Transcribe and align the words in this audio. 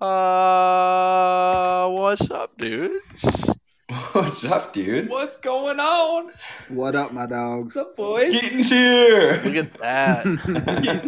Uh, 0.00 1.88
what's 1.88 2.30
up, 2.30 2.56
dudes? 2.56 3.50
What's 4.12 4.44
up, 4.44 4.72
dude? 4.74 5.08
What's 5.08 5.38
going 5.38 5.80
on? 5.80 6.30
What 6.68 6.94
up, 6.94 7.12
my 7.12 7.24
dogs? 7.26 7.74
What's 7.74 7.88
up, 7.88 7.96
boys? 7.96 8.38
Keaton's 8.38 8.68
here. 8.70 9.40
Look 9.42 9.56
at 9.56 9.72
that. 9.80 10.26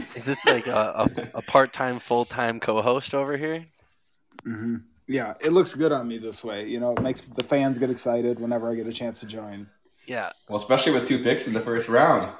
Is 0.16 0.24
this 0.24 0.46
like 0.46 0.66
a, 0.66 1.06
a, 1.34 1.38
a 1.38 1.42
part-time, 1.42 1.98
full-time 1.98 2.58
co-host 2.58 3.12
over 3.14 3.36
here? 3.36 3.64
hmm 4.44 4.76
Yeah, 5.06 5.34
it 5.40 5.52
looks 5.52 5.74
good 5.74 5.92
on 5.92 6.08
me 6.08 6.16
this 6.18 6.42
way. 6.42 6.66
You 6.68 6.80
know, 6.80 6.92
it 6.92 7.02
makes 7.02 7.20
the 7.20 7.44
fans 7.44 7.76
get 7.76 7.90
excited 7.90 8.40
whenever 8.40 8.70
I 8.72 8.74
get 8.74 8.86
a 8.86 8.92
chance 8.92 9.20
to 9.20 9.26
join. 9.26 9.66
Yeah, 10.06 10.30
Well, 10.48 10.56
especially 10.58 10.92
with 10.92 11.06
two 11.06 11.22
picks 11.22 11.46
in 11.46 11.52
the 11.52 11.60
first 11.60 11.88
round. 11.88 12.32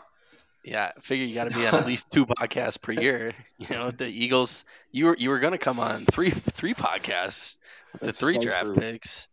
Yeah. 0.64 0.92
I 0.96 1.00
figure 1.00 1.24
you 1.26 1.34
got 1.34 1.50
to 1.50 1.56
be 1.56 1.66
on 1.66 1.74
at 1.74 1.86
least 1.92 2.02
two 2.12 2.26
podcasts 2.26 2.80
per 2.80 2.92
year. 2.92 3.32
You 3.58 3.66
know, 3.70 3.90
the 3.90 4.06
Eagles. 4.06 4.64
You 4.92 5.06
were 5.06 5.16
you 5.16 5.30
were 5.30 5.38
gonna 5.38 5.58
come 5.58 5.78
on 5.80 6.06
three 6.06 6.30
three 6.30 6.74
podcasts 6.74 7.58
with 7.92 8.02
That's 8.02 8.18
the 8.18 8.26
three 8.26 8.34
so 8.34 8.42
draft 8.42 8.62
true. 8.64 8.74
picks, 8.76 9.28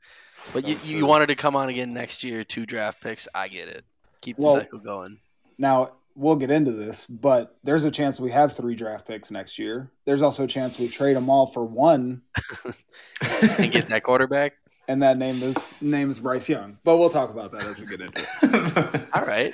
but 0.53 0.63
So 0.63 0.69
you, 0.69 0.77
you 0.83 1.05
wanted 1.05 1.27
to 1.27 1.35
come 1.35 1.55
on 1.55 1.69
again 1.69 1.93
next 1.93 2.23
year, 2.23 2.43
two 2.43 2.65
draft 2.65 3.01
picks. 3.01 3.27
I 3.35 3.47
get 3.47 3.67
it. 3.67 3.83
Keep 4.21 4.37
the 4.37 4.43
Well- 4.43 4.53
cycle 4.55 4.79
going. 4.79 5.19
Now 5.57 5.91
we'll 6.15 6.35
get 6.35 6.49
into 6.51 6.71
this, 6.71 7.05
but 7.05 7.55
there's 7.63 7.83
a 7.85 7.91
chance 7.91 8.19
we 8.19 8.31
have 8.31 8.53
three 8.53 8.75
draft 8.75 9.07
picks 9.07 9.29
next 9.31 9.57
year. 9.59 9.91
There's 10.05 10.21
also 10.23 10.43
a 10.45 10.47
chance 10.47 10.79
we 10.79 10.87
trade 10.87 11.15
them 11.15 11.29
all 11.29 11.45
for 11.45 11.63
one, 11.63 12.21
and 13.59 13.71
get 13.71 13.87
that 13.89 14.03
quarterback. 14.03 14.53
and 14.87 15.01
that 15.03 15.17
name 15.17 15.41
is 15.43 15.73
name 15.81 16.09
is 16.09 16.19
Bryce 16.19 16.47
Young. 16.49 16.77
But 16.83 16.97
we'll 16.97 17.09
talk 17.09 17.29
about 17.29 17.51
that 17.51 17.63
as 17.65 17.79
we 17.79 17.85
get 17.87 18.01
into 18.01 18.21
it. 18.21 19.07
All 19.13 19.21
right. 19.25 19.53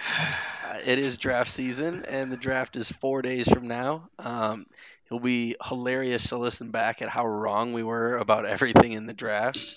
It 0.86 1.00
is 1.00 1.18
draft 1.18 1.50
season, 1.50 2.04
and 2.06 2.32
the 2.32 2.38
draft 2.38 2.76
is 2.76 2.92
four 2.92 3.22
days 3.22 3.48
from 3.48 3.68
now. 3.68 4.10
Um, 4.20 4.66
it'll 5.06 5.20
be 5.20 5.56
hilarious 5.64 6.28
to 6.30 6.38
listen 6.38 6.72
back 6.72 7.02
at 7.02 7.10
how 7.10 7.26
wrong 7.26 7.72
we 7.72 7.84
were 7.84 8.18
about 8.18 8.46
everything 8.46 8.92
in 8.92 9.06
the 9.06 9.14
draft, 9.14 9.76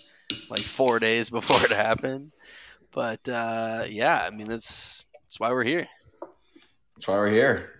like 0.50 0.60
four 0.60 0.98
days 0.98 1.30
before 1.30 1.62
it 1.64 1.70
happened. 1.70 2.32
But 2.92 3.28
uh, 3.28 3.84
yeah, 3.88 4.20
I 4.20 4.30
mean 4.30 4.46
that's 4.46 5.04
that's 5.22 5.38
why 5.38 5.50
we're 5.52 5.64
here. 5.64 5.86
That's 6.94 7.06
why 7.06 7.14
we're 7.16 7.30
here. 7.30 7.70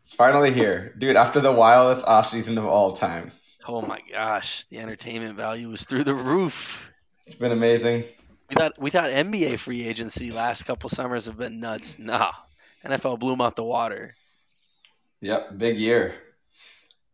It's 0.00 0.14
finally 0.14 0.52
here. 0.52 0.94
Dude, 0.98 1.16
after 1.16 1.40
the 1.40 1.52
wildest 1.52 2.04
offseason 2.06 2.58
of 2.58 2.64
all 2.64 2.92
time. 2.92 3.32
Oh 3.68 3.82
my 3.82 4.00
gosh, 4.10 4.64
the 4.70 4.78
entertainment 4.78 5.36
value 5.36 5.68
was 5.68 5.84
through 5.84 6.04
the 6.04 6.14
roof. 6.14 6.88
It's 7.26 7.36
been 7.36 7.52
amazing. 7.52 8.04
We 8.48 8.54
thought 8.56 8.80
we 8.80 8.90
thought 8.90 9.10
NBA 9.10 9.58
free 9.58 9.86
agency 9.86 10.30
last 10.30 10.62
couple 10.64 10.88
summers 10.88 11.26
have 11.26 11.36
been 11.36 11.60
nuts. 11.60 11.98
Nah, 11.98 12.32
NFL 12.88 13.18
blew 13.18 13.32
'em 13.32 13.40
out 13.40 13.56
the 13.56 13.64
water. 13.64 14.14
Yep, 15.20 15.58
big 15.58 15.78
year. 15.78 16.14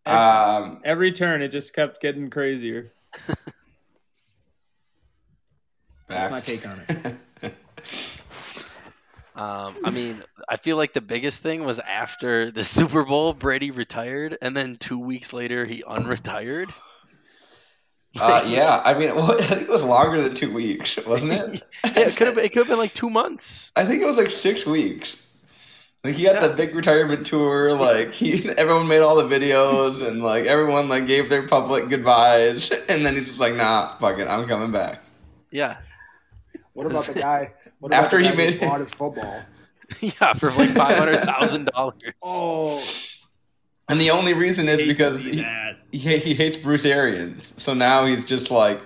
Every, 0.04 0.18
Um, 0.18 0.80
every 0.84 1.12
turn, 1.12 1.42
it 1.42 1.48
just 1.48 1.72
kept 1.74 2.00
getting 2.00 2.30
crazier. 2.30 2.92
That's 6.08 6.30
my 6.30 6.38
take 6.38 6.68
on 6.68 6.78
it. 7.42 7.54
Um, 9.34 9.76
I 9.82 9.88
mean, 9.90 10.22
I 10.46 10.58
feel 10.58 10.76
like 10.76 10.92
the 10.92 11.00
biggest 11.00 11.42
thing 11.42 11.64
was 11.64 11.78
after 11.78 12.50
the 12.50 12.62
Super 12.64 13.02
Bowl, 13.02 13.32
Brady 13.32 13.70
retired, 13.70 14.36
and 14.42 14.54
then 14.54 14.76
two 14.76 14.98
weeks 14.98 15.32
later 15.32 15.64
he 15.64 15.82
unretired. 15.82 16.70
uh, 18.20 18.44
yeah, 18.46 18.82
I 18.84 18.92
mean, 18.92 19.14
well, 19.16 19.32
I 19.32 19.42
think 19.42 19.62
it 19.62 19.68
was 19.70 19.84
longer 19.84 20.20
than 20.20 20.34
two 20.34 20.52
weeks, 20.52 20.98
wasn't 21.06 21.32
it? 21.32 21.64
Yeah, 21.96 22.08
it 22.08 22.16
could 22.16 22.26
have 22.26 22.36
been, 22.36 22.44
it 22.44 22.50
could 22.50 22.58
have 22.58 22.68
been 22.68 22.76
like 22.78 22.92
two 22.92 23.08
months. 23.08 23.72
I 23.74 23.86
think 23.86 24.02
it 24.02 24.06
was 24.06 24.18
like 24.18 24.28
six 24.28 24.66
weeks. 24.66 25.26
Like 26.04 26.16
he 26.16 26.24
had 26.24 26.42
Yeah. 26.42 26.48
the 26.48 26.54
big 26.54 26.74
retirement 26.74 27.24
tour. 27.26 27.74
Like 27.74 28.12
he, 28.12 28.48
everyone 28.56 28.88
made 28.88 29.00
all 29.00 29.14
the 29.16 29.24
videos, 29.38 30.04
and 30.06 30.22
like 30.22 30.46
everyone 30.46 30.88
like 30.88 31.06
gave 31.06 31.28
their 31.30 31.46
public 31.46 31.88
goodbyes, 31.88 32.70
and 32.88 33.06
then 33.06 33.14
he's 33.14 33.28
just 33.28 33.38
like, 33.40 33.54
"Nah, 33.54 33.96
fuck 33.98 34.18
it, 34.18 34.26
I'm 34.26 34.46
coming 34.48 34.72
back." 34.72 35.00
Yeah, 35.50 35.76
What 36.72 36.86
about 36.86 37.04
the 37.04 37.14
guy? 37.20 37.52
What 37.78 37.88
about 37.92 38.04
After 38.04 38.20
the 38.22 38.28
he 38.30 38.36
made- 38.36 38.54
who 38.54 38.66
bought 38.68 38.80
his 38.80 38.92
football? 38.92 39.42
yeah, 40.00 40.32
for 40.32 40.50
like 40.52 40.70
five 40.70 40.96
hundred 40.96 41.22
thousand 41.24 41.66
dollars. 41.66 41.94
Oh, 42.24 42.82
And 43.88 44.00
the 44.00 44.10
only 44.10 44.32
reason 44.34 44.68
is 44.68 44.78
because 44.86 45.22
he, 45.22 45.44
he 45.92 46.18
he 46.18 46.34
hates 46.34 46.56
Bruce 46.56 46.84
Arians. 46.86 47.54
So 47.62 47.74
now 47.74 48.06
he's 48.06 48.24
just 48.24 48.50
like, 48.50 48.80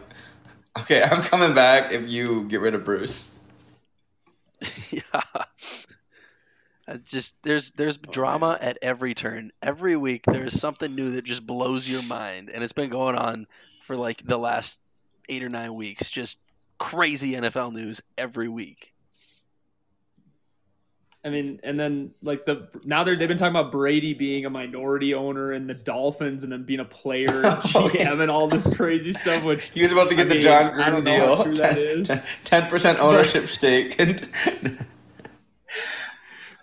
"Okay, 0.80 1.02
I'm 1.02 1.22
coming 1.22 1.54
back 1.54 1.92
if 1.92 2.02
you 2.08 2.44
get 2.48 2.60
rid 2.60 2.74
of 2.74 2.84
Bruce." 2.84 3.30
yeah. 4.91 5.22
I 6.88 6.97
just 6.98 7.42
there's 7.42 7.70
there's 7.72 7.98
oh, 8.06 8.10
drama 8.10 8.58
at 8.60 8.78
every 8.82 9.14
turn. 9.14 9.52
Every 9.62 9.97
week 9.97 10.24
there's 10.26 10.58
something 10.58 10.94
new 10.94 11.12
that 11.12 11.24
just 11.24 11.47
blows 11.47 11.88
your 11.88 12.02
mind, 12.02 12.50
and 12.50 12.62
it's 12.62 12.72
been 12.72 12.91
going 12.91 13.16
on 13.16 13.47
for 13.82 13.97
like 13.97 14.24
the 14.24 14.38
last 14.38 14.78
eight 15.28 15.42
or 15.42 15.48
nine 15.48 15.74
weeks. 15.74 16.10
Just 16.10 16.38
crazy 16.78 17.32
NFL 17.32 17.72
news 17.72 18.00
every 18.16 18.48
week. 18.48 18.92
I 21.24 21.28
mean, 21.28 21.58
and 21.64 21.78
then 21.80 22.12
like 22.22 22.47
the 22.47 22.69
now 22.84 23.03
they're 23.03 23.16
they've 23.16 23.26
been 23.26 23.36
talking 23.36 23.56
about 23.56 23.72
Brady 23.72 24.14
being 24.14 24.44
a 24.44 24.50
minority 24.50 25.12
owner 25.12 25.53
in 25.53 25.66
the 25.66 25.74
Dolphins, 25.74 26.44
and 26.44 26.53
then 26.53 26.62
being 26.62 26.78
a 26.78 26.84
player 26.84 27.42
and 27.44 27.47
Oh, 27.74 27.91
yeah. 27.92 28.06
GM 28.12 28.20
and 28.20 28.30
all 28.30 28.47
this 28.47 28.72
crazy 28.76 29.12
stuff. 29.12 29.42
Which 29.42 29.70
He 29.74 29.82
was 29.82 29.91
about 29.91 30.08
to 30.10 30.14
get 30.14 30.26
I 30.26 30.28
the 30.28 30.34
mean, 30.36 30.42
John 30.44 30.64
Gruden 30.72 30.86
don't 30.92 31.04
know 31.04 31.36
how 31.36 31.42
deal, 31.42 31.44
true 31.47 31.54
that 31.56 31.78
is. 31.78 32.24
ten 32.44 32.70
percent 32.70 33.00
ownership 33.00 33.48
stake, 33.48 33.97
and 33.98 34.28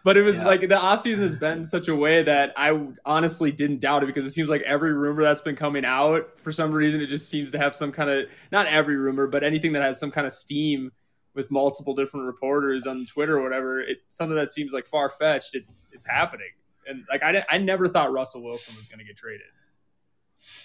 But 0.03 0.17
it 0.17 0.21
was 0.23 0.35
Yeah. 0.37 0.45
like 0.47 0.61
the 0.61 0.75
offseason 0.75 1.19
has 1.19 1.35
been 1.35 1.63
such 1.63 1.87
a 1.87 1.95
way 1.95 2.23
that 2.23 2.51
I 2.57 2.77
honestly 3.05 3.51
didn't 3.53 3.79
doubt 3.79 4.03
it 4.03 4.07
because 4.07 4.25
it 4.25 4.31
seems 4.31 4.49
like 4.49 4.61
every 4.63 4.93
rumor 4.93 5.23
that's 5.23 5.39
been 5.41 5.55
coming 5.55 5.85
out, 5.85 6.39
for 6.41 6.51
some 6.51 6.71
reason, 6.73 6.99
it 6.99 7.07
just 7.07 7.29
seems 7.29 7.51
to 7.51 7.57
have 7.57 7.73
some 7.73 7.91
kind 7.91 8.09
of 8.09 8.25
not 8.51 8.67
every 8.67 8.97
rumor, 8.97 9.27
but 9.27 9.43
anything 9.43 9.71
that 9.73 9.81
has 9.81 9.97
some 9.99 10.11
kind 10.11 10.27
of 10.27 10.33
steam 10.33 10.91
with 11.35 11.49
multiple 11.51 11.95
different 11.95 12.25
reporters 12.25 12.85
on 12.85 13.05
Twitter 13.05 13.37
or 13.39 13.43
whatever. 13.43 13.79
It 13.79 13.99
something 14.09 14.35
that 14.35 14.51
seems 14.51 14.73
like 14.73 14.85
far 14.87 15.09
fetched. 15.09 15.55
It's 15.55 15.85
it's 15.93 16.05
happening, 16.05 16.51
and 16.85 17.05
like 17.09 17.23
I, 17.23 17.43
I 17.49 17.57
never 17.57 17.87
thought 17.87 18.11
Russell 18.11 18.43
Wilson 18.43 18.75
was 18.75 18.87
going 18.87 18.99
to 18.99 19.05
get 19.05 19.15
traded. 19.15 19.47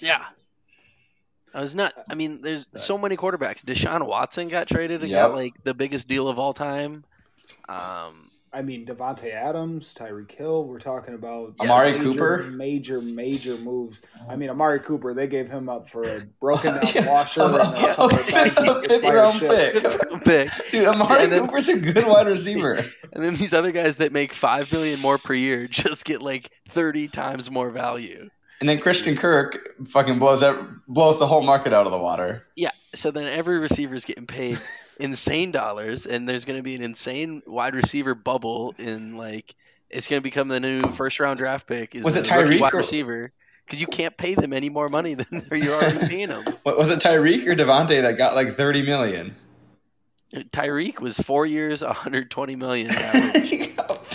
Yeah. 0.00 0.25
I 1.55 1.60
was 1.60 1.75
not. 1.75 1.94
I 2.10 2.15
mean, 2.15 2.43
there's 2.43 2.66
so 2.75 2.99
many 2.99 3.16
quarterbacks. 3.16 3.65
Deshaun 3.65 4.05
Watson 4.06 4.49
got 4.49 4.66
traded 4.69 5.00
and 5.03 5.10
Yep. 5.10 5.28
got 5.28 5.34
like 5.37 5.55
the 5.65 5.72
biggest 5.75 6.06
deal 6.09 6.28
of 6.28 6.38
all 6.38 6.53
time. 6.53 7.05
Um, 7.69 8.31
I 8.53 8.62
mean, 8.62 8.86
Davante 8.86 9.32
Adams, 9.32 9.92
Tyreek 9.94 10.31
Hill. 10.32 10.64
We're 10.66 10.78
talking 10.78 11.14
about 11.14 11.54
Amari 11.60 11.91
major, 11.91 12.03
Cooper? 12.03 12.44
Major, 12.50 13.00
major 13.00 13.56
moves. 13.59 14.03
I 14.28 14.36
mean, 14.36 14.48
Amari 14.50 14.81
Cooper. 14.81 15.12
They 15.14 15.26
gave 15.26 15.48
him 15.50 15.69
up 15.69 15.88
for 15.88 16.04
a 16.04 16.20
broken 16.41 16.75
down 16.75 16.82
Yeah. 16.94 17.10
washer 17.10 17.42
and 17.42 17.54
a 17.56 17.58
couple 17.94 18.04
of 18.06 18.20
Fifth- 18.20 18.32
bags 18.32 18.56
of 18.56 18.84
fifth 18.87 19.03
round 19.04 19.38
chips. 19.38 19.72
pick. 19.72 20.25
pick. 20.25 20.50
dude, 20.70 20.87
Amari 20.87 21.25
And 21.25 21.32
then- 21.32 21.41
Cooper's 21.47 21.69
a 21.69 21.78
good 21.78 22.06
wide 22.06 22.26
receiver. 22.26 22.87
And 23.10 23.25
then 23.25 23.34
these 23.37 23.54
other 23.54 23.72
guys 23.72 23.97
that 23.97 24.12
make 24.12 24.34
five 24.34 24.70
million 24.70 25.00
more 25.00 25.16
per 25.16 25.32
year 25.34 25.66
just 25.70 26.04
get 26.04 26.20
like 26.20 26.50
thirty 26.69 27.08
times 27.08 27.50
more 27.50 27.70
value. 27.70 28.28
And 28.60 28.69
then 28.69 28.78
Christian 28.81 29.16
Kirk 29.16 29.58
fucking 29.88 30.19
blows 30.19 30.42
ev- 30.42 30.62
blows 30.87 31.19
the 31.19 31.26
whole 31.26 31.41
market 31.42 31.72
out 31.72 31.87
of 31.87 31.92
the 31.92 31.98
water. 31.98 32.44
Yeah. 32.54 32.70
So 32.94 33.10
then 33.10 33.25
every 33.32 33.58
receiver's 33.58 34.04
getting 34.04 34.26
paid 34.26 34.60
insane 34.98 35.53
dollars, 35.53 36.06
and 36.06 36.28
there's 36.28 36.44
going 36.44 36.59
to 36.59 36.62
be 36.62 36.75
an 36.75 36.82
insane 36.82 37.42
wide 37.47 37.75
receiver 37.75 38.14
bubble 38.14 38.75
in 38.78 39.16
like 39.16 39.54
it's 39.91 40.09
going 40.09 40.20
to 40.20 40.25
become 40.25 40.48
the 40.48 40.60
new 40.60 40.82
first 40.92 41.19
round 41.20 41.38
draft 41.38 41.66
pick. 41.66 41.94
Is 41.94 42.04
Was 42.04 42.16
it 42.16 42.25
Tyreek 42.26 42.60
wide 42.60 42.75
or- 42.75 42.78
receiver? 42.81 43.32
Because 43.64 43.81
you 43.82 43.87
can't 43.87 44.16
pay 44.16 44.34
them 44.34 44.54
any 44.54 44.70
more 44.70 44.88
money 44.88 45.12
than 45.12 45.26
you're 45.53 45.75
already 45.75 46.06
paying 46.06 46.28
them. 46.28 46.42
What 46.62 46.78
was 46.78 46.88
it, 46.88 47.00
Tyreek 47.00 47.47
or 47.47 47.54
Davante 47.54 48.00
that 48.00 48.16
got 48.16 48.34
like 48.34 48.54
thirty 48.56 48.82
million? 48.82 49.34
Tyreek 50.34 51.00
was 51.00 51.16
four 51.19 51.47
years, 51.47 51.82
120 51.82 52.56
million. 52.56 52.91
average. 52.91 53.50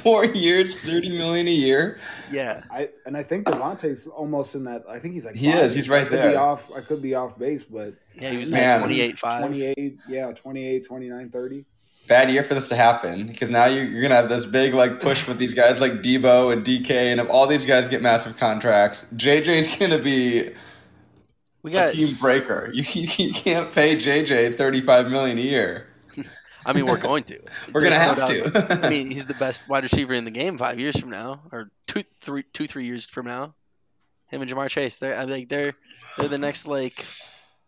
he 0.03 0.09
got 0.09 0.23
four 0.23 0.25
years, 0.25 0.75
thirty 0.85 1.09
million 1.17 1.47
a 1.47 1.51
year. 1.51 1.99
yeah. 2.31 2.63
I 2.71 2.89
and 3.05 3.15
I 3.17 3.23
think 3.23 3.45
Davante's 3.47 4.07
almost 4.07 4.55
in 4.55 4.63
that. 4.65 4.83
I 4.89 4.99
think 4.99 5.13
he's 5.13 5.25
like 5.25 5.35
He 5.35 5.51
five. 5.51 5.63
is, 5.65 5.73
he's 5.73 5.89
right 5.89 6.07
I 6.07 6.09
there. 6.09 6.39
Off. 6.39 6.71
I 6.71 6.81
could 6.81 7.01
be 7.01 7.15
off 7.15 7.37
base, 7.37 7.63
but 7.63 7.95
Yeah, 8.15 8.31
he 8.31 8.37
was 8.37 8.51
Man. 8.51 8.81
like 8.81 8.89
28 8.89 9.19
5. 9.19 9.39
28. 9.41 9.97
Yeah, 10.09 10.31
28, 10.33 10.85
29, 10.85 11.29
30. 11.29 11.65
Bad 12.05 12.29
year 12.29 12.43
for 12.43 12.53
this 12.53 12.67
to 12.67 12.75
happen 12.75 13.27
because 13.27 13.49
now 13.49 13.65
you're, 13.65 13.85
you're 13.85 14.01
gonna 14.01 14.15
have 14.15 14.27
this 14.27 14.45
big 14.45 14.73
like 14.73 14.99
push 14.99 15.25
with 15.25 15.37
these 15.37 15.53
guys 15.53 15.79
like 15.79 16.01
Debo 16.01 16.51
and 16.51 16.65
DK, 16.65 16.91
and 16.91 17.19
if 17.21 17.29
all 17.29 17.47
these 17.47 17.65
guys 17.65 17.87
get 17.87 18.01
massive 18.01 18.35
contracts, 18.35 19.05
JJ's 19.15 19.77
gonna 19.79 19.99
be 19.99 20.49
We 21.61 21.71
a 21.71 21.73
got, 21.73 21.89
team 21.89 22.13
breaker. 22.15 22.69
You, 22.73 22.83
you 23.17 23.33
can't 23.33 23.71
pay 23.71 23.95
JJ 23.95 24.55
thirty 24.55 24.81
five 24.81 25.09
million 25.09 25.37
a 25.37 25.41
year. 25.41 25.87
I 26.65 26.73
mean, 26.73 26.85
we're 26.85 26.97
going 26.97 27.23
to. 27.25 27.39
We're 27.73 27.81
There's 27.81 27.95
gonna 27.95 28.03
have 28.03 28.17
doubt. 28.17 28.27
to. 28.69 28.79
I 28.85 28.89
mean, 28.89 29.11
he's 29.11 29.25
the 29.25 29.33
best 29.33 29.67
wide 29.67 29.83
receiver 29.83 30.13
in 30.13 30.23
the 30.25 30.31
game 30.31 30.57
five 30.57 30.79
years 30.79 30.99
from 30.99 31.09
now, 31.09 31.41
or 31.51 31.69
two, 31.87 32.03
three, 32.21 32.43
two, 32.53 32.67
three 32.67 32.85
years 32.85 33.05
from 33.05 33.25
now. 33.25 33.53
Him 34.27 34.41
and 34.41 34.49
Ja'Marr 34.49 34.69
Chase, 34.69 34.97
they're 34.97 35.19
I 35.19 35.25
think 35.27 35.49
they're 35.49 35.73
they're 36.17 36.27
the 36.27 36.37
next 36.37 36.67
like 36.67 37.05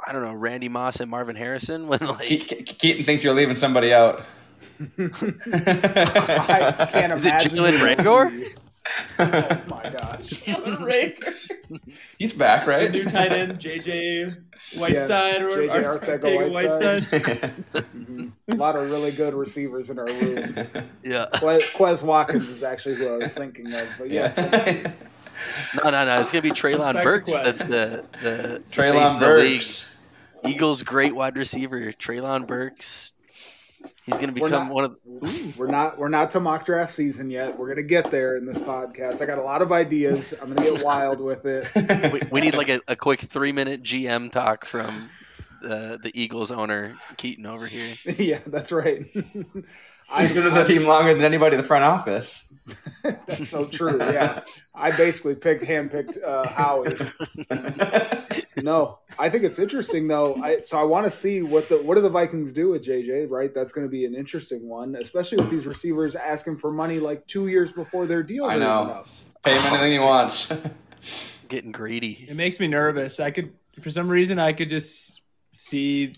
I 0.06 0.12
don't 0.12 0.24
know 0.24 0.33
Randy 0.33 0.69
Moss 0.69 1.00
and 1.00 1.09
Marvin 1.12 1.36
Harrison 1.36 1.88
when 1.88 2.00
like 2.00 2.25
Ke- 2.27 2.47
Ke- 2.47 2.65
Keaton 2.80 3.03
thinks 3.06 3.24
you're 3.24 3.33
leaving 3.36 3.56
somebody 3.56 3.94
out. 3.94 4.24
I 4.98 6.88
can't 6.91 7.13
Is 7.13 7.25
it 7.25 7.30
imagine. 7.30 7.51
Jalen 7.51 7.77
who- 7.77 7.86
Reagor? 8.03 8.56
Oh 9.20 9.62
my 9.70 9.90
gosh. 10.00 10.30
He's 12.18 12.34
back, 12.34 12.66
The 12.66 12.72
right? 12.72 12.92
new 12.92 13.04
tight 13.06 13.32
end, 13.32 13.60
JJ 13.60 14.36
Whiteside 14.78 15.42
or 15.42 15.50
JJ 15.50 16.00
Arcega-Whiteside. 16.00 17.04
Mhm. 17.74 18.32
A 18.52 18.56
lot 18.56 18.76
of 18.76 18.90
really 18.92 19.12
good 19.12 19.34
receivers 19.34 19.90
in 19.90 20.00
our 20.00 20.06
room. 20.06 20.68
Yeah. 21.04 21.28
Que- 21.34 21.62
Quez 21.76 22.02
Watkins 22.04 22.50
is 22.50 22.64
actually 22.64 22.96
who 22.96 23.14
I 23.14 23.18
was 23.18 23.34
thinking 23.38 23.74
of, 23.74 23.88
but 23.98 24.10
yes, 24.10 24.38
No, 24.38 25.90
no, 25.90 26.00
no. 26.06 26.16
It's 26.20 26.32
gonna 26.32 26.42
be 26.42 26.52
Treylon 26.52 26.96
Respect 26.96 27.04
Burks. 27.04 27.36
That's 27.36 27.60
the 27.60 28.04
the 28.24 28.30
the 28.30 28.64
Treylon 28.72 29.14
of 29.14 29.20
the 29.20 29.28
league. 29.36 29.52
Burks. 29.60 29.92
Eagles' 30.48 30.84
great 30.84 31.16
wide 31.16 31.38
receiver, 31.38 31.92
Treylon 31.94 32.46
Burks. 32.48 33.14
He's 34.06 34.18
gonna 34.19 34.34
We're 34.40 34.50
become 34.50 34.68
not- 34.68 34.72
one 34.74 34.84
of. 34.86 35.57
we're 35.57 35.68
not 35.68 35.98
we're 35.98 36.10
not 36.10 36.30
to 36.31 36.40
mock 36.40 36.66
draft 36.66 36.94
season 36.94 37.30
yet. 37.31 37.57
We're 37.57 37.68
gonna 37.69 37.81
get 37.81 38.12
there 38.12 38.38
in 38.38 38.46
this 38.46 38.60
podcast. 38.60 39.22
I 39.22 39.25
got 39.25 39.40
a 39.40 39.44
lot 39.44 39.62
of 39.63 39.72
ideas. 39.72 40.34
I'm 40.42 40.54
gonna 40.54 40.72
get 40.75 40.84
wild 40.84 41.19
with 41.19 41.46
it. 41.46 41.68
We, 42.13 42.22
we 42.31 42.42
need 42.42 42.56
like 42.56 42.69
a, 42.69 42.81
a 42.88 42.96
quick 42.96 43.22
three 43.22 43.52
minute 43.52 43.81
GM 43.81 44.31
talk 44.31 44.63
from 44.66 45.10
the 45.63 46.00
the 46.04 46.12
Eagles 46.13 46.52
owner 46.52 46.96
Keaton 47.18 47.48
over 47.48 47.66
here. 47.66 47.96
yeah, 48.19 48.40
that's 48.46 48.72
right. 48.72 49.06
He's 50.18 50.34
been 50.34 50.46
with 50.46 50.54
the 50.54 50.63
team 50.63 50.86
longer 50.86 51.13
than 51.13 51.24
anybody 51.24 51.56
in 51.56 51.62
the 51.62 51.68
front 51.68 51.84
office. 51.84 52.52
That's 53.25 53.48
so 53.48 53.66
true. 53.68 53.98
Yeah, 54.00 54.44
I 54.74 54.92
basically 54.92 55.36
picked 55.36 55.63
handpicked 55.63 56.18
uh, 56.24 56.48
Howie. 56.48 56.98
No, 58.63 59.00
I 59.19 59.30
think 59.30 59.44
it's 59.44 59.60
interesting 59.60 60.07
though. 60.07 60.36
I 60.42 60.62
so 60.62 60.80
I 60.80 60.84
want 60.84 61.06
to 61.06 61.10
see 61.10 61.42
what 61.42 61.68
the 61.68 61.78
what 61.78 61.96
do 61.96 62.02
the 62.02 62.10
Vikings 62.10 62.54
do 62.54 62.69
with 62.69 62.84
JJ. 62.84 63.30
Right, 63.30 63.54
that's 63.54 63.74
going 63.74 63.86
to 63.86 63.92
be 63.92 64.06
an 64.06 64.16
interesting 64.16 64.68
one, 64.68 64.96
especially 64.96 65.38
with 65.38 65.50
these 65.50 65.68
receivers 65.68 66.16
asking 66.16 66.58
for 66.58 66.72
money 66.72 67.00
like 67.00 67.28
two 67.28 67.48
years 67.48 67.72
before 67.72 68.06
their 68.06 68.24
deals 68.24 68.51
I 68.51 68.58
know. 68.58 68.66
up. 68.66 69.08
Pay 69.44 69.56
him 69.60 69.66
anything 69.66 69.92
he 69.92 70.00
wants. 70.00 70.51
Getting 71.50 71.72
greedy. 71.72 72.25
It 72.28 72.36
makes 72.36 72.60
me 72.60 72.68
nervous. 72.68 73.19
I 73.19 73.30
could, 73.30 73.54
for 73.81 73.92
some 73.92 74.10
reason, 74.10 74.40
I 74.40 74.54
could 74.54 74.69
just 74.69 75.22
see, 75.51 76.13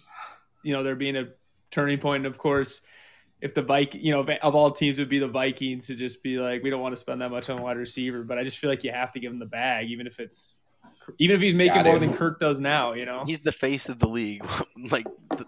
you 0.64 0.74
know, 0.74 0.84
there 0.84 0.96
being 0.96 1.18
a 1.18 1.28
turning 1.72 1.98
point. 1.98 2.26
And 2.26 2.34
of 2.34 2.38
course, 2.38 2.82
if 3.42 3.54
the 3.54 3.62
Viking, 3.62 4.02
you 4.02 4.12
know, 4.12 4.22
of- 4.22 4.30
of 4.30 4.56
all 4.56 4.72
teams, 4.72 4.98
would 5.00 5.10
be 5.10 5.20
the 5.20 5.28
Vikings 5.28 5.88
to 5.88 5.96
just 5.96 6.24
be 6.24 6.38
like, 6.40 6.64
we 6.64 6.70
don't 6.70 6.82
want 6.82 6.94
to 6.94 6.98
spend 6.98 7.22
that 7.22 7.30
much 7.30 7.50
on 7.50 7.60
a 7.60 7.62
wide 7.62 7.78
receiver. 7.78 8.24
But 8.24 8.38
I 8.38 8.44
just 8.44 8.58
feel 8.60 8.70
like 8.70 8.84
you 8.84 8.92
have 8.92 9.12
to 9.14 9.20
give 9.20 9.32
him 9.32 9.40
the 9.40 9.46
bag, 9.46 9.90
even 9.92 10.08
if 10.08 10.20
it's, 10.20 10.62
even 11.20 11.36
if 11.36 11.42
he's 11.42 11.56
making 11.56 11.84
more 11.84 12.00
than 12.00 12.14
Kirk 12.14 12.40
does 12.40 12.60
now. 12.60 12.94
You 12.94 13.06
know, 13.06 13.24
He's 13.26 13.42
the 13.42 13.52
face 13.52 13.90
of 13.90 14.00
the 14.00 14.08
league. 14.08 14.46
like 14.92 15.06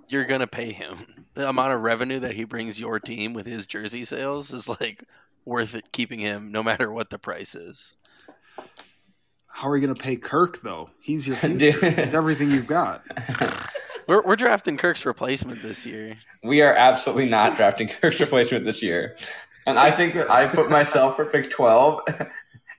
you're 0.07 0.25
gonna 0.25 0.47
pay 0.47 0.71
him. 0.71 0.97
The 1.33 1.50
amount 1.50 1.74
of 1.74 1.81
revenue 1.81 2.19
that 2.21 2.31
he 2.31 2.44
brings 2.44 2.80
your 2.80 3.00
team 3.00 3.33
with 3.33 3.45
his 3.45 3.65
jersey 3.65 4.03
sales 4.03 4.53
is 4.53 4.69
like 4.69 5.03
worth 5.45 5.75
it 5.75 5.92
keeping 5.92 6.19
him, 6.19 6.51
no 6.51 6.62
matter 6.63 6.92
what 6.92 7.09
the 7.09 7.18
price 7.18 7.56
is. 7.56 7.95
How 9.47 9.68
are 9.68 9.71
we 9.71 9.81
going 9.81 9.94
to 9.94 10.01
pay 10.01 10.15
Kirk 10.15 10.62
though? 10.62 10.89
He's 11.01 11.27
your 11.27 11.35
Dude. 11.42 11.83
He's 11.83 12.13
everything 12.13 12.51
you've 12.51 12.68
got. 12.68 13.03
We're 14.09 14.23
we're 14.23 14.35
drafting 14.38 14.75
Kirk's 14.75 15.06
replacement 15.06 15.61
this 15.61 15.85
year. 15.85 16.17
we 16.44 16.63
are 16.63 16.73
absolutely 16.73 17.27
not 17.27 17.56
drafting 17.56 17.88
Kirk's 18.01 18.19
replacement 18.19 18.65
this 18.65 18.81
year. 18.81 19.15
And 19.67 19.77
I 19.77 19.91
think 19.91 20.15
that 20.15 20.31
I 20.31 20.47
put 20.47 20.67
myself 20.71 21.15
for 21.15 21.25
pick 21.25 21.51
12. 21.51 22.01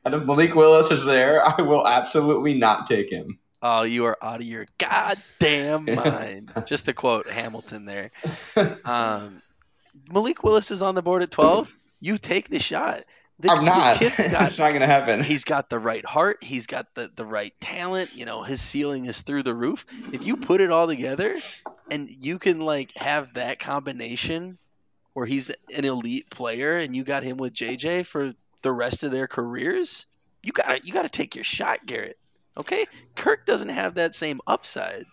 And 0.03 0.15
if 0.15 0.23
Malik 0.23 0.55
Willis 0.55 0.91
is 0.91 1.05
there, 1.05 1.47
I 1.47 1.61
will 1.61 1.87
absolutely 1.87 2.55
not 2.55 2.87
take 2.89 3.11
him. 3.11 3.39
Oh, 3.61 3.83
you 3.83 4.07
are 4.07 4.17
out 4.25 4.41
of 4.41 4.47
your 4.47 4.65
goddamn 4.79 5.85
mind. 5.95 6.51
Just 6.65 6.87
to 6.87 6.95
quote 6.95 7.29
Hamilton 7.29 7.85
there. 7.85 8.11
Um, 8.83 9.43
Malik 10.11 10.43
Willis 10.43 10.71
is 10.71 10.81
on 10.81 10.95
the 10.95 11.03
board 11.03 11.23
at 11.23 11.31
12. 11.31 11.71
You 12.01 12.17
take 12.17 12.49
the 12.49 12.59
shot. 12.59 13.05
The, 13.41 13.51
I'm 13.51 13.65
not. 13.65 13.99
This 13.99 14.15
kid's 14.15 14.29
got 14.33 14.49
it's 14.49 14.59
not 14.59 14.71
going 14.71 14.83
to 14.83 14.87
happen. 14.87 15.23
he's 15.23 15.45
got 15.45 15.71
the 15.71 15.79
right 15.79 16.05
heart. 16.05 16.43
He's 16.43 16.67
got 16.67 16.95
the, 16.95 17.11
the 17.15 17.25
right 17.25 17.55
talent. 17.61 18.15
You 18.15 18.27
know 18.27 18.43
his 18.43 18.61
ceiling 18.61 19.07
is 19.07 19.23
through 19.23 19.45
the 19.45 19.55
roof. 19.55 19.87
If 20.13 20.27
you 20.27 20.37
put 20.37 20.61
it 20.61 20.71
all 20.71 20.87
together 20.87 21.37
and 21.91 22.09
you 22.09 22.39
can 22.39 22.61
like 22.61 22.93
have 22.97 23.35
that 23.35 23.59
combination 23.59 24.59
where 25.15 25.27
he's 25.27 25.51
an 25.75 25.85
elite 25.85 26.31
player 26.31 26.79
and 26.79 26.95
you 26.95 27.03
got 27.03 27.23
him 27.25 27.37
with 27.37 27.53
jj 27.53 28.07
for 28.07 28.33
the 28.63 28.71
rest 28.71 29.03
of 29.03 29.11
their 29.11 29.27
careers 29.27 30.07
you 30.43 30.53
gotta 30.53 30.81
you 30.85 30.93
gotta 30.93 31.09
take 31.09 31.35
your 31.35 31.45
shot 31.45 31.85
garrett. 31.87 32.19
Okay? 32.59 32.87
Kirk 33.17 33.47
doesn't 33.47 33.69
have 33.69 33.95
that 33.95 34.15
same 34.15 34.41
upside. 34.47 35.07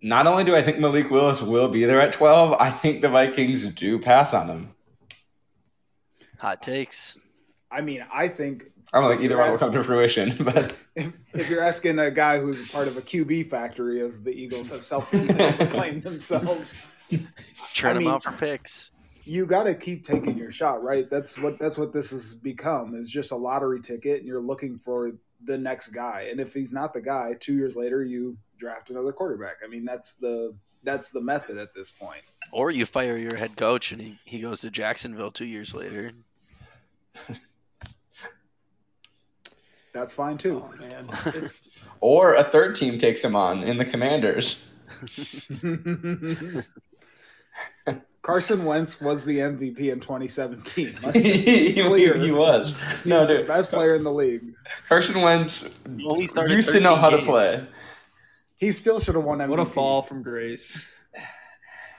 Not 0.00 0.26
only 0.26 0.44
do 0.44 0.54
I 0.54 0.62
think 0.62 0.78
Malik 0.78 1.10
Willis 1.10 1.42
will 1.42 1.68
be 1.68 1.84
there 1.84 2.00
at 2.00 2.12
12, 2.12 2.54
I 2.60 2.70
think 2.70 3.02
the 3.02 3.08
Vikings 3.08 3.64
do 3.74 3.98
pass 3.98 4.32
on 4.32 4.48
him. 4.48 4.74
hot 6.38 6.62
takes 6.62 7.18
I 7.70 7.80
mean, 7.80 8.04
I 8.12 8.28
think 8.28 8.70
I 8.92 9.00
don't 9.00 9.10
think 9.10 9.22
either 9.22 9.36
one 9.36 9.50
will 9.50 9.58
come 9.58 9.72
to 9.72 9.84
fruition, 9.84 10.36
but 10.44 10.74
if, 10.96 11.18
if 11.34 11.50
you're 11.50 11.62
asking 11.62 11.98
a 11.98 12.10
guy 12.10 12.38
who's 12.38 12.70
part 12.70 12.88
of 12.88 12.96
a 12.96 13.02
QB 13.02 13.46
factory, 13.46 14.00
as 14.00 14.22
the 14.22 14.30
Eagles 14.30 14.70
have 14.70 14.82
self-proclaimed 14.84 16.02
themselves, 16.04 16.74
trade 17.74 17.90
I 17.90 17.92
him 17.92 17.98
mean- 17.98 18.08
out 18.08 18.24
for 18.24 18.32
picks 18.32 18.90
you 19.24 19.44
got 19.44 19.64
to 19.64 19.74
keep 19.74 20.06
taking 20.06 20.38
your 20.38 20.50
shot, 20.50 20.82
right? 20.82 21.08
That's 21.10 21.36
what 21.36 21.58
that's 21.58 21.76
what 21.76 21.92
this 21.92 22.12
has 22.12 22.32
become 22.34 22.94
is 22.94 23.10
just 23.10 23.30
a 23.30 23.36
lottery 23.36 23.78
ticket, 23.82 24.20
and 24.20 24.26
you're 24.26 24.40
looking 24.40 24.78
for 24.78 25.12
the 25.44 25.58
next 25.58 25.88
guy. 25.88 26.28
And 26.30 26.40
if 26.40 26.54
he's 26.54 26.72
not 26.72 26.94
the 26.94 27.02
guy, 27.02 27.34
two 27.38 27.52
years 27.54 27.76
later 27.76 28.02
you 28.02 28.38
draft 28.56 28.88
another 28.88 29.12
quarterback. 29.12 29.56
I 29.62 29.68
mean, 29.68 29.84
that's 29.84 30.14
the 30.14 30.54
that's 30.82 31.10
the 31.10 31.20
method 31.20 31.58
at 31.58 31.74
this 31.74 31.90
point. 31.90 32.22
or 32.52 32.70
you 32.70 32.86
fire 32.86 33.18
your 33.18 33.36
head 33.36 33.54
coach 33.56 33.92
and 33.92 34.00
he, 34.00 34.16
he 34.24 34.40
goes 34.40 34.60
to 34.62 34.70
jacksonville 34.70 35.30
two 35.30 35.44
years 35.44 35.74
later 35.74 36.12
That's 39.92 40.14
fine 40.14 40.38
too. 40.38 40.64
oh 40.64 40.76
man, 40.78 41.08
or 42.00 42.34
a 42.34 42.44
third 42.44 42.76
team 42.76 42.98
takes 42.98 43.24
him 43.24 43.34
on 43.34 43.62
in 43.62 43.78
the 43.78 43.84
Commanders. 43.84 44.68
Carson 48.22 48.64
Wentz 48.66 49.00
was 49.00 49.24
the 49.24 49.38
MVP 49.38 49.90
in 49.90 50.00
2017. 50.00 50.98
Let's 51.02 51.18
he, 51.18 51.72
he 51.72 51.82
was. 52.30 52.74
No, 53.06 53.20
He's 53.20 53.28
the 53.28 53.34
dude. 53.38 53.46
best 53.46 53.70
player 53.70 53.94
in 53.94 54.04
the 54.04 54.12
league. 54.12 54.54
Carson 54.86 55.22
Wentz 55.22 55.68
only 56.04 56.26
started 56.26 56.52
used 56.52 56.70
to 56.72 56.80
know 56.80 56.96
13 56.96 57.00
how 57.00 57.10
to 57.10 57.22
play. 57.22 57.66
He 58.56 58.72
still 58.72 59.00
should 59.00 59.14
have 59.14 59.24
won 59.24 59.38
MVP. 59.38 59.48
what 59.48 59.60
a 59.60 59.64
fall 59.64 60.02
from 60.02 60.22
grace. 60.22 60.78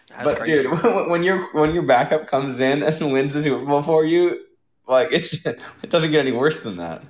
That's 0.09 0.24
but 0.24 0.38
crazy. 0.38 0.63
dude, 0.63 0.71
when, 0.83 1.09
when 1.09 1.24
your 1.24 1.51
when 1.53 1.71
your 1.74 1.83
backup 1.83 2.27
comes 2.27 2.59
in 2.59 2.83
and 2.83 3.12
wins 3.12 3.33
the 3.33 3.42
Super 3.42 3.65
Bowl 3.65 3.81
for 3.81 4.06
you, 4.06 4.44
like 4.88 5.09
it's 5.12 5.33
it 5.45 5.89
doesn't 5.89 6.12
get 6.12 6.19
any 6.19 6.31
worse 6.31 6.62
than 6.63 6.77
that. 6.77 7.01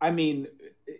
I 0.00 0.10
mean, 0.10 0.46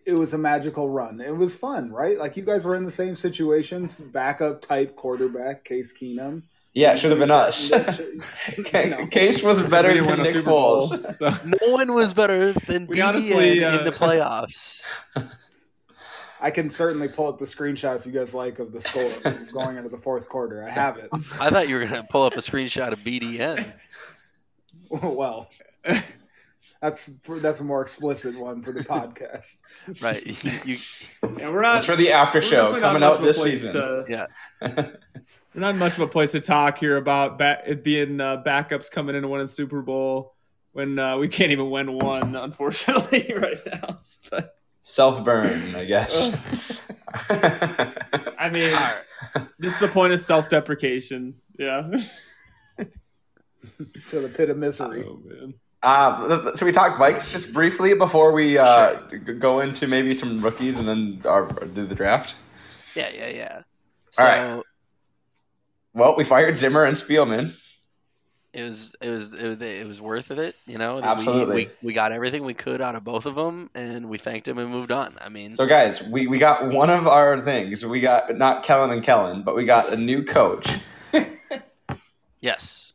it 0.04 0.14
was 0.14 0.32
a 0.32 0.38
magical 0.38 0.88
run. 0.88 1.20
It 1.20 1.36
was 1.36 1.54
fun, 1.54 1.90
right? 1.92 2.18
Like 2.18 2.36
you 2.36 2.42
guys 2.44 2.64
were 2.64 2.74
in 2.74 2.84
the 2.84 2.90
same 2.90 3.14
situations, 3.14 4.00
backup 4.00 4.62
type 4.62 4.96
quarterback, 4.96 5.64
Case 5.64 5.92
Keenum. 5.92 6.42
Yeah, 6.74 6.92
it 6.92 6.98
should 6.98 7.10
have 7.10 7.20
been 7.20 7.30
us. 7.30 7.70
You. 8.56 9.06
Case 9.10 9.42
was 9.42 9.60
better 9.70 9.92
We 9.92 10.00
than 10.00 10.06
win 10.08 10.22
Nick 10.22 10.32
Super 10.32 10.50
Bowl, 10.50 10.88
Foles. 10.90 11.14
so 11.14 11.30
No 11.44 11.72
one 11.72 11.94
was 11.94 12.12
better 12.12 12.52
than 12.52 12.86
We 12.86 12.96
BDN 12.96 13.04
honestly, 13.08 13.64
uh, 13.64 13.78
in 13.78 13.84
the 13.86 13.92
playoffs. 13.92 14.84
I 16.40 16.50
can 16.50 16.68
certainly 16.68 17.08
pull 17.08 17.28
up 17.28 17.38
the 17.38 17.46
screenshot 17.46 17.96
if 17.96 18.04
you 18.04 18.12
guys 18.12 18.34
like 18.34 18.58
of 18.58 18.72
the 18.72 18.80
score 18.82 19.10
going 19.52 19.78
into 19.78 19.88
the 19.88 19.96
fourth 19.96 20.28
quarter. 20.28 20.62
I 20.62 20.68
have 20.70 20.98
it. 20.98 21.08
I 21.40 21.48
thought 21.48 21.66
you 21.68 21.76
were 21.76 21.86
going 21.86 22.02
to 22.02 22.06
pull 22.10 22.24
up 22.24 22.34
a 22.34 22.40
screenshot 22.40 22.92
of 22.92 22.98
BDN. 22.98 23.72
well, 24.90 25.48
that's 26.82 27.10
for, 27.22 27.40
that's 27.40 27.60
a 27.60 27.64
more 27.64 27.82
explicit 27.82 28.38
one 28.38 28.62
for 28.62 28.72
the 28.72 28.80
podcast. 28.84 29.56
Right. 30.02 30.24
You, 30.26 30.36
you, 30.64 30.78
yeah, 31.38 31.48
we're 31.50 31.60
not. 31.60 31.74
That's 31.74 31.86
for 31.86 31.96
the 31.96 32.12
after 32.12 32.40
show 32.40 32.78
coming 32.80 33.00
not 33.00 33.14
out 33.14 33.22
this 33.22 33.42
season. 33.42 33.72
to- 33.74 34.04
yeah. 34.08 34.26
We're 35.54 35.60
not 35.62 35.76
much 35.76 35.94
of 35.94 36.00
a 36.00 36.06
place 36.06 36.32
to 36.32 36.40
talk 36.40 36.76
here 36.76 36.98
about 36.98 37.38
ba- 37.38 37.62
it 37.66 37.82
being 37.82 38.20
uh, 38.20 38.42
backups 38.44 38.90
coming 38.90 39.14
in 39.16 39.24
and 39.24 39.30
winning 39.32 39.46
Super 39.46 39.80
Bowl 39.80 40.34
when 40.72 40.98
uh, 40.98 41.16
we 41.16 41.28
can't 41.28 41.50
even 41.50 41.70
win 41.70 41.94
one, 41.94 42.36
unfortunately, 42.36 43.32
right 43.40 43.56
now. 43.64 43.98
But 44.30 44.54
Self 44.82 45.24
burn, 45.24 45.74
I 45.74 45.86
guess. 45.86 46.36
I 47.30 48.50
mean, 48.52 48.74
All 48.74 48.80
right. 48.80 49.46
just 49.62 49.80
the 49.80 49.88
point 49.88 50.12
of 50.12 50.20
self-deprecation. 50.20 51.34
Yeah. 51.58 51.90
to 54.08 54.20
the 54.20 54.28
pit 54.28 54.50
of 54.50 54.58
misery. 54.58 55.04
Oh 55.08 55.20
man. 55.24 55.54
Uh, 55.86 56.52
so 56.56 56.66
we 56.66 56.72
talked 56.72 56.98
bikes 56.98 57.30
just 57.30 57.52
briefly 57.52 57.94
before 57.94 58.32
we 58.32 58.58
uh, 58.58 58.96
g- 59.08 59.18
go 59.18 59.60
into 59.60 59.86
maybe 59.86 60.12
some 60.14 60.40
rookies 60.42 60.80
and 60.80 60.88
then 60.88 61.22
our, 61.24 61.46
do 61.46 61.84
the 61.84 61.94
draft. 61.94 62.34
Yeah, 62.96 63.08
yeah, 63.14 63.28
yeah. 63.28 63.62
So 64.10 64.22
All 64.24 64.28
right. 64.28 64.62
Well, 65.94 66.16
we 66.16 66.24
fired 66.24 66.56
Zimmer 66.56 66.82
and 66.82 66.96
Spielman. 66.96 67.56
it 68.52 68.62
was 68.64 68.96
it 69.00 69.10
was 69.10 69.32
it 69.32 69.46
was 69.46 69.60
it 69.62 69.86
was 69.86 70.00
worth 70.00 70.32
it, 70.32 70.56
you 70.66 70.76
know. 70.76 70.96
We- 70.96 71.02
Absolutely. 71.02 71.54
We, 71.54 71.70
we 71.88 71.92
got 71.92 72.10
everything 72.10 72.44
we 72.44 72.54
could 72.54 72.80
out 72.80 72.96
of 72.96 73.04
both 73.04 73.24
of 73.24 73.36
them, 73.36 73.70
and 73.76 74.08
we 74.08 74.18
thanked 74.18 74.48
him 74.48 74.58
and 74.58 74.68
moved 74.68 74.90
on. 74.90 75.16
I 75.20 75.28
mean, 75.28 75.52
So, 75.52 75.66
guys, 75.66 76.02
we, 76.02 76.26
we 76.26 76.38
got 76.38 76.66
one 76.72 76.90
of 76.90 77.06
our 77.06 77.40
things. 77.40 77.86
We 77.86 78.00
got 78.00 78.36
not 78.36 78.64
Kellen 78.64 78.90
and 78.90 79.04
Kellen, 79.04 79.42
but 79.42 79.54
we 79.54 79.64
got 79.64 79.92
a 79.92 79.96
new 79.96 80.24
coach. 80.24 80.68
yes, 82.40 82.94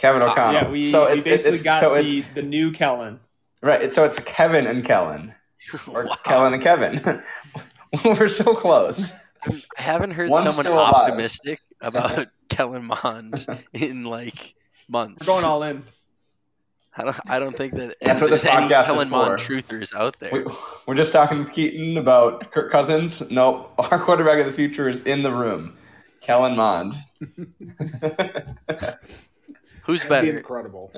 Kevin 0.00 0.22
uh, 0.22 0.30
O'Connell. 0.32 0.52
Yeah, 0.54 0.68
we, 0.68 0.90
so 0.90 1.04
we 1.12 1.18
it- 1.18 1.24
basically 1.24 1.52
it's, 1.52 1.62
got 1.62 1.80
so 1.80 1.94
the, 1.94 2.00
it's 2.00 2.26
the 2.34 2.42
new 2.42 2.72
Kellen. 2.72 3.20
right. 3.62 3.92
So 3.92 4.04
it's 4.04 4.18
Kevin 4.18 4.66
and 4.66 4.84
Kellen, 4.84 5.32
or 5.92 6.06
Wow. 6.06 6.16
Kellen 6.24 6.52
and 6.54 6.62
Kevin. 6.62 7.22
We're 8.04 8.28
so 8.28 8.54
close. 8.54 9.12
I 9.46 9.82
haven't 9.82 10.12
heard 10.12 10.28
One's 10.30 10.44
someone 10.46 10.64
still 10.64 10.74
alive. 10.78 10.92
optimistic 10.94 11.60
about 11.80 12.26
Kellen 12.48 12.84
Mond 12.86 13.46
in 13.72 14.04
like 14.04 14.54
months. 14.88 15.26
We're 15.26 15.34
going 15.34 15.44
all 15.44 15.62
in. 15.62 15.82
I 16.96 17.04
don't. 17.04 17.16
I 17.30 17.38
don't 17.38 17.56
think 17.56 17.72
that 17.74 17.96
That's 18.02 18.20
what 18.20 18.28
there's 18.30 18.42
this 18.42 18.52
any 18.52 18.66
podcast 18.68 18.80
is 18.80 18.86
Kellen 18.86 19.08
Mond 19.10 19.40
for. 19.40 19.46
truthers 19.54 19.94
out 19.94 20.18
there. 20.18 20.30
We, 20.32 20.44
we're 20.86 20.94
just 20.96 21.12
talking 21.12 21.38
with 21.38 21.52
Keaton 21.52 21.96
about 21.96 22.50
Kirk 22.52 22.70
Cousins. 22.70 23.22
Nope, 23.30 23.72
our 23.78 23.98
quarterback 24.00 24.40
of 24.40 24.46
the 24.46 24.52
future 24.52 24.88
is 24.88 25.02
in 25.02 25.22
the 25.22 25.30
room, 25.32 25.76
Kellen 26.20 26.56
Mond. 26.56 26.94
Who's 29.90 30.04
That'd 30.04 30.22
be 30.22 30.28
better? 30.28 30.38
incredible. 30.38 30.92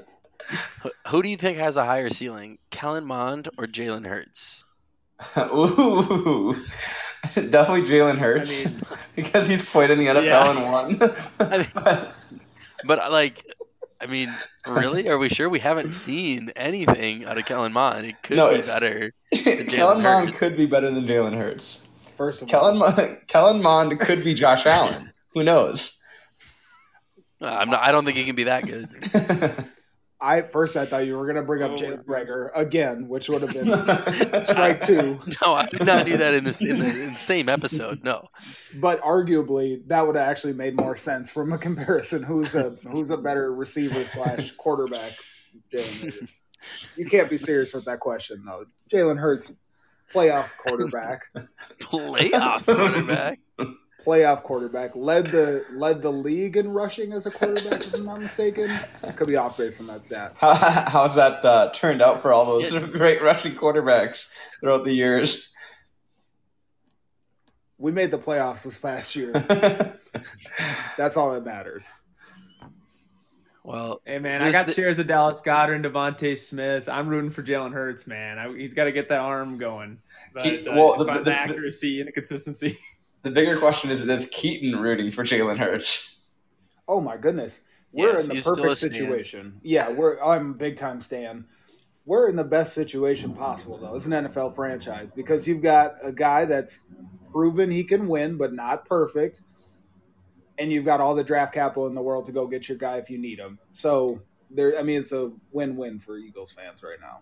Who- 0.82 0.90
Who 1.10 1.22
do 1.22 1.28
you 1.28 1.36
think 1.36 1.56
has 1.58 1.76
a 1.76 1.84
higher 1.84 2.10
ceiling, 2.10 2.58
Kellen 2.70 3.04
Mond 3.06 3.48
or 3.58 3.66
Jalen 3.66 4.06
Hurts? 4.06 4.64
Ooh, 5.38 6.54
definitely 7.34 7.88
Jalen 7.88 8.18
Hurts 8.18 8.66
I 8.66 8.70
mean- 8.70 8.82
because 9.16 9.46
he's 9.46 9.64
played 9.64 9.90
in 9.90 9.98
the 9.98 10.06
NFL 10.06 10.24
Yeah. 10.24 10.50
and 10.50 11.00
won. 11.00 11.14
I 11.38 11.58
mean- 11.58 12.06
But 12.84 12.98
uh, 12.98 13.10
like, 13.10 13.44
I 14.00 14.06
mean, 14.06 14.34
really? 14.66 15.08
Are 15.08 15.16
we 15.18 15.28
sure 15.28 15.48
we 15.48 15.60
haven't 15.60 15.92
seen 15.92 16.50
anything 16.56 17.24
out 17.24 17.38
of 17.38 17.44
Kellen 17.46 17.72
Mond? 17.72 18.04
It 18.06 18.20
could 18.24 18.36
No, 18.36 18.50
be 18.50 18.60
better. 18.62 19.12
Kellen 19.32 20.02
Mond 20.02 20.34
could 20.34 20.56
be 20.56 20.66
better 20.66 20.90
than 20.90 21.04
Jalen 21.06 21.36
Hurts. 21.36 21.80
First 22.16 22.42
of 22.42 22.48
Kellen 22.48 22.82
all, 22.82 22.90
Mo- 22.92 23.16
Kellen 23.28 23.62
Mond 23.62 23.98
could 24.00 24.24
be 24.24 24.34
Josh 24.34 24.66
Allen. 24.66 25.12
Who 25.34 25.44
knows? 25.44 25.98
Uh, 27.42 27.46
I'm 27.46 27.70
not. 27.70 27.82
I 27.86 27.92
don't 27.92 28.04
think 28.04 28.16
he 28.16 28.24
can 28.24 28.36
be 28.36 28.44
that 28.44 28.64
good. 28.66 28.88
I 30.22 30.38
at 30.38 30.52
first 30.52 30.76
I 30.76 30.86
thought 30.86 31.04
you 31.04 31.16
were 31.16 31.24
going 31.24 31.34
to 31.34 31.42
bring 31.42 31.64
up 31.64 31.72
Oh, 31.72 31.74
Jalen 31.74 32.06
my 32.06 32.20
Reagor 32.20 32.50
again, 32.54 33.08
which 33.08 33.28
would 33.28 33.42
have 33.42 33.52
been 33.52 34.44
strike 34.44 34.80
two. 34.80 35.18
No, 35.44 35.54
I 35.54 35.66
did 35.66 35.84
not 35.84 36.06
do 36.06 36.16
that 36.16 36.34
in 36.34 36.44
this 36.44 36.62
in 36.62 36.78
the, 36.78 36.86
in 36.86 37.14
the 37.14 37.18
same 37.20 37.48
episode. 37.48 38.04
No. 38.04 38.28
But 38.76 39.02
arguably, 39.02 39.84
that 39.88 40.06
would 40.06 40.14
have 40.14 40.28
actually 40.28 40.52
made 40.52 40.76
more 40.76 40.94
sense 40.94 41.28
from 41.32 41.52
a 41.52 41.58
comparison. 41.58 42.22
Who's 42.22 42.54
a 42.54 42.76
who's 42.88 43.10
a 43.10 43.16
better 43.16 43.52
receiver 43.52 44.04
slash 44.04 44.52
quarterback? 44.52 45.12
Jalen 45.74 46.30
You 46.96 47.06
can't 47.06 47.28
be 47.28 47.36
serious 47.36 47.74
with 47.74 47.86
that 47.86 47.98
question 47.98 48.44
though. 48.46 48.64
Jalen 48.92 49.18
Hurts, 49.18 49.50
playoff 50.14 50.56
quarterback, 50.58 51.22
Playoff 51.80 52.64
quarterback. 52.64 53.40
Playoff 54.04 54.42
quarterback, 54.42 54.96
led 54.96 55.30
the 55.30 55.64
led 55.72 56.02
the 56.02 56.10
league 56.10 56.56
in 56.56 56.72
rushing 56.72 57.12
as 57.12 57.26
a 57.26 57.30
quarterback. 57.30 57.86
if 57.86 57.94
I'm 57.94 58.04
not 58.04 58.20
mistaken, 58.20 58.70
I 59.04 59.12
could 59.12 59.28
be 59.28 59.36
off 59.36 59.56
base 59.56 59.80
on 59.80 59.86
that 59.86 60.02
stat. 60.04 60.32
How, 60.36 60.54
how's 60.54 61.14
that 61.14 61.44
uh, 61.44 61.70
turned 61.72 62.02
out 62.02 62.20
for 62.20 62.32
all 62.32 62.44
those 62.44 62.72
Yeah. 62.72 62.80
great 62.92 63.22
rushing 63.22 63.54
quarterbacks 63.54 64.28
throughout 64.60 64.84
the 64.84 64.92
years? 64.92 65.50
We 67.78 67.92
made 67.92 68.10
the 68.10 68.18
playoffs 68.18 68.62
this 68.64 68.78
past 68.78 69.14
year. 69.16 69.30
That's 70.98 71.16
all 71.16 71.32
that 71.32 71.44
matters. 71.44 71.84
Well, 73.64 74.00
Hey 74.04 74.18
man, 74.18 74.42
I 74.42 74.50
got 74.50 74.66
th- 74.66 74.74
shares 74.76 74.98
of 74.98 75.06
Dallas 75.06 75.40
Goedert 75.40 75.76
and 75.76 75.84
DeVonta 75.84 76.36
Smith. 76.36 76.88
I'm 76.88 77.08
rooting 77.08 77.30
for 77.30 77.42
Jalen 77.44 77.72
Hurts, 77.72 78.08
man. 78.08 78.36
I, 78.38 78.52
he's 78.56 78.74
got 78.74 78.84
to 78.84 78.92
get 78.92 79.08
that 79.10 79.20
arm 79.20 79.56
going. 79.58 79.98
But, 80.34 80.42
He- 80.42 80.66
uh, 80.68 80.74
well, 80.74 80.96
the- 80.98 81.04
find 81.06 81.18
the- 81.20 81.24
the, 81.24 81.30
the- 81.30 81.36
accuracy 81.38 82.00
and 82.00 82.08
the 82.08 82.12
consistency. 82.12 82.76
the 83.22 83.30
bigger 83.30 83.58
question 83.58 83.90
is: 83.90 84.02
Is 84.02 84.28
Keaton 84.32 84.78
rooting 84.78 85.10
for 85.10 85.24
Jalen 85.24 85.58
Hurts? 85.58 86.20
Oh 86.88 87.00
my 87.00 87.16
goodness. 87.16 87.60
We're 87.92 88.12
Yes, 88.12 88.28
in 88.28 88.36
the 88.36 88.42
perfect 88.42 88.78
situation. 88.78 89.60
Yeah, 89.62 89.90
we're 89.90 90.20
I'm 90.22 90.52
a 90.52 90.54
big 90.54 90.76
time 90.76 91.00
stan. 91.00 91.44
We're 92.04 92.28
in 92.28 92.36
the 92.36 92.44
best 92.44 92.74
situation 92.74 93.34
possible 93.34 93.78
though. 93.78 93.94
It's 93.94 94.06
an 94.06 94.12
NFL 94.12 94.54
franchise 94.54 95.10
because 95.14 95.46
you've 95.46 95.62
got 95.62 95.96
a 96.02 96.10
guy 96.10 96.44
that's 96.46 96.84
proven 97.30 97.70
he 97.70 97.84
can 97.84 98.08
win 98.08 98.36
but 98.36 98.52
not 98.52 98.86
perfect. 98.86 99.42
And 100.58 100.72
you've 100.72 100.84
got 100.84 101.00
all 101.00 101.14
the 101.14 101.24
draft 101.24 101.54
capital 101.54 101.86
in 101.86 101.94
the 101.94 102.02
world 102.02 102.26
to 102.26 102.32
go 102.32 102.46
get 102.46 102.68
your 102.68 102.78
guy 102.78 102.96
if 102.96 103.08
you 103.08 103.18
need 103.18 103.38
him. 103.38 103.58
So 103.72 104.20
there 104.50 104.78
I 104.78 104.82
mean 104.82 104.98
it's 104.98 105.12
a 105.12 105.30
win-win 105.52 105.98
for 105.98 106.18
Eagles 106.18 106.52
fans 106.52 106.82
right 106.82 106.98
now. 107.00 107.20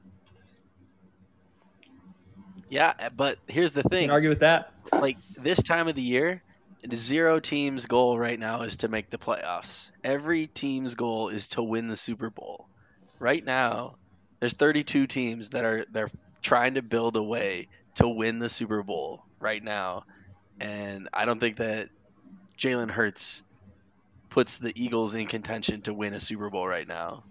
Yeah, 2.70 2.94
uh, 2.98 3.10
but 3.10 3.38
here's 3.46 3.72
the 3.72 3.82
thing. 3.82 4.04
Can 4.04 4.10
argue 4.10 4.30
with 4.30 4.40
that? 4.40 4.72
like 4.92 5.18
this 5.36 5.62
time 5.62 5.88
of 5.88 5.94
the 5.94 6.02
year, 6.02 6.42
the 6.86 6.96
zero 6.96 7.40
team's 7.40 7.86
goal 7.86 8.18
right 8.18 8.38
now 8.38 8.62
is 8.62 8.76
to 8.76 8.88
make 8.88 9.10
the 9.10 9.18
playoffs. 9.18 9.92
Every 10.02 10.46
team's 10.46 10.94
goal 10.94 11.28
is 11.28 11.48
to 11.48 11.62
win 11.62 11.88
the 11.88 11.96
Super 11.96 12.30
Bowl. 12.30 12.68
Right 13.18 13.44
now, 13.44 13.96
there's 14.38 14.54
32 14.54 15.06
teams 15.06 15.50
that 15.50 15.64
are 15.64 15.84
they're 15.90 16.10
trying 16.42 16.74
to 16.74 16.82
build 16.82 17.16
a 17.16 17.22
way 17.22 17.68
to 17.96 18.08
win 18.08 18.38
the 18.38 18.48
Super 18.48 18.82
Bowl 18.82 19.24
right 19.40 19.62
now, 19.62 20.04
and 20.60 21.08
I 21.12 21.26
don't 21.26 21.40
think 21.40 21.56
that 21.56 21.90
Jalen 22.58 22.90
Hurts 22.90 23.42
puts 24.30 24.58
the 24.58 24.72
Eagles 24.74 25.14
in 25.14 25.26
contention 25.26 25.82
to 25.82 25.92
win 25.92 26.14
a 26.14 26.20
Super 26.20 26.50
Bowl 26.50 26.66
right 26.66 26.86
now. 26.86 27.24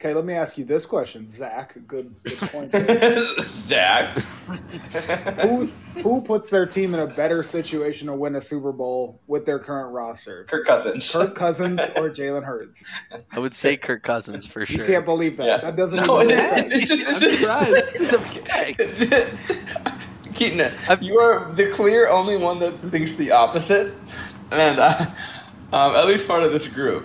Okay, 0.00 0.14
let 0.14 0.24
me 0.24 0.32
ask 0.32 0.56
you 0.56 0.64
this 0.64 0.86
question, 0.86 1.28
Zach. 1.28 1.76
Good, 1.86 2.14
good 2.22 2.38
point. 2.38 2.72
Zach. 3.42 4.06
Who's, 5.42 5.70
who 6.02 6.22
puts 6.22 6.48
their 6.48 6.64
team 6.64 6.94
in 6.94 7.00
a 7.00 7.06
better 7.06 7.42
situation 7.42 8.06
to 8.06 8.14
win 8.14 8.34
a 8.34 8.40
Super 8.40 8.72
Bowl 8.72 9.20
with 9.26 9.44
their 9.44 9.58
current 9.58 9.92
roster? 9.92 10.44
Kirk 10.44 10.66
Cousins. 10.66 11.12
Kirk 11.12 11.34
Cousins 11.34 11.80
or 11.96 12.08
Jalen 12.10 12.44
Hurts? 12.44 12.82
I 13.30 13.38
would 13.38 13.54
say 13.54 13.76
Kirk 13.76 14.02
Cousins 14.02 14.46
for 14.46 14.64
sure. 14.64 14.86
You 14.86 14.90
can't 14.90 15.04
believe 15.04 15.36
that. 15.36 15.46
Yeah. 15.46 15.56
That 15.58 15.76
doesn't 15.76 16.06
No, 16.06 16.22
even 16.22 16.30
it 16.30 16.36
make 16.36 16.44
is. 16.44 16.50
sense. 16.50 16.72
It's 16.72 16.88
just- 16.88 17.22
it's 17.22 17.42
just- 17.92 18.38
Okay. 18.38 19.30
Keaton, 20.34 20.72
you 21.02 21.18
are 21.18 21.52
the 21.52 21.70
clear 21.72 22.08
only 22.08 22.38
one 22.38 22.58
that 22.60 22.72
thinks 22.90 23.16
the 23.16 23.32
opposite, 23.32 23.92
and 24.50 24.78
uh, 24.80 25.04
um, 25.74 25.94
at 25.94 26.06
least 26.06 26.26
part 26.26 26.42
of 26.42 26.52
this 26.52 26.66
group. 26.66 27.04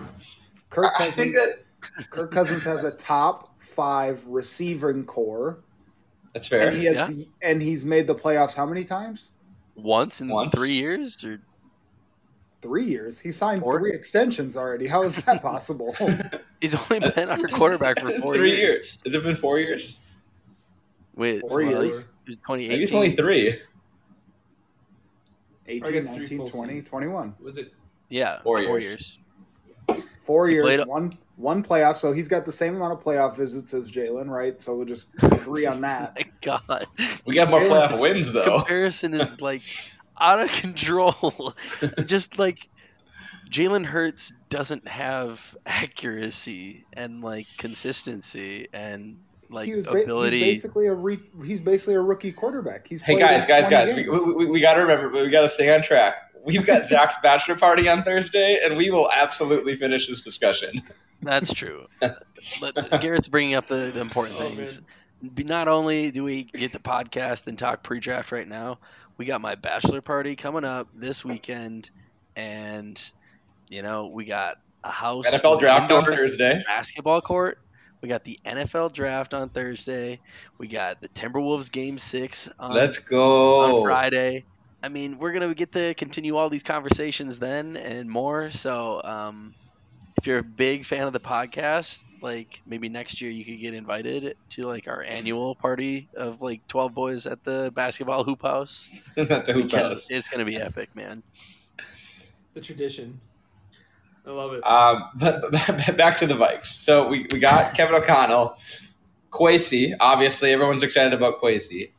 Kirk 0.69 0.93
I 0.99 1.11
think 1.11 1.35
that 1.35 1.64
Kirk 2.09 2.31
Cousins 2.31 2.63
has 2.65 2.83
a 2.83 2.91
top 2.91 3.61
five 3.61 4.25
receiving 4.27 5.05
corps, 5.05 5.59
that's 6.33 6.47
fair. 6.47 6.67
and 6.67 6.77
he 6.77 6.85
has 6.85 7.25
and 7.41 7.61
he's 7.61 7.85
made 7.85 8.07
the 8.07 8.15
playoffs 8.15 8.53
how 8.55 8.65
many 8.65 8.83
times? 8.83 9.29
Once 9.75 10.21
in 10.21 10.27
Once. 10.29 10.57
three 10.57 10.73
years, 10.73 11.23
or 11.23 11.39
Three 12.61 12.85
years. 12.85 13.19
He 13.19 13.31
signed 13.31 13.61
Four? 13.61 13.79
three 13.79 13.93
extensions 13.93 14.57
already. 14.57 14.87
How 14.87 15.03
is 15.03 15.17
that 15.17 15.41
possible? 15.43 15.93
he's 16.61 16.73
only 16.73 16.99
been 17.11 17.29
our 17.29 17.47
quarterback 17.47 17.99
for 17.99 18.09
four 18.19 18.33
Three 18.33 18.57
years. 18.57 18.59
years. 18.75 19.01
Has 19.05 19.13
it 19.13 19.21
been 19.23 19.35
four 19.35 19.59
years? 19.59 19.99
Wait, 21.15 21.41
Four 21.41 21.63
well, 21.63 21.83
years. 21.83 22.05
he's 22.25 22.35
2018. 22.37 22.69
Maybe 22.69 22.83
it's 22.83 22.91
only 22.93 23.11
three. 23.11 23.59
18, 25.67 25.93
guess 25.93 26.11
19, 26.11 26.37
20, 26.49 26.73
seasons. 26.73 26.89
21. 26.89 27.35
Was 27.41 27.57
it? 27.57 27.73
Yeah, 28.09 28.41
Four 28.41 28.63
four, 28.63 28.79
years. 28.79 29.17
years. 29.89 29.99
Four 30.23 30.47
He 30.47 30.53
years, 30.55 30.63
played- 30.63 30.87
one 30.87 31.13
one 31.37 31.63
playoff. 31.63 31.97
So 31.97 32.11
he's 32.13 32.27
got 32.27 32.45
the 32.45 32.51
same 32.51 32.75
amount 32.75 32.93
of 32.93 32.99
playoff 33.01 33.35
visits 33.37 33.73
as 33.73 33.91
Jalen, 33.91 34.29
right? 34.29 34.61
So 34.61 34.75
we'll 34.75 34.85
just 34.85 35.07
agree 35.21 35.65
on 35.65 35.81
that. 35.81 36.13
My 36.15 36.25
God, 36.41 36.85
We 37.25 37.35
got 37.35 37.49
more 37.49 37.59
Jalen- 37.59 37.89
playoff 37.89 38.01
wins 38.01 38.31
though. 38.31 38.59
comparison 38.59 39.13
is 39.13 39.41
like 39.49 39.63
out 40.19 40.39
of 40.39 40.49
control. 40.51 41.53
Just 42.05 42.39
like 42.39 42.69
Jalen 43.51 43.85
Hurts 43.85 44.31
doesn't 44.49 44.87
have 44.87 45.39
accuracy 45.65 46.85
and 46.93 47.21
like 47.21 47.47
consistency 47.57 48.67
and 48.73 49.17
like 49.49 49.67
he 49.67 49.75
was 49.75 49.85
ba- 49.87 50.03
ability. 50.03 50.39
he's 50.43 50.63
basically 50.63 50.87
a 50.87 50.93
re- 50.93 51.19
he's 51.43 51.61
basically 51.61 51.95
a 51.95 52.01
rookie 52.01 52.31
quarterback. 52.31 52.87
He's 52.87 53.01
Hey 53.01 53.19
guys, 53.19 53.45
guys, 53.45 53.67
guys, 53.67 53.93
we, 53.93 54.07
we, 54.09 54.45
we 54.47 54.61
got 54.61 54.73
to 54.75 54.81
remember, 54.81 55.09
we 55.09 55.29
got 55.29 55.41
to 55.41 55.49
stay 55.49 55.73
on 55.73 55.81
track. 55.83 56.15
We've 56.45 56.65
got 56.65 56.85
Zach's 56.85 57.15
bachelor 57.23 57.55
party 57.55 57.89
on 57.89 58.03
Thursday, 58.03 58.59
and 58.63 58.77
we 58.77 58.91
will 58.91 59.09
absolutely 59.11 59.75
finish 59.75 60.07
this 60.07 60.21
discussion. 60.21 60.83
That's 61.21 61.53
true. 61.53 61.87
but 61.99 63.01
Garrett's 63.01 63.27
bringing 63.27 63.55
up 63.55 63.67
the, 63.67 63.91
the 63.93 63.99
important 63.99 64.37
Oh, 64.39 64.49
thing. 64.49 64.57
man. 64.57 64.85
Not 65.47 65.67
only 65.67 66.11
do 66.11 66.23
we 66.23 66.43
get 66.43 66.71
the 66.71 66.79
podcast 66.79 67.47
and 67.47 67.57
talk 67.57 67.81
pre-draft 67.83 68.31
right 68.31 68.47
now, 68.47 68.77
we 69.17 69.25
got 69.25 69.41
my 69.41 69.55
bachelor 69.55 70.01
party 70.01 70.35
coming 70.35 70.63
up 70.63 70.87
this 70.93 71.25
weekend, 71.25 71.89
and 72.35 73.01
you 73.69 73.81
know 73.81 74.07
we 74.07 74.25
got 74.25 74.57
a 74.83 74.91
house 74.91 75.25
NFL 75.27 75.59
draft 75.59 75.91
on 75.91 76.05
Thursday. 76.05 76.61
basketball 76.67 77.21
court. 77.21 77.57
We 78.01 78.09
got 78.09 78.23
the 78.23 78.39
NFL 78.45 78.93
draft 78.93 79.33
on 79.33 79.49
Thursday. 79.49 80.19
We 80.59 80.67
got 80.67 81.01
the 81.01 81.07
Timberwolves 81.09 81.71
game 81.71 81.97
six 81.97 82.49
on, 82.59 82.73
Let's 82.73 82.99
go 82.99 83.61
on 83.61 83.71
go. 83.71 83.83
Friday. 83.83 84.43
I 84.85 84.87
mean, 84.87 85.17
we're 85.17 85.31
gonna 85.31 85.55
get 85.55 85.71
to 85.71 85.95
continue 85.95 86.37
all 86.37 86.47
these 86.47 86.61
conversations 86.61 87.39
then 87.39 87.75
and 87.75 88.07
more. 88.07 88.51
So, 88.51 89.01
um, 89.03 89.51
if 90.15 90.27
you're 90.27 90.37
a 90.37 90.43
big 90.43 90.85
fan 90.85 91.07
of 91.07 91.13
the 91.13 91.19
podcast, 91.19 92.03
like 92.21 92.61
maybe 92.67 92.87
next 92.87 93.19
year 93.19 93.31
you 93.31 93.43
could 93.43 93.59
get 93.59 93.73
invited 93.73 94.37
to 94.51 94.61
like 94.61 94.87
our 94.87 95.01
annual 95.01 95.55
party 95.55 96.07
of 96.15 96.43
like 96.43 96.67
12 96.67 96.93
boys 96.93 97.25
at 97.25 97.43
the 97.43 97.71
basketball 97.73 98.23
hoop 98.23 98.43
house 98.43 98.87
At 99.17 99.47
the 99.47 99.53
hoop 99.53 99.71
because 99.71 99.89
house. 99.89 100.11
it's 100.11 100.29
gonna 100.29 100.45
be 100.45 100.57
epic, 100.57 100.95
man. 100.95 101.23
The 102.53 102.61
tradition. 102.61 103.19
I 104.27 104.29
love 104.29 104.53
it. 104.53 104.63
Um, 104.63 105.09
but, 105.15 105.51
but 105.51 105.97
back 105.97 106.19
to 106.19 106.27
the 106.27 106.35
Vikes. 106.35 106.67
So 106.67 107.07
we, 107.07 107.25
we 107.31 107.39
got 107.39 107.73
Kevin 107.73 107.95
O'Connell, 107.95 108.59
Kwesi. 109.31 109.95
Obviously, 109.99 110.51
everyone's 110.51 110.83
excited 110.83 111.13
about 111.13 111.41
Kwesi. 111.41 111.89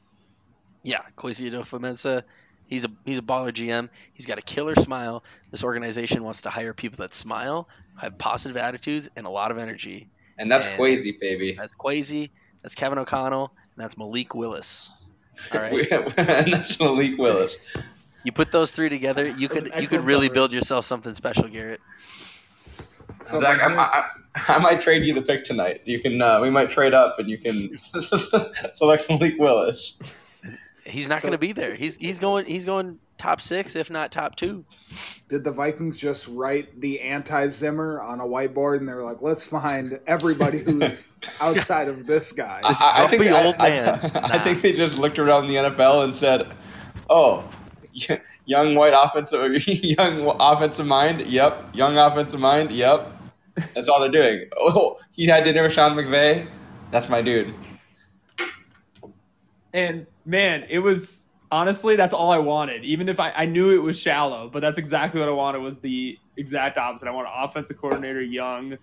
Yeah, 0.84 1.02
Kwesi 1.18 1.50
Adofo-Mensah. 1.50 2.22
He's 2.68 2.84
a 2.84 2.90
he's 3.04 3.18
a 3.18 3.22
baller 3.22 3.52
GM. 3.52 3.88
He's 4.14 4.26
got 4.26 4.38
a 4.38 4.42
killer 4.42 4.74
smile. 4.74 5.22
This 5.50 5.62
organization 5.64 6.24
wants 6.24 6.42
to 6.42 6.50
hire 6.50 6.74
people 6.74 6.98
that 6.98 7.14
smile, 7.14 7.68
have 8.00 8.18
positive 8.18 8.56
attitudes, 8.56 9.08
and 9.16 9.26
a 9.26 9.30
lot 9.30 9.50
of 9.50 9.58
energy. 9.58 10.08
And 10.38 10.50
that's 10.50 10.66
And- 10.66 10.78
Kwesi, 10.78 11.18
baby. 11.20 11.52
That's 11.52 11.72
Kwesi. 11.74 12.30
That's 12.62 12.74
Kevin 12.74 12.98
O'Connell. 12.98 13.52
And 13.76 13.84
that's 13.84 13.96
Malik 13.96 14.34
Willis. 14.34 14.90
All 15.54 15.60
right. 15.60 15.92
and 15.92 16.12
that's 16.52 16.78
Malik 16.80 17.18
Willis. 17.18 17.56
You 18.24 18.32
put 18.32 18.50
those 18.50 18.72
three 18.72 18.88
together, 18.88 19.24
you 19.26 19.46
That's 19.48 19.60
could 19.62 19.72
you 19.80 19.86
could 19.86 20.06
really 20.06 20.26
summary. 20.26 20.28
build 20.30 20.52
yourself 20.52 20.84
something 20.84 21.14
special, 21.14 21.46
Garrett. 21.48 21.80
So 22.64 23.38
Zach, 23.38 23.60
then- 23.60 23.78
I, 23.78 24.04
I, 24.34 24.54
I 24.54 24.58
might 24.58 24.80
trade 24.80 25.04
you 25.04 25.14
the 25.14 25.22
pick 25.22 25.44
tonight. 25.44 25.82
You 25.84 26.00
can. 26.00 26.20
Uh, 26.20 26.40
we 26.40 26.50
might 26.50 26.70
trade 26.70 26.94
up, 26.94 27.18
and 27.20 27.28
you 27.28 27.38
can 27.38 27.76
select 28.74 29.08
Malik 29.08 29.34
Willis. 29.38 29.98
He's 30.86 31.08
not 31.08 31.20
So- 31.20 31.28
going 31.28 31.32
to 31.32 31.38
be 31.38 31.52
there. 31.52 31.74
He's 31.74 31.96
he's 31.96 32.20
going 32.20 32.46
he's 32.46 32.64
going 32.64 32.98
top 33.18 33.40
six, 33.40 33.76
if 33.76 33.90
not 33.90 34.12
top 34.12 34.36
two. 34.36 34.64
Did 35.28 35.42
the 35.42 35.50
Vikings 35.50 35.96
just 35.96 36.28
write 36.28 36.80
the 36.80 37.00
anti 37.00 37.48
Zimmer 37.48 38.00
on 38.00 38.20
a 38.20 38.24
whiteboard 38.24 38.78
and 38.78 38.88
they're 38.88 39.02
like, 39.02 39.20
let's 39.22 39.44
find 39.44 39.98
everybody 40.06 40.58
who's 40.58 41.08
outside 41.40 41.88
of 41.88 42.06
this 42.06 42.32
guy? 42.32 42.60
This 42.68 42.78
grumpy 42.80 43.30
I- 43.30 43.44
old 43.44 43.56
I- 43.58 43.68
man. 43.70 43.88
I, 44.14 44.36
Nah. 44.38 44.44
think 44.44 44.62
they 44.62 44.72
just 44.72 44.98
looked 44.98 45.18
around 45.18 45.48
the 45.48 45.54
NFL 45.56 46.04
and 46.04 46.14
said, 46.14 46.46
"Oh, 47.10 47.48
young 48.44 48.74
white 48.74 48.94
offensive, 48.96 49.66
young 49.66 50.36
offensive 50.40 50.86
mind. 50.86 51.22
Yep, 51.26 51.74
young 51.74 51.96
offensive 51.98 52.40
mind. 52.40 52.70
Yep." 52.70 53.12
That's 53.74 53.88
all 53.88 54.00
they're 54.00 54.10
doing. 54.10 54.44
Oh, 54.56 54.98
he 55.12 55.24
had 55.26 55.44
dinner 55.44 55.62
with 55.62 55.72
Sean 55.72 55.96
McVay. 55.96 56.46
That's 56.90 57.08
my 57.08 57.22
dude. 57.22 57.54
And 59.76 60.06
man, 60.24 60.64
it 60.68 60.78
was 60.80 61.26
honestly 61.52 61.94
that's 61.96 62.14
all 62.14 62.30
I 62.30 62.38
wanted. 62.38 62.82
Even 62.84 63.08
if 63.08 63.20
I, 63.20 63.30
I 63.32 63.44
knew 63.44 63.70
it 63.70 63.82
was 63.82 63.98
shallow, 63.98 64.48
but 64.52 64.60
that's 64.60 64.78
exactly 64.78 65.20
what 65.20 65.28
I 65.28 65.32
wanted 65.32 65.58
was 65.58 65.78
the 65.78 66.18
exact 66.36 66.78
opposite. 66.78 67.06
I 67.08 67.10
want 67.12 67.28
an 67.28 67.34
offensive 67.36 67.76
coordinator, 67.78 68.22
young. 68.22 68.76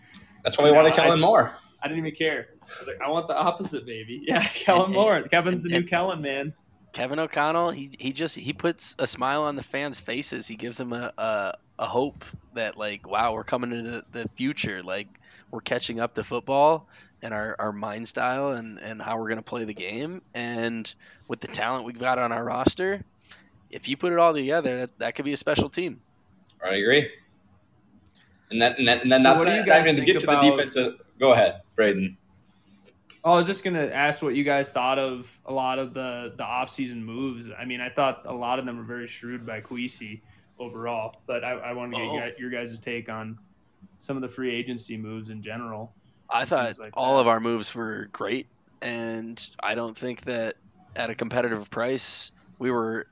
That's 0.43 0.57
why 0.57 0.65
we 0.65 0.71
wanted 0.71 0.93
uh, 0.93 0.95
No, 0.97 1.01
I- 1.03 1.05
Kellen 1.05 1.19
Moore. 1.19 1.55
I 1.81 1.87
didn't 1.87 2.05
even 2.05 2.15
care. 2.15 2.47
I 2.61 2.79
was 2.79 2.87
like, 2.87 3.01
I 3.01 3.09
want 3.09 3.27
the 3.27 3.35
opposite, 3.35 3.85
baby. 3.85 4.21
Yeah, 4.27 4.41
Kellen 4.43 4.85
And- 4.85 4.93
Moore. 4.93 5.21
Kevin's 5.23 5.63
the 5.63 5.73
and- 5.75 5.83
new 5.83 5.89
Kellen, 5.89 6.21
man. 6.21 6.53
Kevin 6.93 7.17
O'Connell, 7.17 7.71
he 7.71 7.89
he 7.97 8.13
just 8.13 8.35
he 8.37 8.53
puts 8.53 8.95
a 8.99 9.07
smile 9.07 9.41
on 9.41 9.55
the 9.55 9.63
fans' 9.63 9.99
faces. 9.99 10.45
He 10.45 10.55
gives 10.55 10.77
them 10.77 10.93
a 10.93 11.11
a, 11.17 11.53
a 11.79 11.87
hope 11.87 12.23
that 12.53 12.77
like, 12.77 13.09
wow, 13.09 13.33
we're 13.33 13.43
coming 13.43 13.71
into 13.71 14.05
the 14.11 14.29
future. 14.35 14.83
Like 14.83 15.07
we're 15.49 15.61
catching 15.61 15.99
up 15.99 16.13
to 16.13 16.23
football 16.23 16.87
and 17.23 17.33
our, 17.33 17.55
our 17.57 17.71
mind 17.71 18.07
style 18.07 18.49
and, 18.51 18.77
and 18.79 19.01
how 19.01 19.17
we're 19.17 19.29
gonna 19.29 19.41
play 19.41 19.63
the 19.63 19.73
game. 19.73 20.21
And 20.35 20.93
with 21.27 21.39
the 21.39 21.47
talent 21.47 21.85
we've 21.85 21.97
got 21.97 22.19
on 22.19 22.31
our 22.31 22.43
roster, 22.43 23.01
if 23.71 23.87
you 23.87 23.97
put 23.97 24.13
it 24.13 24.19
all 24.19 24.33
together, 24.33 24.77
that, 24.81 24.99
that 24.99 25.15
could 25.15 25.25
be 25.25 25.33
a 25.33 25.37
special 25.37 25.69
team. 25.69 25.99
I 26.63 26.75
agree. 26.75 27.09
And 28.51 28.61
that, 28.61 28.77
and, 28.77 28.87
that, 28.87 29.01
and 29.01 29.11
then 29.11 29.21
So 29.21 29.29
that's 29.29 29.39
what 29.39 29.45
do 29.45 29.51
not, 29.51 29.57
you 29.57 29.65
guys 29.65 29.85
not 29.85 29.93
even 29.93 29.95
to 29.95 30.01
think 30.01 30.05
get 30.13 30.19
to 30.19 30.25
the 30.27 30.31
about- 30.33 30.57
defensive. 30.57 30.99
Go 31.19 31.31
ahead, 31.33 31.61
Braden. 31.75 32.17
Oh, 33.23 33.33
I 33.33 33.35
was 33.37 33.47
just 33.47 33.63
gonna 33.63 33.85
ask 33.85 34.21
what 34.21 34.35
you 34.35 34.43
guys 34.43 34.71
thought 34.73 34.99
of 34.99 35.31
a 35.45 35.53
lot 35.53 35.79
of 35.79 35.93
the 35.93 36.33
the 36.35 36.43
offseason 36.43 37.01
moves. 37.01 37.49
I 37.57 37.63
mean, 37.63 37.79
I 37.79 37.87
thought 37.89 38.23
a 38.25 38.33
lot 38.33 38.59
of 38.59 38.65
them 38.65 38.77
were 38.77 38.83
very 38.83 39.07
shrewd 39.07 39.45
by 39.45 39.61
Kwesi 39.61 40.19
overall, 40.59 41.15
but 41.25 41.41
I, 41.43 41.51
I 41.51 41.73
want 41.73 41.93
to 41.93 41.97
get 41.99 42.07
Oh. 42.09 42.15
your- 42.15 42.31
your 42.37 42.49
guys' 42.49 42.77
take 42.79 43.07
on 43.07 43.37
some 43.99 44.17
of 44.17 44.21
the 44.21 44.27
free 44.27 44.53
agency 44.53 44.97
moves 44.97 45.29
in 45.29 45.41
general. 45.41 45.93
I 46.33 46.45
thought 46.45 46.79
like 46.79 46.93
all 46.95 47.15
that. 47.15 47.21
of 47.21 47.27
our 47.27 47.39
moves 47.39 47.73
were 47.75 48.09
great, 48.11 48.47
and 48.81 49.39
I 49.61 49.75
don't 49.75 49.97
think 49.97 50.23
that 50.25 50.55
at 50.95 51.09
a 51.09 51.15
competitive 51.15 51.69
price 51.69 52.31
we 52.59 52.71
were 52.71 53.07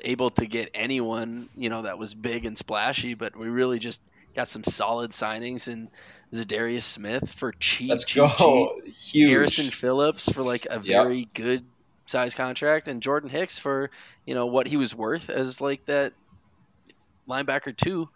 able 0.00 0.30
to 0.30 0.46
get 0.46 0.70
anyone 0.74 1.48
you 1.56 1.70
know 1.70 1.82
that 1.82 1.98
was 1.98 2.14
big 2.14 2.46
and 2.46 2.56
splashy. 2.56 3.14
But 3.14 3.36
we 3.36 3.48
really 3.48 3.78
just 3.78 4.00
got 4.36 4.48
some 4.48 4.64
solid 4.64 5.10
signings 5.10 5.68
and 5.68 5.88
Za'Darius 6.32 6.82
Smith 6.82 7.32
for 7.32 7.52
cheap, 7.52 7.90
Let's 7.90 8.04
cheap, 8.04 8.22
go. 8.38 8.80
cheap. 8.84 8.94
Huge. 8.94 9.30
Harrison 9.30 9.70
Phillips 9.70 10.30
for 10.30 10.42
like 10.42 10.66
a 10.70 10.78
very 10.78 11.28
good 11.34 11.64
size 12.06 12.34
contract, 12.34 12.88
and 12.88 13.02
Jordan 13.02 13.30
Hicks 13.30 13.58
for 13.58 13.90
you 14.26 14.34
know 14.34 14.46
what 14.46 14.66
he 14.66 14.76
was 14.76 14.94
worth 14.94 15.28
as 15.30 15.60
like 15.60 15.84
that 15.86 16.12
linebacker 17.28 17.76
too. 17.76 18.08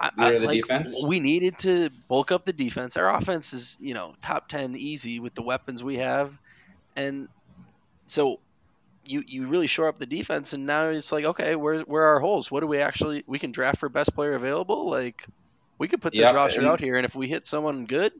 I, 0.00 0.10
I- 0.16 0.32
the 0.32 0.38
like, 0.46 0.62
defense? 0.62 1.02
We 1.06 1.20
needed 1.20 1.58
to 1.60 1.90
bulk 2.08 2.32
up 2.32 2.44
the 2.44 2.52
defense. 2.52 2.96
Our 2.96 3.12
offense 3.14 3.52
is 3.52 3.76
you 3.80 3.94
know 3.94 4.14
top 4.22 4.48
ten 4.48 4.76
easy 4.76 5.20
with 5.20 5.34
the 5.34 5.42
weapons 5.42 5.82
we 5.82 5.96
have, 5.98 6.32
and 6.96 7.28
so 8.06 8.40
you 9.04 9.22
you 9.26 9.48
really 9.48 9.66
shore 9.66 9.88
up 9.88 9.98
the 9.98 10.06
defense. 10.06 10.52
And 10.52 10.66
now 10.66 10.84
it's 10.88 11.10
like 11.12 11.24
okay, 11.24 11.56
where 11.56 11.80
where 11.80 12.02
are 12.02 12.14
our 12.14 12.20
holes? 12.20 12.50
What 12.50 12.60
do 12.60 12.66
we 12.66 12.78
actually 12.80 13.24
we 13.26 13.38
can 13.38 13.52
draft 13.52 13.78
for 13.78 13.88
best 13.88 14.14
player 14.14 14.34
available? 14.34 14.88
Like 14.90 15.24
we 15.78 15.88
could 15.88 16.00
put 16.02 16.12
this 16.12 16.20
Yep, 16.20 16.34
roster 16.34 16.60
and- 16.60 16.68
out 16.68 16.80
here, 16.80 16.96
and 16.96 17.04
if 17.04 17.14
we 17.14 17.28
hit 17.28 17.46
someone 17.46 17.86
good, 17.86 18.12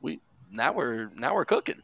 we 0.00 0.20
now 0.50 0.72
we're 0.72 1.10
now 1.14 1.34
we're 1.34 1.44
cooking. 1.44 1.80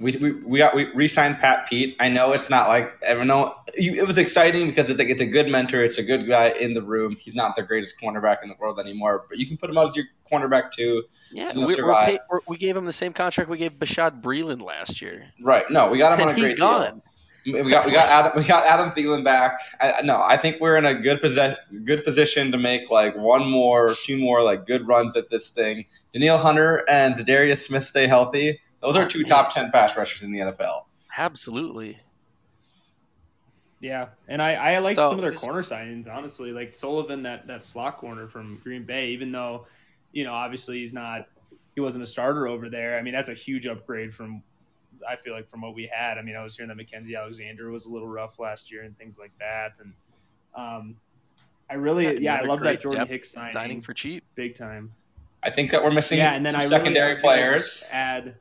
We, 0.00 0.16
we, 0.16 0.32
we 0.32 0.58
got 0.58 0.76
we 0.76 0.84
re-signed 0.94 1.38
Pat 1.40 1.68
Pete. 1.68 1.96
I 1.98 2.08
know 2.08 2.32
it's 2.32 2.48
not 2.48 2.68
like 2.68 2.92
I 3.04 3.14
don't 3.14 3.26
know 3.26 3.54
you, 3.76 3.94
it 3.94 4.06
was 4.06 4.16
exciting 4.16 4.68
because 4.68 4.90
it's 4.90 4.98
like 4.98 5.08
it's 5.08 5.20
a 5.20 5.26
good 5.26 5.48
mentor, 5.48 5.82
it's 5.82 5.98
a 5.98 6.02
good 6.04 6.28
guy 6.28 6.50
in 6.50 6.74
the 6.74 6.82
room. 6.82 7.16
He's 7.18 7.34
not 7.34 7.56
the 7.56 7.62
greatest 7.62 8.00
cornerback 8.00 8.42
in 8.42 8.48
the 8.48 8.54
world 8.60 8.78
anymore, 8.78 9.26
but 9.28 9.38
you 9.38 9.46
can 9.46 9.56
put 9.56 9.70
him 9.70 9.78
out 9.78 9.86
as 9.86 9.96
your 9.96 10.04
cornerback 10.30 10.70
too. 10.70 11.04
Yeah, 11.32 11.52
we, 11.54 11.74
we're, 11.74 12.40
we 12.46 12.56
gave 12.56 12.76
him 12.76 12.84
the 12.84 12.92
same 12.92 13.12
contract 13.12 13.50
we 13.50 13.58
gave 13.58 13.72
Bashaud 13.72 14.22
Breeland 14.22 14.62
last 14.62 15.02
year. 15.02 15.26
Right? 15.42 15.68
No, 15.70 15.90
we 15.90 15.98
got 15.98 16.18
him 16.18 16.24
on 16.26 16.32
a 16.32 16.34
great 16.34 16.50
he's 16.50 16.54
deal. 16.56 16.68
gone. 16.68 17.02
We 17.44 17.70
got 17.70 17.86
we 17.86 17.92
got 17.92 18.08
Adam 18.08 18.32
we 18.36 18.44
got 18.44 18.66
Adam 18.66 18.90
Thielen 18.90 19.24
back. 19.24 19.58
I, 19.80 19.92
I- 19.92 20.02
no, 20.02 20.22
I 20.22 20.36
think 20.36 20.60
we're 20.60 20.76
in 20.76 20.84
a 20.84 20.94
good 20.94 21.20
possess, 21.20 21.56
good 21.84 22.04
position 22.04 22.52
to 22.52 22.58
make 22.58 22.90
like 22.90 23.16
one 23.16 23.48
more, 23.48 23.90
two 24.04 24.18
more 24.18 24.42
like 24.42 24.66
good 24.66 24.86
runs 24.86 25.16
at 25.16 25.30
this 25.30 25.48
thing. 25.48 25.86
Danielle 26.12 26.38
Hunter 26.38 26.84
and 26.88 27.14
Za'Darius 27.14 27.66
Smith 27.66 27.84
stay 27.84 28.06
healthy. 28.06 28.60
Those 28.80 28.96
are 28.96 29.08
two 29.08 29.24
top 29.24 29.52
ten 29.54 29.70
pass 29.70 29.96
rushers 29.96 30.22
in 30.22 30.32
the 30.32 30.38
NFL. 30.40 30.84
Absolutely. 31.16 31.98
Yeah, 33.80 34.08
and 34.26 34.42
I, 34.42 34.54
I 34.54 34.78
like 34.80 34.94
So, 34.94 35.10
some 35.10 35.18
of 35.18 35.22
their 35.22 35.34
corner 35.34 35.62
signings, 35.62 36.08
honestly. 36.12 36.50
Like 36.50 36.74
Sullivan, 36.74 37.22
that 37.22 37.46
that 37.46 37.62
slot 37.62 37.98
corner 37.98 38.26
from 38.26 38.60
Green 38.64 38.82
Bay, 38.84 39.08
even 39.10 39.30
though, 39.30 39.66
you 40.12 40.24
know, 40.24 40.32
obviously 40.32 40.78
he's 40.78 40.92
not, 40.92 41.28
he 41.74 41.80
wasn't 41.80 42.02
a 42.02 42.06
starter 42.06 42.48
over 42.48 42.68
there. 42.68 42.98
I 42.98 43.02
mean, 43.02 43.14
that's 43.14 43.28
a 43.28 43.34
huge 43.34 43.66
upgrade 43.68 44.12
from, 44.12 44.42
I 45.08 45.14
feel 45.14 45.32
like 45.32 45.48
from 45.48 45.60
what 45.60 45.74
we 45.76 45.88
had. 45.92 46.18
I 46.18 46.22
mean, 46.22 46.34
I 46.34 46.42
was 46.42 46.56
hearing 46.56 46.76
that 46.76 46.76
Mackensie 46.76 47.16
Alexander 47.16 47.70
was 47.70 47.84
a 47.84 47.88
little 47.88 48.08
rough 48.08 48.40
last 48.40 48.72
year 48.72 48.82
and 48.82 48.98
things 48.98 49.16
like 49.16 49.30
that, 49.38 49.78
and 49.80 49.92
um, 50.56 50.96
I 51.70 51.74
really, 51.74 52.20
yeah, 52.20 52.40
I 52.42 52.46
love 52.46 52.58
that 52.60 52.80
Jordan 52.80 53.00
depth 53.00 53.10
Hicks 53.10 53.30
signing, 53.30 53.52
Signing 53.52 53.80
for 53.80 53.94
cheap. 53.94 54.24
big 54.34 54.56
time. 54.56 54.92
I 55.40 55.50
think 55.50 55.70
that 55.70 55.84
we're 55.84 55.92
missing 55.92 56.18
Yeah, 56.18 56.34
and 56.34 56.44
then 56.44 56.52
some 56.54 56.62
I 56.62 56.66
secondary 56.66 57.16
I 57.16 57.20
players. 57.20 57.84
Add, 57.92 58.34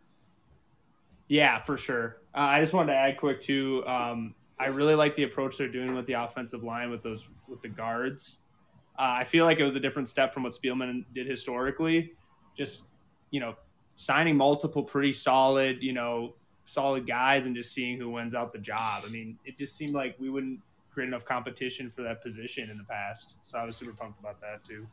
yeah, 1.28 1.62
for 1.62 1.78
sure. 1.78 2.18
Uh, 2.36 2.40
I 2.40 2.60
just 2.60 2.74
wanted 2.74 2.94
to 2.94 2.98
add 2.98 3.18
quick 3.18 3.42
too. 3.42 3.84
Um, 3.86 4.36
I 4.60 4.68
really 4.68 4.96
like 4.96 5.16
the 5.16 5.24
approach 5.24 5.58
they're 5.58 5.68
doing 5.68 5.96
with 5.96 6.06
the 6.06 6.14
offensive 6.14 6.64
line 6.64 6.90
with 6.90 7.04
those 7.04 7.30
with 7.48 7.62
the 7.62 7.70
guards. 7.70 8.38
Uh, 8.98 9.18
I 9.20 9.24
feel 9.24 9.46
like 9.46 9.60
it 9.60 9.64
was 9.64 9.76
a 9.76 9.80
different 9.80 10.08
step 10.08 10.34
from 10.34 10.44
what 10.44 10.54
Spielman 10.54 11.06
did 11.14 11.28
historically. 11.28 12.14
Just 12.58 12.84
you 13.30 13.40
know, 13.40 13.56
signing 13.96 14.38
multiple 14.38 14.84
pretty 14.84 15.12
solid, 15.12 15.82
you 15.82 15.94
know, 15.94 16.34
solid 16.66 17.06
guys 17.06 17.46
and 17.46 17.56
just 17.56 17.74
seeing 17.74 17.98
who 17.98 18.10
wins 18.10 18.34
out 18.34 18.54
the 18.54 18.60
job. 18.60 19.04
I 19.06 19.10
mean, 19.10 19.38
it 19.46 19.58
just 19.58 19.76
seemed 19.76 19.94
like 19.94 20.16
we 20.20 20.30
wouldn't 20.30 20.60
create 20.92 21.08
enough 21.08 21.26
competition 21.26 21.92
for 21.96 22.02
that 22.04 22.24
position 22.24 22.70
in 22.70 22.78
the 22.78 22.84
past. 22.84 23.36
So 23.44 23.58
I 23.58 23.66
was 23.66 23.76
super 23.76 23.94
pumped 23.94 24.20
about 24.20 24.42
that 24.42 24.64
too. 24.64 24.88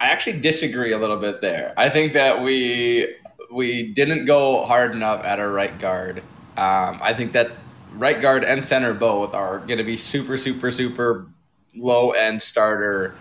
I 0.00 0.06
actually 0.06 0.40
disagree 0.40 0.92
a 0.92 0.98
little 0.98 1.18
bit 1.18 1.40
there. 1.40 1.74
I 1.76 1.88
think 1.88 2.12
that 2.14 2.42
we 2.42 3.14
we 3.52 3.92
didn't 3.92 4.24
go 4.24 4.64
hard 4.64 4.92
enough 4.92 5.24
at 5.24 5.38
our 5.38 5.50
right 5.50 5.78
guard. 5.78 6.18
Um, 6.56 6.98
I 7.02 7.12
think 7.14 7.32
that 7.32 7.52
right 7.94 8.20
guard 8.20 8.44
and 8.44 8.64
center 8.64 8.94
both 8.94 9.34
are 9.34 9.58
going 9.58 9.78
to 9.78 9.84
be 9.84 9.96
super, 9.96 10.36
super, 10.36 10.70
super 10.70 11.26
low 11.74 12.10
end 12.10 12.42
starter 12.42 13.14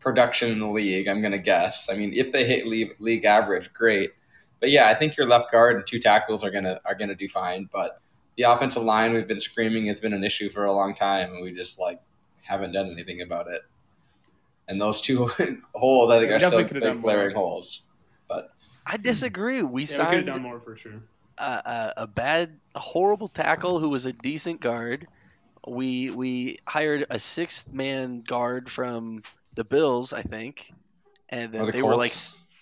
production 0.00 0.50
in 0.50 0.58
the 0.60 0.68
league. 0.68 1.08
I'm 1.08 1.20
going 1.20 1.32
to 1.32 1.38
guess. 1.38 1.88
I 1.90 1.94
mean, 1.94 2.12
if 2.12 2.32
they 2.32 2.44
hit 2.44 2.66
league, 2.66 2.94
league 3.00 3.24
average, 3.24 3.72
great. 3.72 4.10
But 4.60 4.70
yeah, 4.70 4.88
I 4.88 4.94
think 4.94 5.16
your 5.16 5.28
left 5.28 5.52
guard 5.52 5.76
and 5.76 5.86
two 5.86 6.00
tackles 6.00 6.42
are 6.42 6.50
gonna 6.50 6.80
are 6.84 6.94
gonna 6.96 7.14
do 7.14 7.28
fine. 7.28 7.68
But 7.72 8.00
the 8.36 8.44
offensive 8.44 8.82
line 8.82 9.12
we've 9.12 9.28
been 9.28 9.40
screaming 9.40 9.86
has 9.86 10.00
been 10.00 10.12
an 10.12 10.24
issue 10.24 10.50
for 10.50 10.64
a 10.64 10.72
long 10.72 10.94
time, 10.94 11.32
and 11.32 11.42
we 11.42 11.52
just 11.52 11.78
like 11.78 12.00
haven't 12.42 12.72
done 12.72 12.90
anything 12.90 13.20
about 13.20 13.46
it. 13.48 13.62
And 14.66 14.80
those 14.80 15.00
two 15.00 15.26
holes, 15.74 16.10
I 16.10 16.18
think, 16.18 16.30
Yeah, 16.30 16.36
are 16.36 16.40
still 16.40 16.50
definitely 16.50 16.64
could've 16.64 16.82
done 16.82 16.96
big 16.96 17.02
glaring 17.02 17.36
holes. 17.36 17.82
I 18.86 18.96
disagree. 18.96 19.62
We 19.62 19.84
Yeah, 19.88 19.98
we 19.98 20.06
could 20.06 20.18
have 20.18 20.26
signed 20.26 20.26
done 20.26 20.42
more 20.42 20.60
for 20.60 20.76
sure. 20.76 21.02
a, 21.38 21.42
a, 21.42 21.94
a 21.98 22.06
bad, 22.06 22.60
a 22.74 22.80
horrible 22.80 23.28
tackle 23.28 23.78
who 23.78 23.88
was 23.88 24.06
a 24.06 24.12
decent 24.12 24.60
guard. 24.60 25.08
We 25.66 26.10
we 26.10 26.58
hired 26.66 27.06
a 27.10 27.18
sixth 27.18 27.72
man 27.72 28.22
guard 28.22 28.70
from 28.70 29.22
the 29.54 29.64
Bills, 29.64 30.12
I 30.12 30.22
think, 30.22 30.74
and 31.28 31.54
Or 31.56 31.66
that 31.66 31.66
the 31.66 31.72
they 31.72 31.82
were 31.82 31.96
like, 31.96 32.12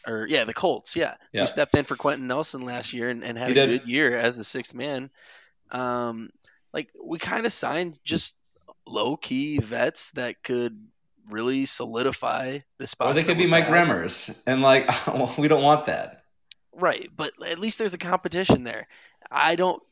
or 0.07 0.27
yeah, 0.29 0.45
the 0.45 0.55
Colts, 0.55 0.97
yeah, 0.97 1.17
Yeah. 1.33 1.43
who 1.43 1.47
stepped 1.47 1.77
in 1.77 1.85
for 1.85 1.97
Quenton 1.97 2.27
Nelson 2.27 2.63
last 2.63 2.93
year 2.93 3.11
and, 3.11 3.25
and 3.25 3.39
had 3.39 3.49
He 3.49 3.53
a 3.53 3.55
did. 3.55 3.81
good 3.81 3.89
year 3.89 4.17
as 4.17 4.37
the 4.37 4.45
sixth 4.45 4.75
man. 4.75 5.11
Um, 5.71 6.31
like 6.73 6.91
we 7.03 7.19
kind 7.19 7.47
of 7.47 7.53
signed 7.53 7.99
just 8.05 8.35
low 8.87 9.17
key 9.17 9.59
vets 9.59 10.11
that 10.13 10.43
could 10.43 10.89
really 11.31 11.67
solidify 11.67 12.61
the 12.79 12.87
spot. 12.87 13.09
Or 13.09 13.15
they 13.15 13.25
could 13.25 13.39
be 13.39 13.47
Mike 13.47 13.67
Remmers, 13.67 14.37
and 14.47 14.63
like 14.63 14.89
well, 15.07 15.35
we 15.39 15.49
don't 15.49 15.63
want 15.63 15.87
that. 15.87 16.23
Right, 16.73 17.09
but 17.15 17.33
at 17.47 17.59
least 17.59 17.79
there's 17.79 17.95
a 17.95 17.99
competition 17.99 18.63
there. 18.65 18.87
I 19.31 19.57
don't 19.57 19.83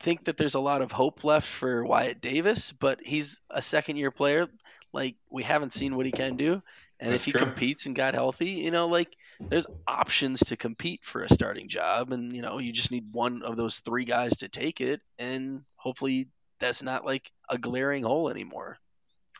think 0.00 0.24
that 0.24 0.36
there's 0.36 0.54
a 0.54 0.60
lot 0.60 0.82
of 0.82 0.92
hope 0.92 1.24
left 1.24 1.46
for 1.46 1.84
Wyatt 1.84 2.20
Davis, 2.20 2.72
but 2.72 3.00
he's 3.02 3.40
a 3.50 3.62
second 3.62 3.96
year 3.96 4.10
player. 4.10 4.48
Like 4.92 5.16
we 5.30 5.42
haven't 5.42 5.72
seen 5.72 5.96
what 5.96 6.06
he 6.06 6.12
can 6.12 6.36
do. 6.36 6.62
And 6.98 7.12
That's 7.12 7.22
if 7.22 7.26
he 7.26 7.32
true. 7.32 7.40
competes 7.40 7.84
and 7.86 7.94
got 7.94 8.14
healthy, 8.14 8.52
you 8.52 8.70
know, 8.70 8.88
like 8.88 9.14
there's 9.38 9.66
options 9.86 10.40
to 10.40 10.56
compete 10.56 11.00
for 11.02 11.22
a 11.22 11.28
starting 11.28 11.68
job 11.68 12.10
and 12.12 12.34
you 12.34 12.40
know, 12.40 12.58
you 12.58 12.72
just 12.72 12.90
need 12.90 13.12
one 13.12 13.42
of 13.42 13.56
those 13.56 13.80
three 13.80 14.06
guys 14.06 14.38
to 14.38 14.48
take 14.48 14.80
it 14.80 15.00
and 15.18 15.62
hopefully 15.76 16.28
that's 16.58 16.82
not 16.82 17.04
like 17.04 17.30
a 17.50 17.58
glaring 17.58 18.02
hole 18.02 18.30
anymore. 18.30 18.78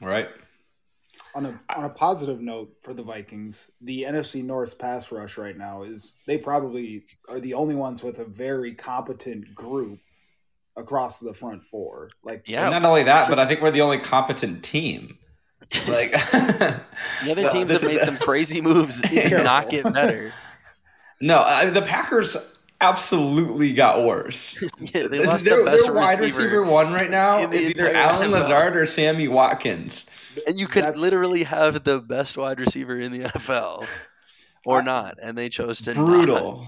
Right? 0.02 0.28
On 1.34 1.46
a 1.46 1.60
on 1.76 1.84
a 1.84 1.88
positive 1.88 2.40
note 2.40 2.70
for 2.82 2.94
the 2.94 3.02
Vikings, 3.02 3.70
the 3.80 4.02
NFC 4.02 4.42
North 4.42 4.78
pass 4.78 5.10
rush 5.12 5.36
right 5.38 5.56
now 5.56 5.82
is 5.82 6.14
they 6.26 6.38
probably 6.38 7.04
are 7.28 7.40
the 7.40 7.54
only 7.54 7.74
ones 7.74 8.02
with 8.02 8.18
a 8.18 8.24
very 8.24 8.74
competent 8.74 9.54
group 9.54 9.98
across 10.76 11.18
the 11.18 11.32
front 11.34 11.64
four. 11.64 12.10
Like 12.22 12.44
Yeah. 12.46 12.68
Not 12.68 12.84
only 12.84 13.02
that, 13.04 13.28
but 13.28 13.38
I 13.38 13.46
think 13.46 13.60
we're 13.60 13.70
the 13.70 13.82
only 13.82 13.98
competent 13.98 14.62
team. 14.62 15.18
Like 15.88 16.12
The 16.32 16.80
other 17.30 17.40
So 17.42 17.52
teams 17.52 17.72
have 17.72 17.82
made 17.82 18.02
some 18.02 18.16
crazy 18.18 18.60
moves 18.60 19.00
to 19.02 19.08
Careful. 19.08 19.42
not 19.44 19.70
get 19.70 19.92
better. 19.92 20.32
no, 21.20 21.38
I, 21.38 21.70
the 21.70 21.82
Packers 21.82 22.36
absolutely 22.80 23.72
got 23.72 24.04
worse. 24.04 24.62
Yeah, 24.80 25.06
they 25.08 25.24
lost 25.24 25.44
their 25.44 25.64
the 25.64 25.70
best 25.70 25.84
their 25.86 25.94
wide 25.94 26.20
receiver. 26.20 26.42
receiver 26.44 26.64
one 26.64 26.92
right 26.92 27.10
now 27.10 27.42
in 27.42 27.52
is 27.52 27.70
either 27.70 27.88
entire 27.88 28.02
Allen 28.02 28.30
Lazard 28.30 28.76
or 28.76 28.86
Sammy 28.86 29.28
Watkins. 29.28 30.06
And 30.46 30.58
you 30.58 30.68
could 30.68 30.84
That's- 30.84 31.00
literally 31.00 31.44
have 31.44 31.82
the 31.84 32.00
best 32.00 32.36
wide 32.36 32.60
receiver 32.60 32.96
in 32.98 33.12
the 33.12 33.20
NFL 33.28 33.86
or 34.66 34.80
I- 34.80 34.84
not, 34.84 35.18
and 35.22 35.36
they 35.36 35.48
chose 35.48 35.80
to 35.82 35.94
not. 35.94 36.04
Brutal. 36.06 36.66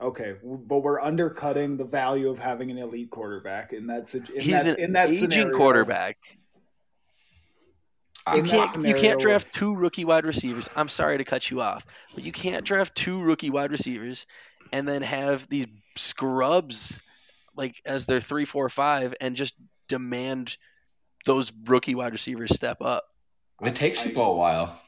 okay, 0.00 0.34
but 0.42 0.78
we're 0.80 1.00
undercutting 1.00 1.76
the 1.76 1.84
value 1.84 2.28
of 2.28 2.38
having 2.38 2.70
an 2.70 2.78
elite 2.78 3.10
quarterback 3.10 3.72
in 3.72 3.86
that 3.88 4.06
situ- 4.08 4.32
in 4.34 4.42
He's 4.42 4.64
that, 4.64 4.78
an 4.78 4.84
in 4.84 4.92
that 4.92 5.08
aging 5.10 5.30
scenario, 5.30 5.56
quarterback. 5.56 6.16
You 8.32 8.38
In 8.40 8.46
that 8.48 8.70
can't, 8.72 8.86
you 8.86 8.94
can't 8.94 9.20
draft 9.20 9.52
two 9.52 9.74
rookie 9.74 10.06
wide 10.06 10.24
receivers. 10.24 10.68
I'm 10.76 10.88
sorry 10.88 11.18
to 11.18 11.24
cut 11.24 11.50
you 11.50 11.60
off, 11.60 11.84
but 12.14 12.24
you 12.24 12.32
can't 12.32 12.64
draft 12.64 12.94
two 12.94 13.20
rookie 13.20 13.50
wide 13.50 13.70
receivers 13.70 14.26
and 14.74 14.88
then 14.88 15.02
have 15.02 15.48
these 15.48 15.68
scrubs 15.94 17.00
like 17.56 17.80
as 17.86 18.06
their 18.06 18.20
three, 18.20 18.44
four, 18.44 18.68
five, 18.68 19.14
and 19.20 19.36
just 19.36 19.54
demand 19.88 20.56
those 21.26 21.52
rookie 21.66 21.94
wide 21.94 22.10
receivers 22.10 22.52
step 22.52 22.78
up. 22.80 23.04
It 23.62 23.76
takes 23.76 24.00
I- 24.00 24.08
people 24.08 24.24
a 24.24 24.34
while. 24.34 24.80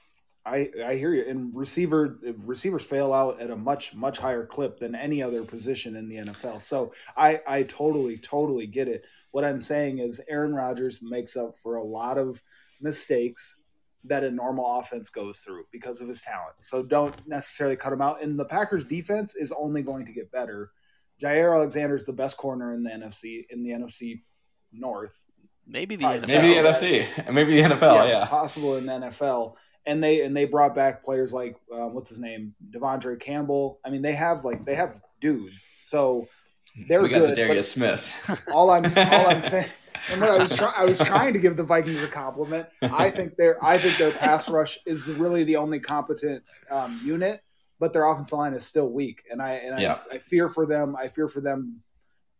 I, 0.44 0.70
I 0.84 0.94
hear 0.94 1.12
you. 1.12 1.24
And 1.26 1.52
receiver 1.56 2.20
receivers 2.44 2.84
fail 2.84 3.12
out 3.12 3.40
at 3.40 3.50
a 3.50 3.56
much 3.56 3.96
much 3.96 4.16
higher 4.18 4.46
clip 4.46 4.78
than 4.78 4.94
any 4.94 5.20
other 5.20 5.42
position 5.42 5.96
in 5.96 6.08
the 6.08 6.18
NFL. 6.18 6.62
So 6.62 6.92
I 7.16 7.40
I 7.48 7.64
totally 7.64 8.16
totally 8.16 8.68
get 8.68 8.86
it. 8.86 9.04
What 9.32 9.44
I'm 9.44 9.60
saying 9.60 9.98
is 9.98 10.20
Aaron 10.28 10.54
Rodgers 10.54 11.00
makes 11.02 11.36
up 11.36 11.58
for 11.58 11.76
a 11.76 11.84
lot 11.84 12.16
of 12.16 12.40
mistakes 12.80 13.56
that 14.04 14.24
a 14.24 14.30
normal 14.30 14.78
offense 14.78 15.10
goes 15.10 15.40
through 15.40 15.64
because 15.72 16.00
of 16.00 16.08
his 16.08 16.22
talent. 16.22 16.54
So 16.60 16.82
don't 16.82 17.14
necessarily 17.26 17.76
cut 17.76 17.92
him 17.92 18.00
out. 18.00 18.22
And 18.22 18.38
the 18.38 18.44
Packers 18.44 18.84
defense 18.84 19.34
is 19.34 19.52
only 19.52 19.82
going 19.82 20.06
to 20.06 20.12
get 20.12 20.30
better. 20.30 20.70
Jaire 21.20 21.54
Alexander 21.54 21.94
is 21.94 22.04
the 22.04 22.12
best 22.12 22.36
corner 22.36 22.74
in 22.74 22.82
the 22.82 22.90
NFC 22.90 23.46
in 23.50 23.62
the 23.62 23.70
NFC 23.70 24.22
North. 24.72 25.22
Maybe 25.66 25.96
the 25.96 26.02
Probably 26.02 26.20
NFL. 26.20 26.28
Maybe 26.28 26.48
the 26.48 26.68
NFC, 26.68 27.26
and 27.26 27.34
maybe 27.34 27.60
the 27.60 27.68
NFL. 27.68 28.08
Yeah, 28.08 28.24
possible 28.26 28.76
in 28.76 28.86
the 28.86 28.92
NFL. 28.92 29.54
And 29.86 30.02
they 30.02 30.22
and 30.22 30.36
they 30.36 30.44
brought 30.44 30.74
back 30.74 31.04
players 31.04 31.32
like 31.32 31.56
uh, 31.72 31.86
what's 31.86 32.10
his 32.10 32.18
name, 32.18 32.54
De'Vondre 32.70 33.18
Campbell. 33.18 33.80
I 33.84 33.90
mean, 33.90 34.02
they 34.02 34.14
have 34.14 34.44
like 34.44 34.64
they 34.64 34.74
have 34.74 35.00
dudes. 35.20 35.68
So 35.80 36.28
they're 36.88 37.02
we 37.02 37.08
got 37.08 37.20
good. 37.20 37.36
Darius 37.36 37.70
Smith. 37.70 38.12
all 38.52 38.70
I'm 38.70 38.84
all 38.84 39.26
I'm 39.28 39.42
saying, 39.48 39.68
and 40.10 40.20
what 40.20 40.30
I 40.30 40.38
was 40.38 40.54
trying, 40.54 40.74
I 40.76 40.84
was 40.84 40.98
trying 40.98 41.32
to 41.32 41.38
give 41.38 41.56
the 41.56 41.62
Vikings 41.62 42.02
a 42.02 42.08
compliment. 42.08 42.66
I 42.82 43.10
think 43.10 43.36
their 43.36 43.62
I 43.64 43.78
think 43.78 43.98
their 43.98 44.12
pass 44.12 44.48
rush 44.48 44.78
is 44.86 45.10
really 45.10 45.44
the 45.44 45.56
only 45.56 45.80
competent 45.80 46.42
um, 46.70 47.00
unit, 47.04 47.42
but 47.78 47.92
their 47.92 48.06
offensive 48.06 48.38
line 48.38 48.54
is 48.54 48.64
still 48.64 48.90
weak, 48.90 49.22
and 49.30 49.40
I 49.40 49.54
and 49.54 49.80
Yeah. 49.80 50.00
I, 50.10 50.16
I 50.16 50.18
fear 50.18 50.48
for 50.48 50.66
them. 50.66 50.96
I 50.96 51.08
fear 51.08 51.28
for 51.28 51.40
them. 51.40 51.80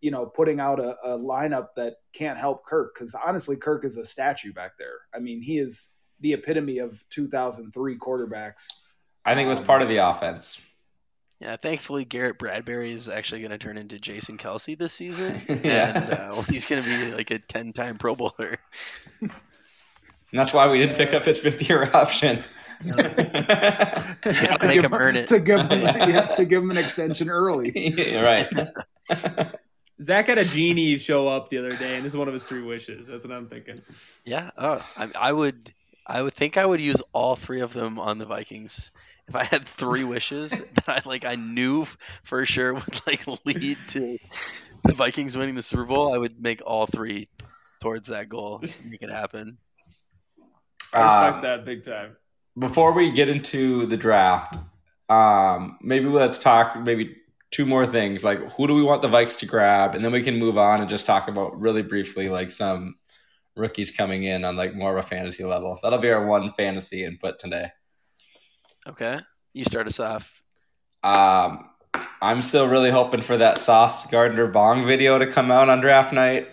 You 0.01 0.11
know, 0.11 0.27
putting 0.27 0.61
out 0.61 0.79
a, 0.79 0.97
a 1.05 1.19
lineup 1.19 1.69
that 1.77 1.97
can't 2.13 2.39
help 2.39 2.65
Kirk 2.67 2.95
because 2.95 3.15
honestly, 3.15 3.57
Kirk 3.57 3.85
is 3.85 3.97
a 3.97 4.05
statue 4.05 4.53
back 4.53 4.73
there. 4.79 5.01
I 5.15 5.19
mean, 5.19 5.41
he 5.41 5.59
is 5.59 5.89
the 6.21 6.35
epitome 6.35 6.79
of 6.79 7.03
2003 7.11 7.99
quarterbacks. 7.99 8.67
I 9.25 9.35
think 9.35 9.47
it 9.47 9.51
was 9.51 9.61
part 9.61 9.83
of 9.83 9.89
the 9.89 9.97
offense. 9.97 10.61
Yeah, 11.41 11.57
thankfully 11.57 12.05
Garrett 12.07 12.39
Bradbury 12.39 12.93
is 12.93 13.09
actually 13.11 13.43
going 13.43 13.51
to 13.51 13.59
turn 13.59 13.77
into 13.77 13.99
Jason 13.99 14.39
Kelce 14.39 14.77
this 14.79 14.93
season, 14.95 15.39
Yeah. 15.63 15.99
and 15.99 16.13
uh, 16.35 16.43
he's 16.43 16.65
going 16.65 16.83
to 16.83 16.89
be 16.89 17.13
like 17.13 17.31
a 17.31 17.39
ten-time 17.39 17.99
Pro 17.99 18.15
Bowler. 18.15 18.59
And 19.21 19.31
that's 20.33 20.53
why 20.55 20.67
we 20.69 20.79
didn't 20.79 20.97
pick 20.97 21.13
up 21.15 21.25
his 21.25 21.39
fifth 21.39 21.69
year 21.69 21.91
option. 21.93 22.43
have 22.83 22.97
to 24.61 24.67
make 24.67 24.75
give 24.75 24.85
him 24.87 24.95
earn 24.95 25.17
it. 25.17 25.27
To 25.29 25.39
give 25.41 25.61
him, 25.71 25.83
yeah, 25.83 26.27
to 26.35 26.45
give 26.45 26.63
him 26.63 26.71
an 26.71 26.79
extension 26.79 27.29
early. 27.31 27.71
Yeah, 27.97 28.23
right. 28.23 28.69
Zach 30.03 30.27
had 30.27 30.39
a 30.39 30.45
genie 30.45 30.99
show 30.99 31.29
up 31.29 31.49
the 31.49 31.59
other 31.59 31.77
day, 31.77 31.97
and 31.97 32.05
this 32.05 32.13
is 32.13 32.17
one 32.19 32.29
of 32.29 32.35
his 32.35 32.45
three 32.45 32.63
wishes. 32.63 33.07
That's 33.09 33.27
what 33.27 33.35
I'm 33.35 33.49
thinking. 33.49 33.81
Yeah, 34.25 34.51
oh, 34.59 34.85
I, 34.97 35.11
I 35.15 35.33
would, 35.33 35.73
I 36.07 36.21
would 36.21 36.35
think 36.35 36.57
I 36.59 36.67
would 36.67 36.81
use 36.81 37.01
all 37.13 37.35
three 37.37 37.61
of 37.61 37.73
them 37.73 37.99
on 37.99 38.19
the 38.19 38.27
Vikings. 38.27 38.91
If 39.29 39.35
I 39.35 39.45
had 39.45 39.67
three 39.67 40.05
wishes 40.05 40.51
that 40.87 40.89
I 40.89 41.03
like, 41.09 41.25
I 41.25 41.35
knew 41.35 41.87
for 42.23 42.45
sure 42.47 42.75
would 42.75 43.01
like 43.07 43.27
lead 43.45 43.79
to 43.89 44.19
the 44.85 44.93
Vikings 44.93 45.37
winning 45.37 45.55
the 45.57 45.63
Super 45.63 45.85
Bowl. 45.85 46.15
I 46.15 46.19
would 46.19 46.41
make 46.41 46.63
all 46.65 46.87
three 46.87 47.29
towards 47.81 48.09
that 48.09 48.29
goal, 48.29 48.63
make 48.85 49.03
it 49.03 49.11
happen. 49.11 49.59
I 50.93 51.03
respect 51.03 51.37
Um, 51.37 51.43
that 51.43 51.65
big 51.65 51.83
time. 51.85 52.17
before 52.59 52.93
we 52.93 53.11
get 53.11 53.29
into 53.29 53.87
the 53.87 53.97
draft, 53.97 54.57
um, 55.09 55.79
maybe 55.83 56.07
let's 56.07 56.39
talk 56.39 56.77
maybe 56.81 57.17
two 57.51 57.67
more 57.67 57.87
things. 57.87 58.25
Like, 58.25 58.39
who 58.53 58.67
do 58.67 58.75
we 58.75 58.83
want 58.83 59.03
the 59.03 59.09
Vikes 59.09 59.39
to 59.41 59.47
grab, 59.47 59.95
and 59.95 60.05
then 60.05 60.13
we 60.13 60.23
can 60.23 60.39
move 60.39 60.57
on 60.59 60.81
and 60.81 60.89
just 60.89 61.07
talk 61.07 61.29
about 61.29 61.61
really 61.61 61.83
briefly 61.83 62.29
like 62.29 62.53
some 62.53 62.95
rookies 63.57 63.91
coming 63.91 64.23
in 64.25 64.45
on 64.45 64.57
like 64.57 64.75
more 64.75 64.97
of 64.97 65.05
a 65.05 65.07
fantasy 65.09 65.45
level. 65.45 65.79
That'll 65.83 65.99
be 65.99 66.11
our 66.11 66.25
one 66.27 66.51
fantasy 66.53 67.05
input 67.05 67.39
today. 67.39 67.71
Okay, 68.87 69.19
you 69.53 69.65
start 69.65 69.87
us 69.87 70.01
off. 70.01 70.43
Um, 71.03 71.71
I'm 72.23 72.43
still 72.43 72.69
really 72.69 72.91
hoping 72.91 73.21
for 73.21 73.37
that 73.37 73.59
Sauce 73.59 74.07
Gardner 74.07 74.47
Bong 74.47 74.87
video 74.87 75.19
to 75.19 75.27
come 75.27 75.51
out 75.51 75.69
on 75.69 75.81
draft 75.81 76.13
night. 76.13 76.49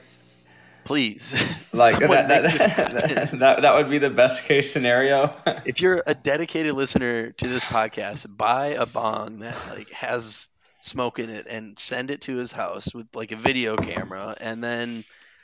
Please, 0.84 1.42
Like 1.74 1.96
Someone 1.96 2.28
that, 2.28 2.44
that, 2.44 3.32
that, 3.40 3.62
that 3.62 3.76
would 3.76 3.90
be 3.90 3.98
the 3.98 4.10
best 4.10 4.44
case 4.44 4.72
scenario. 4.72 5.32
if 5.66 5.82
you're 5.82 6.04
a 6.06 6.14
dedicated 6.14 6.74
listener 6.76 7.32
to 7.32 7.48
this 7.48 7.64
podcast, 7.64 8.26
buy 8.36 8.68
a 8.68 8.86
bong 8.86 9.40
that 9.40 9.56
like 9.70 9.92
has 9.94 10.50
smoke 10.82 11.20
in 11.20 11.30
it 11.30 11.48
and 11.48 11.80
send 11.80 12.12
it 12.12 12.22
to 12.22 12.36
his 12.36 12.52
house 12.52 12.94
with 12.94 13.08
like 13.16 13.32
a 13.32 13.36
video 13.36 13.76
camera, 13.78 14.36
and 14.40 14.64
then 14.64 15.04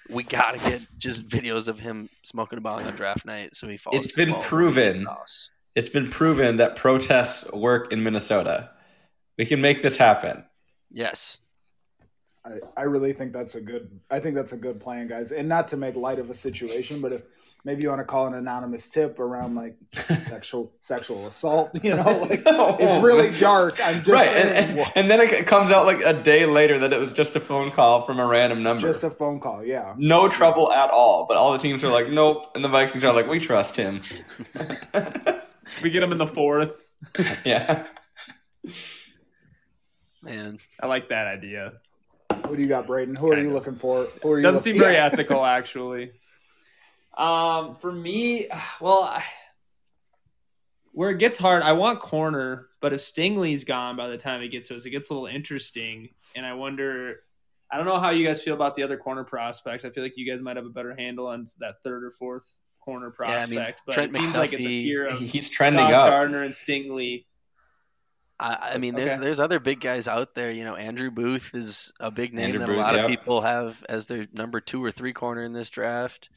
we 0.09 0.23
gotta 0.23 0.57
get 0.59 0.85
just 0.99 1.27
videos 1.29 1.67
of 1.67 1.79
him 1.79 2.09
smoking 2.23 2.57
a 2.57 2.61
bong 2.61 2.85
on 2.85 2.95
draft 2.95 3.25
night, 3.25 3.55
so 3.55 3.67
he 3.67 3.77
falls. 3.77 3.95
It's 3.95 4.11
been 4.11 4.35
proven. 4.41 5.05
house. 5.05 5.49
It's 5.75 5.89
been 5.89 6.09
proven 6.09 6.57
that 6.57 6.75
protests 6.75 7.51
work 7.51 7.91
in 7.91 8.03
Minnesota. 8.03 8.71
We 9.37 9.45
can 9.45 9.61
make 9.61 9.81
this 9.81 9.97
happen. 9.97 10.43
Yes, 10.91 11.41
I, 12.45 12.81
I 12.81 12.83
really 12.83 13.13
think 13.13 13.33
that's 13.33 13.55
a 13.55 13.61
good. 13.61 13.99
I 14.09 14.19
think 14.19 14.35
that's 14.35 14.53
a 14.53 14.57
good 14.57 14.79
plan, 14.79 15.07
guys. 15.07 15.31
And 15.31 15.49
not 15.49 15.67
to 15.69 15.77
make 15.77 15.95
light 15.95 16.19
of 16.19 16.29
a 16.29 16.33
situation, 16.33 17.01
but 17.01 17.11
if 17.11 17.21
maybe 17.65 17.83
you 17.83 17.89
want 17.89 17.99
to 17.99 18.05
call 18.05 18.27
an 18.27 18.33
anonymous 18.33 18.87
tip 18.87 19.19
around 19.19 19.55
like 19.55 19.75
sexual 20.23 20.71
sexual 20.79 21.27
assault, 21.27 21.83
you 21.83 21.95
know, 21.95 22.03
like 22.29 22.43
it's 22.45 23.03
really 23.03 23.37
dark. 23.37 23.79
I'm 23.83 23.97
just 23.97 24.09
right, 24.09 24.27
saying, 24.27 24.69
and, 24.69 24.79
and, 24.79 24.91
and 24.95 25.11
then 25.11 25.19
it 25.19 25.47
comes 25.47 25.69
out 25.69 25.85
like 25.85 26.01
a 26.01 26.13
day 26.13 26.45
later 26.45 26.79
that 26.79 26.93
it 26.93 26.99
was 26.99 27.11
just 27.11 27.35
a 27.35 27.39
phone 27.39 27.71
call 27.71 28.01
from 28.01 28.19
a 28.19 28.25
random 28.25 28.63
number. 28.63 28.87
just 28.87 29.03
a 29.03 29.09
phone 29.09 29.39
call. 29.39 29.63
Yeah, 29.63 29.93
no 29.97 30.29
trouble 30.29 30.71
at 30.71 30.89
all. 30.91 31.25
But 31.27 31.37
all 31.37 31.51
the 31.51 31.59
teams 31.59 31.83
are 31.83 31.89
like, 31.89 32.09
nope, 32.09 32.51
and 32.55 32.63
the 32.63 32.69
Vikings 32.69 33.03
are 33.03 33.13
like, 33.13 33.27
we 33.27 33.39
trust 33.39 33.75
him. 33.75 34.01
We 35.81 35.89
get 35.89 36.03
him 36.03 36.11
in 36.11 36.17
the 36.17 36.27
fourth. 36.27 36.75
yeah. 37.45 37.85
man. 40.21 40.57
I 40.81 40.87
like 40.87 41.09
that 41.09 41.27
idea. 41.27 41.73
what 42.29 42.55
do 42.55 42.61
you 42.61 42.67
got, 42.67 42.87
Braden? 42.87 43.15
Who 43.15 43.27
are 43.27 43.35
you 43.35 43.43
Kinda. 43.43 43.53
looking 43.53 43.75
for? 43.75 44.07
Who 44.21 44.31
are 44.31 44.37
you? 44.37 44.43
Doesn't 44.43 44.61
seem 44.61 44.77
very 44.77 44.97
ethical, 44.97 45.45
actually. 45.45 46.11
Um, 47.17 47.75
for 47.75 47.91
me, 47.91 48.47
well, 48.81 49.03
I, 49.03 49.23
where 50.91 51.11
it 51.11 51.19
gets 51.19 51.37
hard, 51.37 51.63
I 51.63 51.73
want 51.73 51.99
corner, 51.99 52.67
but 52.81 52.93
if 52.93 52.99
Stingley's 52.99 53.63
gone 53.63 53.95
by 53.95 54.07
the 54.07 54.17
time 54.17 54.41
it 54.41 54.49
gets 54.49 54.67
to 54.69 54.75
us, 54.75 54.85
it 54.85 54.89
gets 54.89 55.09
a 55.09 55.13
little 55.13 55.27
interesting. 55.27 56.09
And 56.35 56.45
I 56.45 56.53
wonder, 56.53 57.21
I 57.71 57.77
don't 57.77 57.85
know 57.85 57.99
how 57.99 58.09
you 58.09 58.25
guys 58.25 58.41
feel 58.41 58.55
about 58.55 58.75
the 58.75 58.83
other 58.83 58.97
corner 58.97 59.23
prospects. 59.23 59.85
I 59.85 59.91
feel 59.91 60.03
like 60.03 60.17
you 60.17 60.29
guys 60.29 60.41
might 60.41 60.57
have 60.57 60.65
a 60.65 60.69
better 60.69 60.95
handle 60.95 61.27
on 61.27 61.45
that 61.59 61.75
third 61.83 62.03
or 62.03 62.11
fourth 62.11 62.51
corner 62.89 63.13
Yeah, 63.19 63.25
I 63.25 63.31
prospect, 63.31 63.49
mean, 63.51 63.73
but 63.85 63.93
Trent 63.93 64.09
it 64.09 64.13
seems 64.19 64.35
like 64.35 64.53
it's 64.53 64.65
a 64.65 64.69
McDuffie, 64.69 64.77
tier 64.77 65.05
of 65.07 65.19
He's 65.19 65.49
trending 65.49 65.87
Josh 65.87 65.95
up. 65.95 66.09
Gardner 66.09 66.43
and 66.43 66.53
Stingley. 66.53 67.25
I, 68.39 68.71
I 68.73 68.77
mean, 68.77 68.95
there's 68.95 69.11
Okay. 69.11 69.19
there's 69.21 69.39
other 69.39 69.59
big 69.59 69.81
guys 69.81 70.07
out 70.07 70.33
there. 70.33 70.49
You 70.49 70.63
know, 70.63 70.75
Andrew 70.75 71.11
Booth 71.11 71.53
is 71.53 71.91
a 71.99 72.09
big 72.09 72.33
name 72.33 72.45
Andrew 72.45 72.59
that 72.59 72.67
Booth, 72.67 72.77
a 72.77 72.79
lot 72.79 72.95
yep. 72.95 73.03
of 73.05 73.09
people 73.09 73.41
have 73.41 73.83
as 73.89 74.05
their 74.05 74.25
number 74.33 74.61
two 74.61 74.83
or 74.83 74.91
three 74.91 75.11
corner 75.13 75.43
in 75.43 75.51
this 75.53 75.69
draft. 75.69 76.29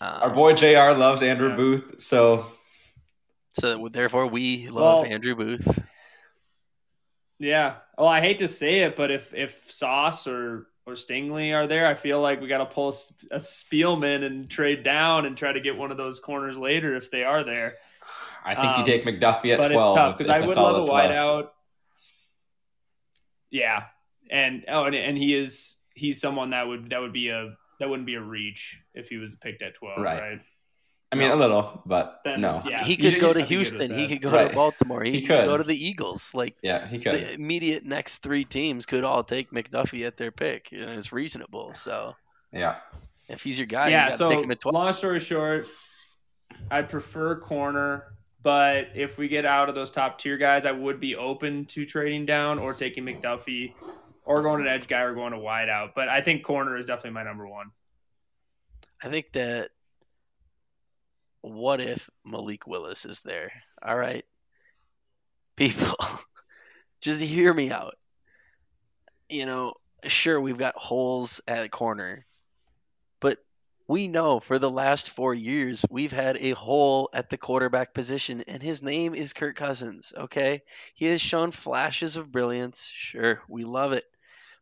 Um, 0.00 0.18
Our 0.22 0.30
boy 0.30 0.52
Jr. 0.52 0.92
loves 0.98 1.22
Andrew 1.22 1.50
Yeah. 1.50 1.56
Booth, 1.56 1.94
so 2.00 2.46
So 3.58 3.88
therefore, 3.90 4.26
we 4.26 4.68
love 4.68 5.02
Well- 5.02 5.12
Andrew 5.12 5.34
Booth. 5.34 5.78
Yeah. 7.38 7.76
Well, 7.98 8.08
I 8.08 8.20
hate 8.20 8.38
to 8.40 8.48
say 8.48 8.80
it, 8.80 8.96
but 8.96 9.10
if 9.10 9.32
if 9.34 9.70
Sauce 9.70 10.26
or 10.26 10.66
or 10.86 10.94
Stingley 10.94 11.54
are 11.54 11.66
there, 11.66 11.86
I 11.86 11.94
feel 11.94 12.20
like 12.20 12.40
we 12.40 12.48
got 12.48 12.58
to 12.58 12.66
pull 12.66 12.88
a 13.30 13.36
Spielman 13.38 14.24
and 14.24 14.48
trade 14.50 14.82
down 14.82 15.24
and 15.26 15.36
try 15.36 15.52
to 15.52 15.60
get 15.60 15.76
one 15.76 15.90
of 15.90 15.96
those 15.96 16.20
corners 16.20 16.58
later 16.58 16.94
if 16.94 17.10
they 17.10 17.24
are 17.24 17.42
there. 17.42 17.76
I 18.44 18.54
think 18.54 18.66
Um, 18.66 18.80
you 18.80 18.84
take 18.84 19.04
McDuffie 19.04 19.52
at 19.54 19.58
but 19.58 19.68
twelve. 19.72 19.88
it's 19.88 19.94
tough 19.96 20.18
because 20.18 20.30
I 20.30 20.40
would 20.46 20.56
love 20.56 20.74
a 20.76 20.78
that's 20.80 20.90
wide 20.90 21.10
left. 21.10 21.16
out. 21.18 21.54
Yeah, 23.50 23.84
and 24.30 24.64
oh, 24.68 24.84
and, 24.84 24.94
and 24.94 25.16
he 25.16 25.34
is 25.34 25.76
he's 25.94 26.20
someone 26.20 26.50
that 26.50 26.66
would 26.66 26.90
that 26.90 27.00
would 27.00 27.12
be 27.12 27.28
a 27.28 27.54
that 27.80 27.88
wouldn't 27.88 28.06
be 28.06 28.16
a 28.16 28.20
reach 28.20 28.78
if 28.94 29.08
he 29.08 29.16
was 29.16 29.36
picked 29.36 29.62
at 29.62 29.74
twelve, 29.74 29.98
Right. 30.00 30.20
right? 30.20 30.40
I 31.14 31.20
mean, 31.20 31.30
a 31.30 31.36
little, 31.36 31.82
but 31.86 32.20
Then, 32.24 32.40
no. 32.40 32.62
yeah. 32.66 32.82
he 32.84 32.96
could 32.96 33.10
did- 33.14 33.20
go 33.20 33.30
I'd 33.30 33.34
to 33.34 33.34
be 33.34 33.40
good 33.42 33.58
with 33.58 33.70
Houston. 33.70 33.98
He 33.98 34.06
could 34.08 34.22
go 34.22 34.30
Right. 34.32 34.48
to 34.50 34.54
Baltimore. 34.54 35.02
He, 35.04 35.12
He 35.12 35.20
could. 35.22 35.40
could. 35.40 35.46
go 35.46 35.56
to 35.56 35.64
the 35.64 35.74
Eagles. 35.74 36.34
Like 36.34 36.56
Yeah, 36.62 36.86
he 36.86 36.98
could. 36.98 37.14
the 37.20 37.34
immediate 37.34 37.84
next 37.84 38.18
three 38.18 38.44
teams 38.44 38.86
could 38.86 39.04
all 39.04 39.22
take 39.24 39.50
McDuffie 39.50 40.06
at 40.06 40.16
their 40.16 40.30
pick, 40.30 40.72
and 40.72 40.82
it's 40.90 41.12
reasonable. 41.12 41.72
So 41.74 42.14
Yeah. 42.52 42.76
if 43.28 43.42
he's 43.42 43.58
your 43.58 43.66
guy, 43.66 43.88
yeah. 43.88 44.06
you 44.10 44.16
So 44.16 44.30
take 44.30 44.44
him 44.44 44.50
at 44.50 44.60
twelve. 44.60 44.74
long 44.74 44.92
story 44.92 45.20
short, 45.20 45.66
I 46.70 46.82
prefer 46.82 47.36
corner, 47.36 48.14
but 48.42 48.88
if 48.94 49.16
we 49.18 49.28
get 49.28 49.44
out 49.44 49.68
of 49.68 49.74
those 49.74 49.90
top 49.90 50.18
tier 50.18 50.36
guys, 50.36 50.66
I 50.66 50.72
would 50.72 51.00
be 51.00 51.16
open 51.16 51.64
to 51.66 51.86
trading 51.86 52.26
down 52.26 52.58
or 52.58 52.74
taking 52.74 53.04
McDuffie, 53.04 53.72
or 54.26 54.42
going 54.42 54.62
to 54.62 54.68
an 54.70 54.74
edge 54.74 54.86
guy 54.88 55.00
or 55.02 55.14
going 55.14 55.32
to 55.32 55.38
wide 55.38 55.68
out. 55.68 55.94
But 55.94 56.08
I 56.08 56.20
think 56.22 56.42
corner 56.44 56.76
is 56.76 56.86
definitely 56.86 57.10
my 57.10 57.22
number 57.24 57.46
one. 57.46 57.70
I 59.02 59.08
think 59.10 59.32
that 59.32 59.70
what 61.44 61.80
if 61.80 62.08
Malik 62.24 62.66
Willis 62.66 63.04
is 63.04 63.20
there? 63.20 63.52
All 63.82 63.96
right. 63.96 64.24
People, 65.56 65.94
just 67.02 67.20
hear 67.20 67.52
me 67.52 67.70
out. 67.70 67.96
You 69.28 69.44
know, 69.44 69.74
sure, 70.06 70.40
we've 70.40 70.58
got 70.58 70.74
holes 70.74 71.42
at 71.46 71.70
corner, 71.70 72.24
but 73.20 73.38
we 73.86 74.08
know 74.08 74.40
for 74.40 74.58
the 74.58 74.70
last 74.70 75.10
four 75.10 75.34
years 75.34 75.84
we've 75.90 76.12
had 76.12 76.38
a 76.38 76.52
hole 76.52 77.10
at 77.12 77.28
the 77.28 77.36
quarterback 77.36 77.92
position, 77.92 78.42
and 78.48 78.62
his 78.62 78.82
name 78.82 79.14
is 79.14 79.34
Kirk 79.34 79.56
Cousins, 79.56 80.14
okay? 80.16 80.62
He 80.94 81.06
has 81.06 81.20
shown 81.20 81.50
flashes 81.50 82.16
of 82.16 82.32
brilliance. 82.32 82.90
Sure, 82.92 83.42
we 83.48 83.64
love 83.64 83.92
it. 83.92 84.04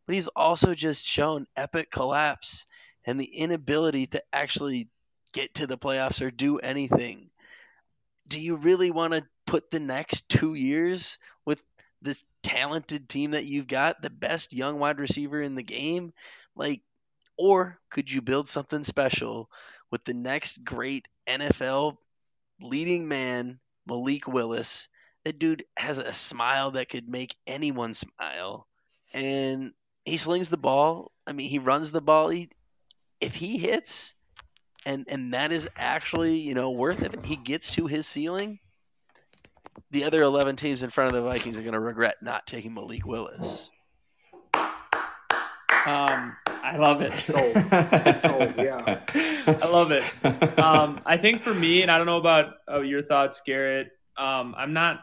But 0.05 0.15
he's 0.15 0.27
also 0.27 0.75
just 0.75 1.05
shown 1.05 1.47
epic 1.55 1.91
collapse 1.91 2.65
and 3.05 3.19
the 3.19 3.37
inability 3.37 4.07
to 4.07 4.23
actually 4.33 4.89
get 5.33 5.55
to 5.55 5.67
the 5.67 5.77
playoffs 5.77 6.21
or 6.21 6.31
do 6.31 6.59
anything. 6.59 7.29
Do 8.27 8.39
you 8.39 8.55
really 8.55 8.91
want 8.91 9.13
to 9.13 9.25
put 9.45 9.69
the 9.69 9.79
next 9.79 10.29
two 10.29 10.53
years 10.53 11.17
with 11.45 11.61
this 12.01 12.23
talented 12.41 13.09
team 13.09 13.31
that 13.31 13.45
you've 13.45 13.67
got, 13.67 14.01
the 14.01 14.09
best 14.09 14.53
young 14.53 14.79
wide 14.79 14.99
receiver 14.99 15.41
in 15.41 15.55
the 15.55 15.63
game? 15.63 16.13
Like, 16.55 16.81
or 17.37 17.79
could 17.89 18.11
you 18.11 18.21
build 18.21 18.47
something 18.47 18.83
special 18.83 19.49
with 19.91 20.05
the 20.05 20.13
next 20.13 20.63
great 20.63 21.07
NFL 21.27 21.97
leading 22.61 23.07
man, 23.07 23.59
Malik 23.87 24.27
Willis? 24.27 24.87
That 25.25 25.39
dude 25.39 25.65
has 25.77 25.97
a 25.99 26.13
smile 26.13 26.71
that 26.71 26.89
could 26.89 27.07
make 27.07 27.35
anyone 27.47 27.93
smile. 27.93 28.67
And 29.13 29.71
he 30.05 30.17
slings 30.17 30.49
the 30.49 30.57
ball. 30.57 31.11
I 31.25 31.31
mean, 31.31 31.49
he 31.49 31.59
runs 31.59 31.91
the 31.91 32.01
ball. 32.01 32.29
He, 32.29 32.49
if 33.21 33.33
he 33.35 33.57
hits, 33.57 34.15
and 34.85 35.05
and 35.07 35.33
that 35.33 35.51
is 35.51 35.67
actually 35.75 36.37
you 36.37 36.53
know 36.53 36.71
worth 36.71 37.03
it. 37.03 37.13
If 37.13 37.23
he 37.23 37.35
gets 37.35 37.71
to 37.71 37.87
his 37.87 38.07
ceiling, 38.07 38.59
the 39.91 40.03
other 40.03 40.21
eleven 40.23 40.55
teams 40.55 40.83
in 40.83 40.89
front 40.89 41.11
of 41.11 41.21
the 41.21 41.27
Vikings 41.27 41.57
are 41.57 41.63
going 41.63 41.73
to 41.73 41.79
regret 41.79 42.17
not 42.21 42.47
taking 42.47 42.73
Malik 42.73 43.05
Willis. 43.05 43.71
Um, 45.85 46.37
I 46.47 46.77
love 46.77 47.01
it. 47.01 47.11
Sold. 47.19 47.53
Sold, 48.21 48.53
yeah. 48.57 49.01
I 49.61 49.67
love 49.67 49.91
it. 49.91 50.03
um, 50.59 51.01
I 51.05 51.17
think 51.17 51.43
for 51.43 51.53
me, 51.53 51.81
and 51.81 51.91
I 51.91 51.97
don't 51.97 52.07
know 52.07 52.17
about 52.17 52.53
uh, 52.71 52.79
your 52.79 53.03
thoughts, 53.03 53.41
Garrett. 53.45 53.91
Um, 54.17 54.55
I'm 54.57 54.71
not. 54.71 55.01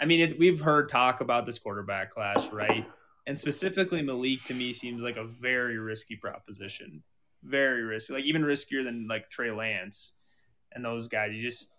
I 0.00 0.06
mean, 0.06 0.20
it, 0.20 0.38
we've 0.38 0.60
heard 0.60 0.88
talk 0.88 1.20
about 1.20 1.46
this 1.46 1.58
quarterback 1.58 2.10
class, 2.10 2.48
right? 2.52 2.84
And 3.26 3.38
specifically, 3.38 4.02
Malik 4.02 4.42
to 4.44 4.54
me 4.54 4.72
seems 4.72 5.00
like 5.00 5.16
a 5.16 5.24
very 5.24 5.78
risky 5.78 6.16
proposition. 6.16 7.02
Very 7.44 7.82
risky, 7.82 8.14
like 8.14 8.24
even 8.24 8.42
riskier 8.42 8.82
than 8.82 9.06
like 9.06 9.28
Trey 9.28 9.50
Lance 9.50 10.12
and 10.72 10.84
those 10.84 11.08
guys. 11.08 11.32
You 11.32 11.42
just, 11.42 11.70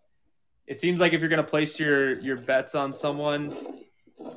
it 0.67 0.79
seems 0.79 0.99
like 0.99 1.13
if 1.13 1.21
you're 1.21 1.29
to 1.29 1.43
place 1.43 1.79
your 1.79 2.19
your 2.19 2.37
bets 2.37 2.75
on 2.75 2.93
someone 2.93 3.55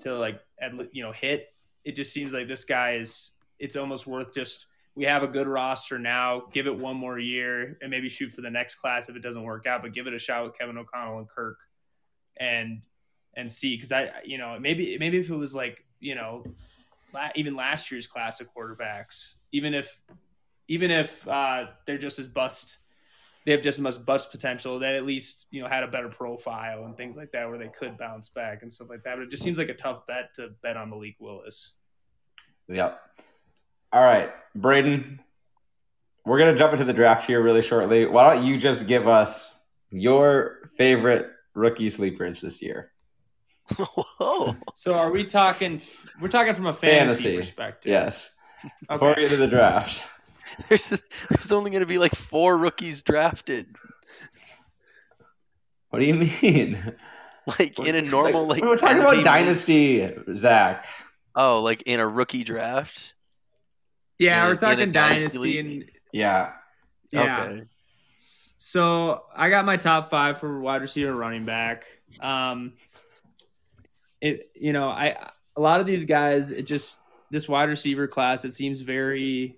to 0.01 0.17
like 0.17 0.41
at, 0.61 0.73
you 0.93 1.03
know 1.03 1.13
hit, 1.13 1.49
it 1.85 1.97
just 1.97 2.13
seems 2.13 2.33
like 2.33 2.49
this 2.49 2.65
guy 2.65 2.95
is. 2.95 3.33
It's 3.59 3.75
almost 3.75 4.07
worth 4.07 4.33
just 4.33 4.67
we 4.95 5.05
have 5.05 5.23
a 5.23 5.29
good 5.29 5.47
roster 5.47 5.99
now. 5.99 6.43
Give 6.53 6.67
it 6.67 6.77
one 6.77 6.97
more 6.97 7.19
year 7.19 7.79
and 7.81 7.91
maybe 7.91 8.09
shoot 8.09 8.33
for 8.33 8.41
the 8.41 8.51
next 8.51 8.77
class 8.77 9.09
if 9.09 9.17
it 9.17 9.23
doesn't 9.23 9.43
work 9.43 9.67
out. 9.67 9.83
But 9.83 9.93
give 9.93 10.07
it 10.07 10.13
a 10.13 10.19
shot 10.19 10.45
with 10.45 10.59
Kevin 10.59 10.77
O'Connell 10.77 11.19
and 11.19 11.29
Kirk, 11.29 11.59
and 12.39 12.83
and 13.37 13.51
see 13.51 13.77
because 13.77 13.93
I 13.93 14.11
you 14.25 14.39
know 14.39 14.59
maybe 14.61 14.99
maybe 14.99 15.19
if 15.19 15.31
it 15.31 15.37
was 15.37 15.55
like 15.55 15.85
you 16.01 16.15
know 16.15 16.45
even 17.35 17.55
last 17.55 17.91
year's 17.91 18.07
class 18.07 18.41
of 18.41 18.49
quarterbacks, 18.53 19.35
even 19.53 19.73
if 19.73 20.01
even 20.69 20.91
if 20.91 21.27
uh, 21.27 21.67
they're 21.87 21.99
just 21.99 22.19
as 22.19 22.29
bust. 22.29 22.79
They 23.47 23.53
have 23.53 23.63
just 23.63 23.79
as 23.79 23.83
much 23.83 24.05
bust 24.05 24.31
potential. 24.31 24.79
That 24.81 24.95
at 24.95 25.07
least 25.07 25.47
you 25.51 25.63
know 25.63 25.69
had 25.69 25.83
a 25.83 25.89
better 25.89 26.09
profile 26.09 26.85
and 26.85 26.97
things 26.97 27.17
like 27.17 27.33
that, 27.33 27.49
where 27.49 27.57
they 27.57 27.69
could 27.69 27.97
bounce 27.97 28.29
back 28.29 28.63
and 28.63 28.71
stuff 28.71 28.91
like 28.91 29.03
that. 29.05 29.17
But 29.17 29.23
it 29.23 29.31
just 29.31 29.43
seems 29.43 29.57
like 29.57 29.71
a 29.71 29.75
tough 29.75 30.07
bet 30.07 30.35
to 30.35 30.51
bet 30.63 30.77
on 30.77 30.91
Malik 30.91 31.17
Willis. 31.19 31.73
Yep. 32.69 33.01
All 33.93 34.05
right, 34.05 34.31
Braden. 34.55 35.21
We're 36.27 36.39
gonna 36.39 36.59
jump 36.59 36.75
into 36.75 36.85
the 36.85 36.93
draft 36.93 37.27
here 37.27 37.41
really 37.43 37.63
shortly. 37.63 38.05
Why 38.05 38.35
don't 38.35 38.45
you 38.45 38.59
just 38.59 38.87
give 38.87 39.09
us 39.09 39.51
your 39.91 40.71
favorite 40.77 41.31
rookie 41.55 41.89
sleepers 41.89 42.43
this 42.43 42.61
year? 42.61 42.93
Whoa! 43.79 44.57
So 44.75 44.93
are 44.93 45.11
we 45.11 45.25
talking? 45.25 45.81
We're 46.21 46.29
talking 46.29 46.53
from 46.53 46.67
a 46.67 46.73
fantasy, 46.75 47.23
Fantasy. 47.23 47.37
perspective. 47.37 47.91
Yes. 47.93 48.31
Before 48.89 49.15
we 49.17 49.23
get 49.23 49.31
to 49.31 49.37
the 49.37 49.47
draft. 49.47 50.03
There's 50.69 50.89
there's 51.31 51.53
only 51.53 51.71
going 51.71 51.83
to 51.83 51.87
be 51.87 51.99
like 51.99 52.15
four 52.15 52.57
rookies 52.57 53.03
drafted. 53.03 53.77
What 55.91 56.01
do 56.01 56.05
you 56.05 56.15
mean? 56.15 56.95
Like 57.59 57.79
in 57.79 57.95
a 57.95 58.03
normal 58.03 58.47
like, 58.47 58.61
we're 58.63 58.77
talking 58.77 58.99
about 58.99 59.13
team- 59.13 59.25
dynasty, 59.25 60.15
Zach. 60.37 60.85
Oh, 61.35 61.63
like 61.63 61.81
in 61.87 61.99
a 61.99 62.07
rookie 62.07 62.45
draft. 62.45 63.15
Yeah, 64.19 64.43
In 64.43 64.49
we're 64.49 64.53
a 64.53 64.57
talking 64.59 64.93
dynasty 64.93 65.55
dynasty 65.55 65.59
and 65.61 65.85
Yeah. 66.13 66.53
yeah. 67.11 67.43
Okay. 67.45 67.63
So 68.19 69.23
I 69.35 69.49
got 69.49 69.65
my 69.65 69.79
top 69.79 70.11
five 70.11 70.39
for 70.39 70.61
wide 70.61 70.83
receiver, 70.83 71.17
running 71.17 71.47
back. 71.47 71.87
Um, 72.21 72.75
it 74.21 74.51
you 74.55 74.75
know 74.75 74.91
I 74.91 75.17
a 75.57 75.61
lot 75.63 75.81
of 75.81 75.87
these 75.87 76.05
guys 76.05 76.51
it 76.51 76.67
just 76.67 76.99
this 77.31 77.49
wide 77.49 77.71
receiver 77.71 78.07
class 78.07 78.45
it 78.45 78.53
seems 78.53 78.83
very 78.83 79.57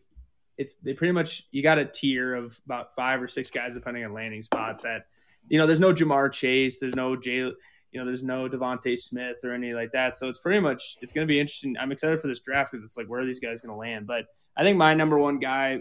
it's 0.60 0.74
they 0.82 0.92
pretty 0.92 1.12
much 1.12 1.46
you 1.50 1.62
got 1.62 1.78
a 1.78 1.84
tier 1.84 2.34
of 2.34 2.58
about 2.66 2.94
five 2.94 3.22
or 3.22 3.26
six 3.28 3.50
guys 3.50 3.74
depending 3.74 4.04
on 4.04 4.12
landing 4.12 4.42
spot 4.42 4.82
that 4.82 5.06
you 5.48 5.58
know 5.58 5.66
there's 5.66 5.80
no 5.80 5.92
Ja'Marr 5.92 6.30
Chase 6.32 6.78
there's 6.80 6.94
no 6.96 7.16
Jay 7.16 7.36
you 7.38 7.54
know 7.94 8.04
there's 8.04 8.22
no 8.22 8.48
DeVonta 8.48 8.96
Smith 8.98 9.38
or 9.42 9.52
any 9.52 9.72
like 9.72 9.90
that 9.92 10.16
so 10.16 10.28
it's 10.28 10.38
pretty 10.38 10.60
much 10.60 10.96
it's 11.00 11.12
going 11.12 11.26
to 11.26 11.30
be 11.30 11.40
interesting 11.40 11.76
I'm 11.80 11.90
excited 11.92 12.20
for 12.20 12.28
this 12.28 12.40
draft 12.40 12.70
because 12.72 12.84
it's 12.84 12.96
like 12.96 13.06
where 13.08 13.20
are 13.20 13.26
these 13.26 13.40
guys 13.40 13.60
going 13.60 13.72
to 13.74 13.78
land 13.78 14.06
but 14.06 14.26
I 14.56 14.62
think 14.62 14.76
my 14.76 14.92
number 14.94 15.18
one 15.18 15.38
guy 15.38 15.80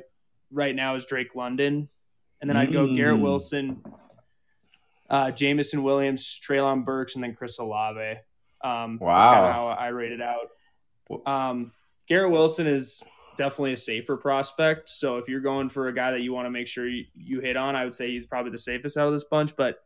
right 0.51 0.75
now 0.75 0.95
is 0.95 1.05
Drake 1.05 1.35
London 1.35 1.89
and 2.41 2.49
then 2.49 2.55
I'd 2.57 2.71
go 2.73 2.95
Garrett 2.95 3.19
Mm. 3.19 3.23
Wilson 3.23 3.83
uh, 5.09 5.31
Jameson 5.31 5.81
Williams, 5.83 6.39
Treylon 6.47 6.85
Burks, 6.85 7.15
and 7.15 7.23
then 7.23 7.33
Chris 7.33 7.57
Olave. 7.57 8.19
Um, 8.63 8.99
That's 9.01 9.25
kind 9.25 9.41
Wow. 9.43 9.47
of 9.49 9.53
how 9.53 9.67
I 9.69 9.87
rate 9.87 10.11
it 10.11 10.21
out. 10.21 10.49
Um, 11.25 11.71
Garrett 12.07 12.29
Wilson 12.31 12.67
is 12.67 13.01
definitely 13.39 13.71
a 13.71 13.77
safer 13.77 14.17
prospect. 14.17 14.89
So 14.89 15.17
if 15.17 15.29
you're 15.29 15.39
going 15.39 15.69
for 15.69 15.87
a 15.87 15.93
guy 15.95 16.11
that 16.11 16.21
you 16.21 16.33
want 16.33 16.45
to 16.45 16.51
make 16.51 16.67
sure 16.67 16.87
you, 16.87 17.05
you 17.15 17.39
hit 17.39 17.55
on, 17.55 17.73
I 17.73 17.85
would 17.85 17.93
say 17.93 18.11
he's 18.11 18.25
probably 18.25 18.51
the 18.51 18.57
safest 18.57 18.97
out 18.97 19.07
of 19.07 19.13
this 19.13 19.23
bunch. 19.23 19.55
But 19.55 19.79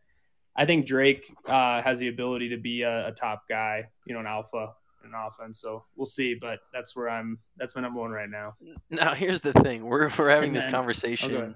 I 0.55 0.65
think 0.65 0.87
Drake 0.87 1.31
uh, 1.47 1.81
has 1.81 1.99
the 1.99 2.07
ability 2.07 2.49
to 2.49 2.57
be 2.57 2.81
a, 2.81 3.09
a, 3.09 3.11
top 3.11 3.43
guy, 3.47 3.87
you 4.05 4.15
know, 4.15 4.19
an 4.19 4.25
alpha 4.25 4.73
in 5.05 5.11
offense. 5.13 5.61
So 5.61 5.85
we'll 5.95 6.07
see, 6.07 6.33
but 6.33 6.61
that's 6.73 6.95
where 6.95 7.09
I'm. 7.09 7.37
That's 7.55 7.75
my 7.75 7.81
number 7.81 7.99
one 7.99 8.11
right 8.11 8.29
now. 8.29 8.55
Now 8.89 9.13
here's 9.13 9.41
the 9.41 9.53
thing: 9.53 9.85
we're 9.85 10.09
we're 10.17 10.29
having 10.29 10.51
this 10.51 10.67
conversation 10.67 11.55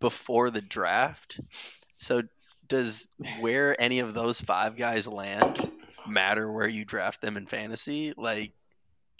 before 0.00 0.50
the 0.50 0.60
draft. 0.60 1.40
So 1.96 2.22
does 2.68 3.08
where 3.40 3.80
any 3.80 3.98
of 3.98 4.14
those 4.14 4.40
five 4.40 4.76
guys 4.76 5.08
land 5.08 5.70
matter 6.06 6.50
where 6.50 6.68
you 6.68 6.84
draft 6.84 7.20
them 7.20 7.36
in 7.36 7.46
fantasy? 7.46 8.14
Like, 8.16 8.52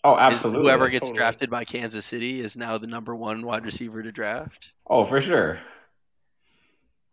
oh, 0.04 0.16
absolutely. 0.16 0.62
Whoever 0.62 0.88
gets 0.88 1.06
totally. 1.06 1.18
drafted 1.18 1.50
by 1.50 1.64
Kansas 1.64 2.04
City 2.04 2.40
is 2.40 2.56
now 2.56 2.78
the 2.78 2.86
number 2.86 3.14
one 3.14 3.44
wide 3.44 3.64
receiver 3.64 4.02
to 4.02 4.12
draft. 4.12 4.72
Oh, 4.86 5.04
for 5.04 5.20
sure. 5.20 5.58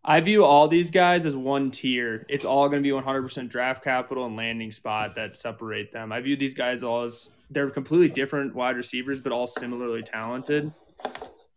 I 0.03 0.19
view 0.21 0.43
all 0.43 0.67
these 0.67 0.89
guys 0.89 1.25
as 1.25 1.35
one 1.35 1.69
tier. 1.69 2.25
It's 2.27 2.45
all 2.45 2.69
going 2.69 2.81
to 2.81 2.87
be 2.87 2.93
100% 2.93 3.49
draft 3.49 3.83
capital 3.83 4.25
and 4.25 4.35
landing 4.35 4.71
spot 4.71 5.15
that 5.15 5.37
separate 5.37 5.91
them. 5.91 6.11
I 6.11 6.21
view 6.21 6.35
these 6.35 6.55
guys 6.55 6.83
all 6.83 7.03
as 7.03 7.29
they're 7.51 7.69
completely 7.69 8.09
different 8.09 8.55
wide 8.55 8.77
receivers, 8.77 9.21
but 9.21 9.31
all 9.31 9.47
similarly 9.47 10.01
talented. 10.01 10.73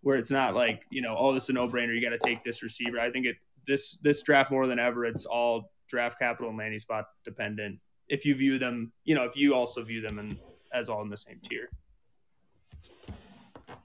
Where 0.03 0.19
it's 0.19 0.31
not 0.31 0.55
like 0.55 0.85
you 0.91 1.01
know, 1.01 1.17
oh, 1.19 1.33
this 1.33 1.45
is 1.45 1.49
a 1.51 1.53
no-brainer. 1.55 1.95
You 1.95 2.03
got 2.03 2.11
to 2.11 2.19
take 2.19 2.45
this 2.45 2.63
receiver. 2.63 3.01
I 3.01 3.11
think 3.11 3.25
it 3.25 3.37
this 3.67 3.97
this 4.03 4.23
draft 4.23 4.51
more 4.51 4.67
than 4.67 4.79
ever, 4.79 5.07
it's 5.07 5.25
all 5.25 5.73
draft 5.89 6.19
capital 6.19 6.51
and 6.51 6.59
landing 6.59 6.79
spot 6.79 7.07
dependent. 7.25 7.79
If 8.09 8.27
you 8.27 8.35
view 8.35 8.59
them, 8.59 8.93
you 9.05 9.15
know, 9.15 9.25
if 9.25 9.35
you 9.37 9.55
also 9.55 9.83
view 9.83 10.07
them 10.07 10.19
in, 10.19 10.39
as 10.75 10.89
all 10.89 11.03
in 11.03 11.09
the 11.09 11.17
same 11.17 11.41
tier. 11.43 11.71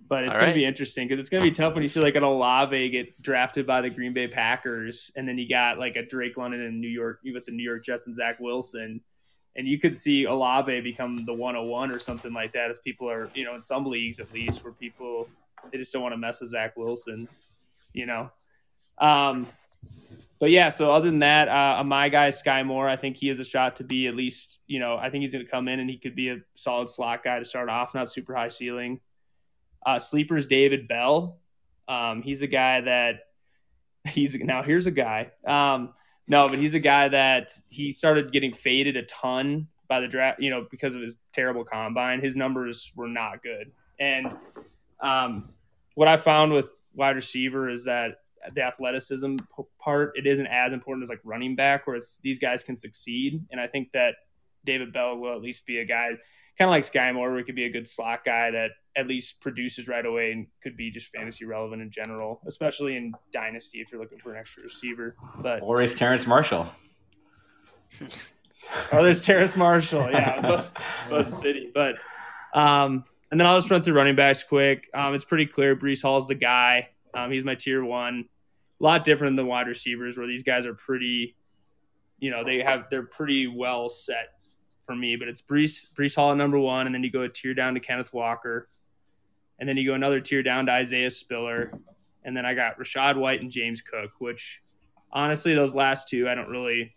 But 0.07 0.23
it's 0.23 0.35
going 0.35 0.47
right. 0.47 0.53
to 0.53 0.59
be 0.59 0.65
interesting 0.65 1.07
because 1.07 1.19
it's 1.19 1.29
going 1.29 1.43
to 1.43 1.49
be 1.49 1.55
tough 1.55 1.75
when 1.75 1.83
you 1.83 1.87
see 1.87 1.99
like 1.99 2.15
an 2.15 2.23
Olave 2.23 2.89
get 2.89 3.21
drafted 3.21 3.67
by 3.67 3.81
the 3.81 3.91
Green 3.91 4.11
Bay 4.11 4.27
Packers, 4.27 5.11
and 5.15 5.27
then 5.27 5.37
you 5.37 5.47
got 5.47 5.77
like 5.77 5.95
a 5.97 6.05
Drake 6.05 6.35
London 6.35 6.61
in 6.61 6.81
New 6.81 6.87
York 6.87 7.19
with 7.23 7.45
the 7.45 7.51
New 7.51 7.63
York 7.63 7.85
Jets 7.85 8.07
and 8.07 8.15
Zach 8.15 8.39
Wilson, 8.39 9.01
and 9.55 9.67
you 9.67 9.79
could 9.79 9.95
see 9.95 10.25
Olave 10.25 10.81
become 10.81 11.25
the 11.25 11.33
101 11.33 11.91
or 11.91 11.99
something 11.99 12.33
like 12.33 12.53
that 12.53 12.71
if 12.71 12.83
people 12.83 13.07
are, 13.07 13.29
you 13.35 13.45
know, 13.45 13.53
in 13.53 13.61
some 13.61 13.85
leagues 13.85 14.19
at 14.19 14.33
least 14.33 14.63
where 14.63 14.73
people 14.73 15.29
they 15.71 15.77
just 15.77 15.93
don't 15.93 16.01
want 16.01 16.13
to 16.13 16.17
mess 16.17 16.41
with 16.41 16.49
Zach 16.49 16.75
Wilson, 16.75 17.27
you 17.93 18.07
know. 18.07 18.31
Um, 18.97 19.47
but 20.39 20.51
yeah, 20.51 20.69
so 20.69 20.91
other 20.91 21.09
than 21.09 21.19
that, 21.19 21.49
uh, 21.49 21.83
my 21.83 22.07
guy 22.07 22.29
Skyy 22.29 22.65
Moore, 22.65 22.87
I 22.87 22.95
think 22.95 23.17
he 23.17 23.27
has 23.27 23.39
a 23.39 23.43
shot 23.43 23.75
to 23.77 23.83
be 23.83 24.07
at 24.07 24.15
least, 24.15 24.59
you 24.67 24.79
know, 24.79 24.95
I 24.95 25.09
think 25.09 25.23
he's 25.23 25.33
going 25.33 25.45
to 25.45 25.51
come 25.51 25.67
in 25.67 25.81
and 25.81 25.89
he 25.89 25.97
could 25.97 26.15
be 26.15 26.29
a 26.29 26.37
solid 26.55 26.89
slot 26.89 27.23
guy 27.23 27.39
to 27.39 27.45
start 27.45 27.69
off, 27.69 27.93
not 27.93 28.09
super 28.09 28.33
high 28.33 28.47
ceiling. 28.47 29.01
Uh, 29.85 29.99
sleepers 29.99 30.45
David 30.45 30.87
Bell, 30.87 31.39
um, 31.89 32.21
he's 32.21 32.41
a 32.41 32.47
guy 32.47 32.81
that 32.81 33.23
he's 34.07 34.35
now 34.35 34.63
here's 34.63 34.87
a 34.87 34.91
guy. 34.91 35.31
Um, 35.45 35.93
no, 36.27 36.47
but 36.47 36.59
he's 36.59 36.73
a 36.73 36.79
guy 36.79 37.09
that 37.09 37.51
he 37.69 37.91
started 37.91 38.31
getting 38.31 38.53
faded 38.53 38.95
a 38.95 39.03
ton 39.03 39.67
by 39.87 39.99
the 39.99 40.07
draft, 40.07 40.39
you 40.39 40.51
know, 40.51 40.67
because 40.69 40.95
of 40.95 41.01
his 41.01 41.15
terrible 41.33 41.65
combine. 41.65 42.21
His 42.21 42.35
numbers 42.35 42.93
were 42.95 43.07
not 43.07 43.41
good, 43.41 43.71
and 43.99 44.37
um, 45.01 45.49
what 45.95 46.07
I 46.07 46.17
found 46.17 46.53
with 46.53 46.69
wide 46.93 47.15
receiver 47.15 47.69
is 47.69 47.85
that 47.85 48.21
the 48.53 48.61
athleticism 48.61 49.37
part 49.79 50.11
it 50.15 50.25
isn't 50.25 50.47
as 50.47 50.73
important 50.73 51.03
as 51.03 51.09
like 51.09 51.21
running 51.23 51.55
back 51.55 51.85
where 51.85 51.95
it's 51.95 52.19
these 52.19 52.39
guys 52.39 52.63
can 52.63 52.77
succeed 52.77 53.43
and 53.51 53.59
i 53.59 53.67
think 53.67 53.91
that 53.91 54.15
david 54.65 54.91
bell 54.93 55.17
will 55.17 55.33
at 55.33 55.41
least 55.41 55.65
be 55.65 55.79
a 55.79 55.85
guy 55.85 56.09
kind 56.57 56.67
of 56.67 56.69
like 56.69 56.83
skyy 56.83 57.13
moore 57.13 57.29
where 57.29 57.39
he 57.39 57.43
could 57.43 57.55
be 57.55 57.65
a 57.65 57.69
good 57.69 57.87
slot 57.87 58.23
guy 58.25 58.51
that 58.51 58.71
at 58.97 59.07
least 59.07 59.39
produces 59.39 59.87
right 59.87 60.05
away 60.05 60.31
and 60.31 60.47
could 60.61 60.75
be 60.75 60.89
just 60.91 61.07
fantasy 61.07 61.45
relevant 61.45 61.81
in 61.81 61.89
general 61.89 62.41
especially 62.47 62.95
in 62.97 63.13
dynasty 63.31 63.79
if 63.79 63.91
you're 63.91 64.01
looking 64.01 64.19
for 64.19 64.33
an 64.33 64.39
extra 64.39 64.63
receiver 64.63 65.15
but 65.41 65.61
or 65.61 65.81
is 65.81 65.95
terrace 65.95 66.25
marshall 66.25 66.69
oh 68.91 69.03
there's 69.03 69.25
terrace 69.25 69.55
marshall 69.55 70.09
yeah 70.11 70.39
both, 70.47 70.73
both 71.09 71.25
city 71.25 71.71
but 71.73 71.95
um 72.53 73.03
and 73.31 73.39
then 73.39 73.47
I'll 73.47 73.57
just 73.57 73.69
run 73.69 73.83
through 73.83 73.93
running 73.93 74.15
backs 74.15 74.43
quick. 74.43 74.89
Um, 74.93 75.13
it's 75.13 75.23
pretty 75.23 75.45
clear 75.45 75.75
Breece 75.75 76.01
Hall's 76.01 76.27
the 76.27 76.35
guy. 76.35 76.89
Um, 77.13 77.31
he's 77.31 77.43
my 77.43 77.55
tier 77.55 77.83
one. 77.83 78.25
A 78.79 78.83
lot 78.83 79.03
different 79.03 79.35
than 79.35 79.45
the 79.45 79.49
wide 79.49 79.67
receivers, 79.67 80.17
where 80.17 80.27
these 80.27 80.43
guys 80.43 80.65
are 80.65 80.73
pretty, 80.73 81.35
you 82.19 82.31
know, 82.31 82.43
they 82.43 82.61
have 82.61 82.89
they're 82.89 83.03
pretty 83.03 83.47
well 83.47 83.89
set 83.89 84.41
for 84.85 84.95
me. 84.95 85.15
But 85.15 85.27
it's 85.27 85.41
Breece 85.41 85.91
Breece 85.93 86.15
Hall 86.15 86.31
at 86.31 86.37
number 86.37 86.59
one, 86.59 86.85
and 86.85 86.95
then 86.95 87.03
you 87.03 87.11
go 87.11 87.23
a 87.23 87.29
tier 87.29 87.53
down 87.53 87.73
to 87.73 87.79
Kenneth 87.79 88.13
Walker, 88.13 88.69
and 89.59 89.67
then 89.67 89.75
you 89.75 89.85
go 89.85 89.95
another 89.95 90.21
tier 90.21 90.43
down 90.43 90.65
to 90.67 90.71
Isaiah 90.71 91.09
Spiller, 91.09 91.73
and 92.23 92.35
then 92.35 92.45
I 92.45 92.53
got 92.53 92.79
Rachaad 92.79 93.17
White 93.17 93.41
and 93.41 93.51
James 93.51 93.81
Cook. 93.81 94.11
Which 94.19 94.61
honestly, 95.11 95.53
those 95.55 95.75
last 95.75 96.07
two 96.07 96.29
I 96.29 96.35
don't 96.35 96.49
really 96.49 96.95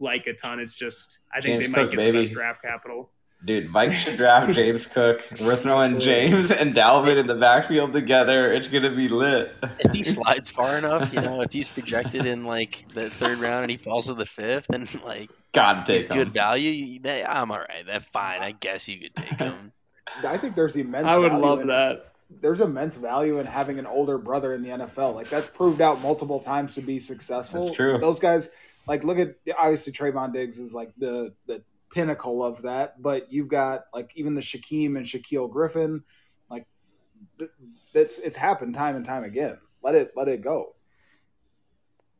like 0.00 0.26
a 0.26 0.34
ton. 0.34 0.60
It's 0.60 0.74
just 0.74 1.20
I 1.32 1.40
think 1.40 1.62
James 1.62 1.74
they 1.74 1.80
might 1.82 1.90
get 1.90 1.96
baby. 1.96 2.18
the 2.18 2.22
best 2.24 2.32
draft 2.32 2.62
capital. 2.62 3.10
Dude, 3.44 3.70
Mike 3.70 3.92
should 3.92 4.16
draft 4.16 4.52
James 4.54 4.86
Cook. 4.86 5.20
We're 5.40 5.56
throwing 5.56 6.00
James 6.00 6.50
and 6.50 6.74
Dalvin 6.74 7.18
in 7.18 7.26
the 7.26 7.34
backfield 7.34 7.92
together. 7.92 8.52
It's 8.52 8.68
gonna 8.68 8.94
be 8.94 9.08
lit. 9.08 9.54
If 9.80 9.92
he 9.92 10.02
slides 10.02 10.50
far 10.50 10.78
enough, 10.78 11.12
you 11.12 11.20
know, 11.20 11.42
if 11.42 11.52
he's 11.52 11.68
projected 11.68 12.24
in 12.24 12.44
like 12.44 12.86
the 12.94 13.10
third 13.10 13.38
round 13.38 13.64
and 13.64 13.70
he 13.70 13.76
falls 13.76 14.06
to 14.06 14.14
the 14.14 14.24
fifth, 14.24 14.66
then 14.70 14.88
like 15.04 15.30
God 15.52 15.84
take 15.84 16.00
he's 16.00 16.06
good 16.06 16.32
value. 16.32 16.98
They, 17.00 17.24
I'm 17.24 17.50
all 17.50 17.58
right. 17.58 17.84
That's 17.86 18.06
fine. 18.06 18.40
I 18.40 18.52
guess 18.52 18.88
you 18.88 18.98
could 18.98 19.14
take 19.14 19.38
him. 19.38 19.72
I 20.24 20.38
think 20.38 20.54
there's 20.54 20.76
immense. 20.76 21.06
I 21.06 21.18
would 21.18 21.32
love 21.32 21.66
that. 21.66 22.12
There's 22.40 22.60
immense 22.60 22.96
value 22.96 23.38
in 23.38 23.46
having 23.46 23.78
an 23.78 23.86
older 23.86 24.16
brother 24.16 24.52
in 24.54 24.62
the 24.62 24.70
NFL. 24.70 25.14
Like 25.14 25.28
that's 25.28 25.48
proved 25.48 25.80
out 25.80 26.00
multiple 26.00 26.40
times 26.40 26.74
to 26.76 26.80
be 26.80 26.98
successful. 26.98 27.64
That's 27.64 27.76
true. 27.76 27.98
Those 27.98 28.18
guys, 28.18 28.50
like, 28.86 29.04
look 29.04 29.18
at 29.18 29.36
obviously 29.58 29.92
Trevon 29.92 30.32
Diggs 30.32 30.58
is 30.58 30.74
like 30.74 30.92
the 30.96 31.32
the 31.46 31.62
pinnacle 31.94 32.44
of 32.44 32.62
that. 32.62 33.00
But 33.00 33.32
you've 33.32 33.48
got 33.48 33.84
like 33.94 34.12
even 34.16 34.34
the 34.34 34.40
Shaquem 34.40 34.96
and 34.96 35.06
Shaquill 35.06 35.50
Griffin, 35.50 36.02
like 36.50 36.66
it's 37.94 38.18
it's 38.18 38.36
happened 38.36 38.74
time 38.74 38.96
and 38.96 39.04
time 39.04 39.24
again. 39.24 39.58
Let 39.82 39.94
it 39.94 40.12
let 40.16 40.28
it 40.28 40.42
go. 40.42 40.74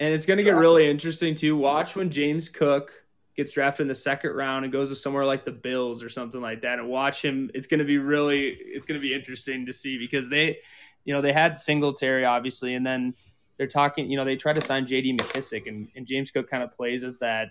And 0.00 0.12
it's 0.12 0.26
going 0.26 0.38
to 0.38 0.42
get 0.42 0.56
really 0.56 0.88
interesting 0.88 1.34
too. 1.34 1.56
Watch 1.56 1.96
when 1.96 2.10
James 2.10 2.48
Cook 2.48 2.92
gets 3.36 3.52
drafted 3.52 3.84
in 3.84 3.88
the 3.88 3.94
second 3.94 4.30
round 4.32 4.64
and 4.64 4.72
goes 4.72 4.90
to 4.90 4.96
somewhere 4.96 5.24
like 5.24 5.44
the 5.44 5.52
Bills 5.52 6.02
or 6.02 6.08
something 6.08 6.40
like 6.40 6.62
that, 6.62 6.78
and 6.78 6.88
watch 6.88 7.22
him. 7.22 7.50
It's 7.54 7.66
going 7.66 7.78
to 7.78 7.84
be 7.84 7.98
really 7.98 8.56
it's 8.60 8.86
going 8.86 9.00
to 9.00 9.02
be 9.02 9.14
interesting 9.14 9.66
to 9.66 9.72
see 9.72 9.98
because 9.98 10.28
they, 10.28 10.58
you 11.04 11.14
know, 11.14 11.20
they 11.20 11.32
had 11.32 11.56
Singletary 11.56 12.24
obviously, 12.24 12.74
and 12.74 12.86
then 12.86 13.14
they're 13.56 13.66
talking. 13.66 14.10
You 14.10 14.16
know, 14.16 14.24
they 14.24 14.36
tried 14.36 14.54
to 14.54 14.60
sign 14.60 14.86
J.D. 14.86 15.16
McKissic, 15.16 15.66
and, 15.68 15.88
and 15.96 16.06
James 16.06 16.30
Cook 16.30 16.48
kind 16.48 16.62
of 16.62 16.72
plays 16.72 17.04
as 17.04 17.18
that 17.18 17.48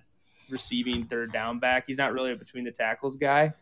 receiving 0.50 1.06
third 1.06 1.32
down 1.32 1.60
back. 1.60 1.86
He's 1.88 1.98
not 1.98 2.14
really 2.14 2.32
a 2.32 2.36
between 2.36 2.64
the 2.64 2.72
tackles 2.72 3.16
guy. 3.16 3.54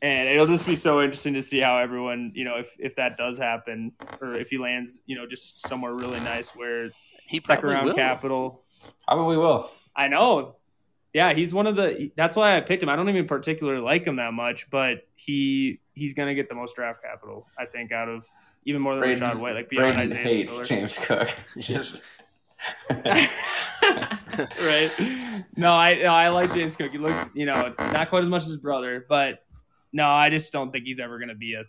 And 0.00 0.28
it'll 0.28 0.46
just 0.46 0.64
be 0.64 0.76
so 0.76 1.02
interesting 1.02 1.34
to 1.34 1.42
see 1.42 1.58
how 1.58 1.78
everyone, 1.78 2.30
you 2.34 2.44
know, 2.44 2.56
if, 2.56 2.76
if 2.78 2.94
that 2.96 3.16
does 3.16 3.36
happen 3.36 3.92
or 4.20 4.38
if 4.38 4.48
he 4.48 4.58
lands, 4.58 5.02
you 5.06 5.16
know, 5.16 5.26
just 5.26 5.66
somewhere 5.66 5.92
really 5.92 6.20
nice 6.20 6.50
where 6.50 6.90
he 7.26 7.40
second 7.40 7.68
round 7.68 7.86
will. 7.86 7.94
capital. 7.94 8.62
Probably 9.06 9.36
will. 9.36 9.70
I 9.96 10.06
know. 10.06 10.54
Yeah, 11.12 11.32
he's 11.32 11.52
one 11.52 11.66
of 11.66 11.74
the. 11.74 12.12
That's 12.16 12.36
why 12.36 12.56
I 12.56 12.60
picked 12.60 12.82
him. 12.82 12.88
I 12.88 12.96
don't 12.96 13.08
even 13.08 13.26
particularly 13.26 13.80
like 13.80 14.06
him 14.06 14.16
that 14.16 14.32
much, 14.34 14.70
but 14.70 15.08
he 15.16 15.80
he's 15.94 16.12
gonna 16.12 16.34
get 16.34 16.48
the 16.48 16.54
most 16.54 16.76
draft 16.76 17.02
capital. 17.02 17.48
I 17.58 17.64
think 17.64 17.92
out 17.92 18.08
of 18.08 18.28
even 18.66 18.82
more 18.82 18.94
than 18.94 19.02
Braden's, 19.02 19.20
Rachaad 19.34 19.40
White, 19.40 19.54
like 19.54 19.70
beyond 19.70 19.96
Braden 19.96 20.02
Isaiah 20.02 20.22
hates 20.22 20.52
Spiller. 20.52 20.66
James 20.66 20.98
Cook. 20.98 21.30
Just 21.58 21.96
right? 24.60 24.92
No, 25.56 25.72
I 25.72 25.94
no, 25.94 26.08
I 26.08 26.28
like 26.28 26.54
James 26.54 26.76
Cook. 26.76 26.92
He 26.92 26.98
looks, 26.98 27.26
you 27.34 27.46
know, 27.46 27.74
not 27.78 28.08
quite 28.08 28.22
as 28.22 28.28
much 28.28 28.42
as 28.42 28.48
his 28.48 28.56
brother, 28.56 29.04
but 29.08 29.44
no, 29.92 30.06
I 30.06 30.30
just 30.30 30.52
don't 30.52 30.70
think 30.70 30.84
he's 30.84 31.00
ever 31.00 31.18
going 31.18 31.28
to 31.28 31.34
be 31.34 31.54
a 31.54 31.64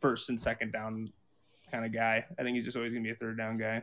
first 0.00 0.28
and 0.28 0.40
second 0.40 0.72
down 0.72 1.12
kind 1.70 1.84
of 1.84 1.92
guy. 1.92 2.24
I 2.38 2.42
think 2.42 2.54
he's 2.54 2.64
just 2.64 2.76
always 2.76 2.92
going 2.92 3.04
to 3.04 3.08
be 3.08 3.12
a 3.12 3.16
third 3.16 3.36
down 3.36 3.58
guy. 3.58 3.82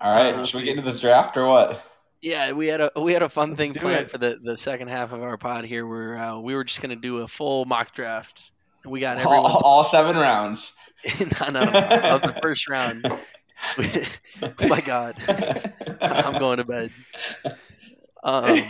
All 0.00 0.14
right, 0.14 0.34
uh, 0.34 0.44
should 0.44 0.58
we 0.58 0.64
get 0.64 0.76
into 0.76 0.90
this 0.90 1.00
draft 1.00 1.36
or 1.36 1.46
what? 1.46 1.82
Yeah, 2.20 2.52
we 2.52 2.66
had 2.66 2.80
a 2.80 2.90
we 3.00 3.12
had 3.12 3.22
a 3.22 3.28
fun 3.28 3.50
Let's 3.50 3.58
thing 3.58 3.74
planned 3.74 4.06
it. 4.06 4.10
for 4.10 4.18
the, 4.18 4.38
the 4.42 4.56
second 4.56 4.88
half 4.88 5.12
of 5.12 5.22
our 5.22 5.36
pod 5.36 5.64
here, 5.64 5.86
where 5.86 6.18
uh, 6.18 6.38
we 6.38 6.54
were 6.54 6.64
just 6.64 6.80
going 6.80 6.90
to 6.90 6.96
do 6.96 7.18
a 7.18 7.28
full 7.28 7.64
mock 7.66 7.94
draft. 7.94 8.50
We 8.84 9.00
got 9.00 9.18
everyone 9.18 9.50
all, 9.50 9.58
all 9.58 9.84
seven 9.84 10.16
rounds. 10.16 10.72
no, 11.40 11.50
no, 11.50 11.64
no, 11.64 11.80
of 11.80 12.22
the 12.22 12.34
first 12.42 12.68
round. 12.68 13.06
oh 13.78 14.52
my 14.68 14.80
god, 14.80 15.16
I'm 16.00 16.38
going 16.38 16.58
to 16.58 16.64
bed. 16.64 16.90
Um, 18.22 18.62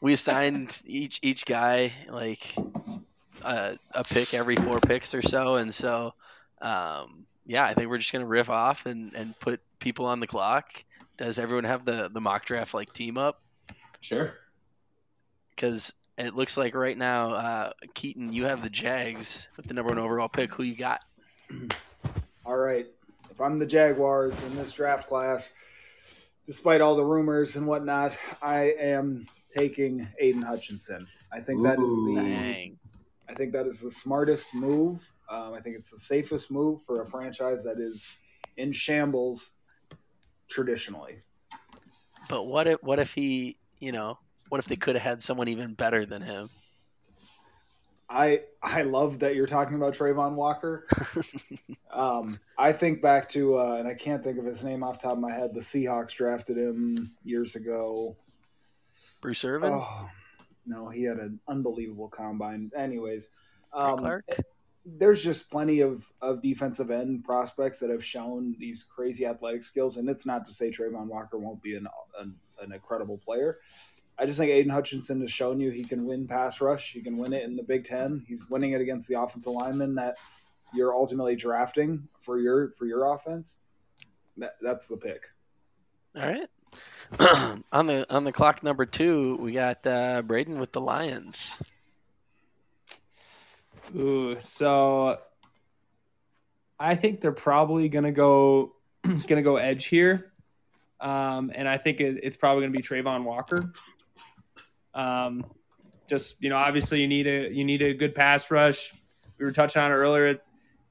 we 0.00 0.12
assigned 0.12 0.80
each 0.86 1.18
each 1.22 1.44
guy 1.44 1.92
like 2.08 2.54
a, 3.42 3.78
a 3.92 4.04
pick 4.04 4.34
every 4.34 4.56
four 4.56 4.80
picks 4.80 5.14
or 5.14 5.22
so, 5.22 5.56
and 5.56 5.72
so 5.72 6.14
um, 6.60 7.26
yeah, 7.46 7.64
I 7.64 7.74
think 7.74 7.88
we're 7.88 7.98
just 7.98 8.12
gonna 8.12 8.26
riff 8.26 8.50
off 8.50 8.86
and, 8.86 9.14
and 9.14 9.38
put 9.40 9.60
people 9.78 10.06
on 10.06 10.20
the 10.20 10.26
clock. 10.26 10.72
Does 11.16 11.38
everyone 11.38 11.64
have 11.64 11.84
the 11.84 12.08
the 12.12 12.20
mock 12.20 12.44
draft 12.44 12.74
like 12.74 12.92
team 12.92 13.18
up? 13.18 13.40
Sure. 14.00 14.34
Because 15.50 15.92
it 16.16 16.34
looks 16.34 16.56
like 16.56 16.74
right 16.74 16.96
now, 16.96 17.32
uh, 17.32 17.72
Keaton, 17.94 18.32
you 18.32 18.44
have 18.44 18.62
the 18.62 18.70
Jags 18.70 19.48
with 19.56 19.66
the 19.66 19.74
number 19.74 19.90
one 19.90 19.98
overall 19.98 20.28
pick. 20.28 20.52
Who 20.54 20.62
you 20.62 20.76
got? 20.76 21.00
All 22.44 22.56
right 22.56 22.86
if 23.38 23.42
I'm 23.42 23.60
the 23.60 23.66
Jaguars 23.66 24.42
in 24.42 24.56
this 24.56 24.72
draft 24.72 25.08
class, 25.08 25.54
despite 26.44 26.80
all 26.80 26.96
the 26.96 27.04
rumors 27.04 27.54
and 27.54 27.68
whatnot, 27.68 28.16
I 28.42 28.74
am 28.80 29.26
taking 29.56 30.08
Aidan 30.18 30.42
Hutchinson. 30.42 31.06
I 31.32 31.38
think 31.38 31.62
that 31.62 31.78
is 31.78 32.04
the 32.04 32.14
Dang. 32.16 32.76
I 33.28 33.34
think 33.34 33.52
that 33.52 33.68
is 33.68 33.80
the 33.80 33.92
smartest 33.92 34.56
move. 34.56 35.08
Um, 35.30 35.54
I 35.54 35.60
think 35.60 35.76
it's 35.76 35.92
the 35.92 36.00
safest 36.00 36.50
move 36.50 36.82
for 36.82 37.02
a 37.02 37.06
franchise 37.06 37.62
that 37.62 37.78
is 37.78 38.18
in 38.56 38.72
shambles 38.72 39.52
traditionally. 40.50 41.18
But 42.28 42.48
what 42.48 42.66
if 42.66 42.82
what 42.82 42.98
if 42.98 43.14
he, 43.14 43.56
you 43.78 43.92
know, 43.92 44.18
what 44.48 44.58
if 44.58 44.64
they 44.64 44.74
could 44.74 44.96
have 44.96 45.04
had 45.04 45.22
someone 45.22 45.46
even 45.46 45.74
better 45.74 46.04
than 46.04 46.22
him? 46.22 46.50
I 48.10 48.42
I 48.62 48.82
love 48.82 49.18
that 49.18 49.34
you're 49.34 49.46
talking 49.46 49.76
about 49.76 49.94
Travon 49.94 50.34
Walker. 50.34 50.86
um, 51.92 52.40
I 52.56 52.72
think 52.72 53.02
back 53.02 53.28
to 53.30 53.58
uh, 53.58 53.76
and 53.78 53.86
I 53.86 53.94
can't 53.94 54.24
think 54.24 54.38
of 54.38 54.44
his 54.44 54.64
name 54.64 54.82
off 54.82 54.98
the 54.98 55.08
top 55.08 55.12
of 55.12 55.18
my 55.18 55.32
head. 55.32 55.54
The 55.54 55.60
Seahawks 55.60 56.14
drafted 56.14 56.56
him 56.56 57.10
years 57.24 57.54
ago. 57.54 58.16
Bruce 59.20 59.44
Irvin, 59.44 59.72
Oh 59.74 60.08
no, 60.68 60.88
he 60.88 61.02
had 61.02 61.16
an 61.16 61.40
unbelievable 61.48 62.08
combine. 62.08 62.70
Anyways, 62.76 63.30
um, 63.72 63.98
Clark. 63.98 64.24
there's 64.84 65.24
just 65.24 65.50
plenty 65.50 65.80
of, 65.80 66.08
of 66.20 66.42
defensive 66.42 66.90
end 66.90 67.24
prospects 67.24 67.80
that 67.80 67.90
have 67.90 68.04
shown 68.04 68.54
these 68.58 68.84
crazy 68.84 69.26
athletic 69.26 69.62
skills, 69.62 69.96
and 69.96 70.08
it's 70.08 70.26
not 70.26 70.44
to 70.44 70.52
say 70.52 70.70
Travon 70.70 71.06
Walker 71.06 71.38
won't 71.38 71.62
be 71.62 71.74
an, 71.76 71.88
an, 72.20 72.34
an 72.62 72.72
incredible 72.72 73.18
player. 73.18 73.58
I 74.18 74.26
just 74.26 74.38
think 74.38 74.50
Aidan 74.50 74.70
Hutchinson 74.70 75.20
has 75.20 75.30
shown 75.30 75.60
you 75.60 75.70
he 75.70 75.84
can 75.84 76.04
win 76.04 76.26
pass 76.26 76.60
rush. 76.60 76.92
He 76.92 77.00
can 77.00 77.18
win 77.18 77.32
it 77.32 77.44
in 77.44 77.56
the 77.56 77.62
Big 77.62 77.84
Ten. 77.84 78.24
He's 78.26 78.50
winning 78.50 78.72
it 78.72 78.80
against 78.80 79.08
the 79.08 79.20
offensive 79.20 79.52
linemen 79.52 79.94
that 79.94 80.16
you're 80.74 80.92
ultimately 80.92 81.36
drafting 81.36 82.08
for 82.20 82.38
your 82.38 82.70
for 82.72 82.86
your 82.86 83.14
offense. 83.14 83.58
That, 84.36 84.56
that's 84.60 84.88
the 84.88 84.96
pick. 84.96 85.22
All 86.16 86.22
right. 86.22 86.48
on 87.72 87.86
the 87.86 88.06
on 88.12 88.24
the 88.24 88.32
clock 88.32 88.62
number 88.62 88.86
two, 88.86 89.36
we 89.40 89.52
got 89.52 89.86
uh, 89.86 90.22
Braden 90.22 90.58
with 90.58 90.72
the 90.72 90.80
Lions. 90.80 91.58
Ooh, 93.96 94.38
so 94.40 95.18
I 96.78 96.96
think 96.96 97.20
they're 97.20 97.32
probably 97.32 97.88
gonna 97.88 98.12
go 98.12 98.74
gonna 99.26 99.42
go 99.42 99.56
edge 99.56 99.86
here, 99.86 100.32
um, 101.00 101.50
and 101.54 101.66
I 101.66 101.78
think 101.78 102.00
it, 102.00 102.20
it's 102.22 102.36
probably 102.36 102.64
gonna 102.64 102.72
be 102.72 102.82
Travon 102.82 103.24
Walker. 103.24 103.72
Um, 104.98 105.44
just 106.08 106.34
you 106.40 106.50
know, 106.50 106.56
obviously 106.56 107.00
you 107.00 107.06
need 107.06 107.26
a 107.26 107.52
you 107.52 107.64
need 107.64 107.82
a 107.82 107.94
good 107.94 108.14
pass 108.14 108.50
rush. 108.50 108.92
We 109.38 109.44
were 109.44 109.52
touching 109.52 109.80
on 109.80 109.92
it 109.92 109.94
earlier. 109.94 110.40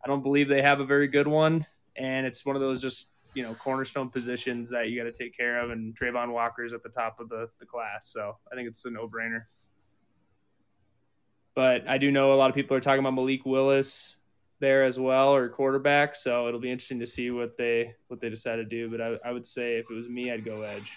I 0.04 0.08
don't 0.08 0.24
believe 0.24 0.48
they 0.48 0.62
have 0.62 0.80
a 0.80 0.86
very 0.86 1.08
good 1.10 1.28
one, 1.28 1.66
and 1.98 2.26
it's 2.26 2.46
one 2.46 2.56
of 2.56 2.62
those 2.62 2.82
just 2.82 3.08
you 3.34 3.44
know 3.44 3.54
cornerstone 3.56 4.10
positions 4.10 4.70
that 4.70 4.90
you 4.90 4.98
got 4.98 5.04
to 5.04 5.12
take 5.12 5.36
care 5.36 5.60
of. 5.60 5.72
And 5.72 5.94
Travon 5.94 6.32
Walker's 6.32 6.72
at 6.72 6.84
the 6.84 6.90
top 6.90 7.20
of 7.20 7.28
the 7.28 7.50
the 7.60 7.66
class, 7.66 8.08
so 8.08 8.38
I 8.50 8.56
think 8.56 8.70
it's 8.70 8.86
a 8.86 8.90
no 8.90 9.10
brainer. 9.10 9.44
But 11.54 11.86
I 11.90 11.98
do 11.98 12.10
know 12.10 12.32
a 12.34 12.36
lot 12.36 12.50
of 12.50 12.56
people 12.56 12.78
are 12.78 12.80
talking 12.80 13.00
about 13.00 13.16
Malik 13.16 13.46
Willis 13.46 14.16
there 14.60 14.86
as 14.86 14.98
well, 14.98 15.36
or 15.36 15.50
quarterback. 15.50 16.16
So 16.16 16.48
it'll 16.48 16.62
be 16.62 16.72
interesting 16.72 17.00
to 17.00 17.06
see 17.06 17.32
what 17.32 17.58
they 17.58 17.94
what 18.08 18.22
they 18.22 18.30
decide 18.30 18.56
to 18.58 18.66
do. 18.66 18.90
But 18.90 19.02
I, 19.02 19.18
I 19.26 19.32
would 19.34 19.46
say 19.46 19.76
if 19.76 19.92
it 19.92 19.94
was 19.94 20.08
me, 20.08 20.32
I'd 20.32 20.46
go 20.46 20.62
edge. 20.62 20.96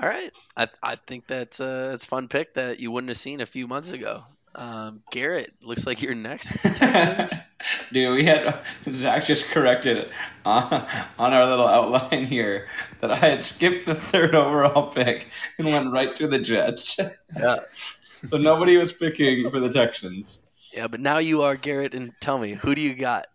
All 0.00 0.08
right, 0.08 0.32
I 0.56 0.68
I 0.82 0.96
think 0.96 1.26
that's 1.26 1.60
a 1.60 1.92
it's 1.92 2.04
a 2.04 2.06
fun 2.06 2.28
pick 2.28 2.54
that 2.54 2.80
you 2.80 2.90
wouldn't 2.90 3.08
have 3.08 3.18
seen 3.18 3.40
a 3.40 3.46
few 3.46 3.66
months 3.66 3.90
ago. 3.90 4.22
Um, 4.54 5.02
Garrett, 5.12 5.52
looks 5.62 5.86
like 5.86 6.02
you're 6.02 6.14
next. 6.14 6.52
with 6.52 6.62
the 6.62 6.70
Texans. 6.70 7.34
Dude, 7.92 8.16
we 8.16 8.24
had 8.24 8.60
Zach 8.90 9.24
just 9.24 9.44
corrected 9.44 10.10
on, 10.44 10.86
on 11.18 11.32
our 11.32 11.46
little 11.46 11.68
outline 11.68 12.24
here 12.24 12.66
that 13.00 13.12
I 13.12 13.16
had 13.16 13.44
skipped 13.44 13.86
the 13.86 13.94
third 13.94 14.34
overall 14.34 14.90
pick 14.90 15.28
and 15.58 15.68
went 15.68 15.92
right 15.92 16.16
to 16.16 16.26
the 16.26 16.40
Jets. 16.40 16.98
Yeah. 17.38 17.58
so 18.26 18.38
nobody 18.38 18.76
was 18.76 18.92
picking 18.92 19.48
for 19.50 19.60
the 19.60 19.68
Texans. 19.68 20.42
yeah, 20.72 20.88
but 20.88 20.98
now 20.98 21.18
you 21.18 21.42
are 21.42 21.56
Garrett, 21.56 21.94
and 21.94 22.12
tell 22.20 22.38
me 22.38 22.54
who 22.54 22.74
do 22.74 22.80
you 22.80 22.94
got? 22.94 23.28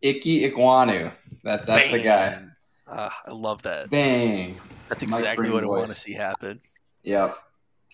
Ickey 0.00 0.50
Ekwonu. 0.50 1.12
That, 1.44 1.66
that's 1.66 1.90
the 1.90 2.00
guy. 2.00 2.30
Bang. 2.30 2.52
Ah, 2.88 3.22
I 3.26 3.30
love 3.30 3.62
that. 3.62 3.90
Bang. 3.90 4.60
That's 4.88 5.02
exactly 5.02 5.50
what 5.50 5.64
I 5.64 5.66
want 5.66 5.86
to 5.88 5.94
see 5.94 6.12
happen. 6.12 6.60
Yeah, 7.02 7.32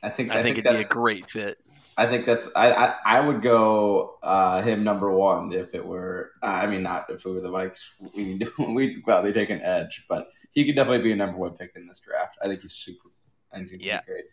I 0.03 0.11
think 0.11 0.31
I, 0.31 0.41
I, 0.41 0.43
think, 0.43 0.57
think, 0.57 0.67
it'd 0.67 0.79
be 0.79 0.85
a 0.85 0.89
great 0.89 1.31
fit. 1.31 1.59
I 1.97 2.07
think 2.07 2.27
that's 2.27 2.49
I, 2.55 2.73
I, 2.73 2.95
I 3.05 3.21
would 3.21 3.43
go 3.43 4.19
uh, 4.23 4.63
him 4.63 4.85
number 4.85 5.11
one 5.11 5.53
if 5.53 5.75
it 5.75 5.85
were 5.85 6.33
uh, 6.43 6.47
I 6.47 6.67
mean 6.67 6.83
not 6.83 7.11
if 7.11 7.25
it 7.25 7.29
were 7.29 7.41
the 7.41 7.51
Vikes 7.51 7.87
we 8.15 8.41
we'd 8.73 9.03
gladly 9.03 9.33
take 9.35 9.51
an 9.51 9.61
edge 9.63 10.05
but 10.09 10.29
he 10.53 10.65
could 10.65 10.77
definitely 10.77 11.03
be 11.03 11.11
a 11.11 11.17
number 11.17 11.37
one 11.37 11.57
pick 11.57 11.73
in 11.75 11.89
this 11.89 11.99
draft 11.99 12.39
I 12.41 12.47
think 12.47 12.61
he's 12.61 12.73
super 12.73 13.09
I 13.53 13.57
think 13.57 13.71
he's 13.71 13.81
Yeah. 13.83 14.01
great 14.07 14.27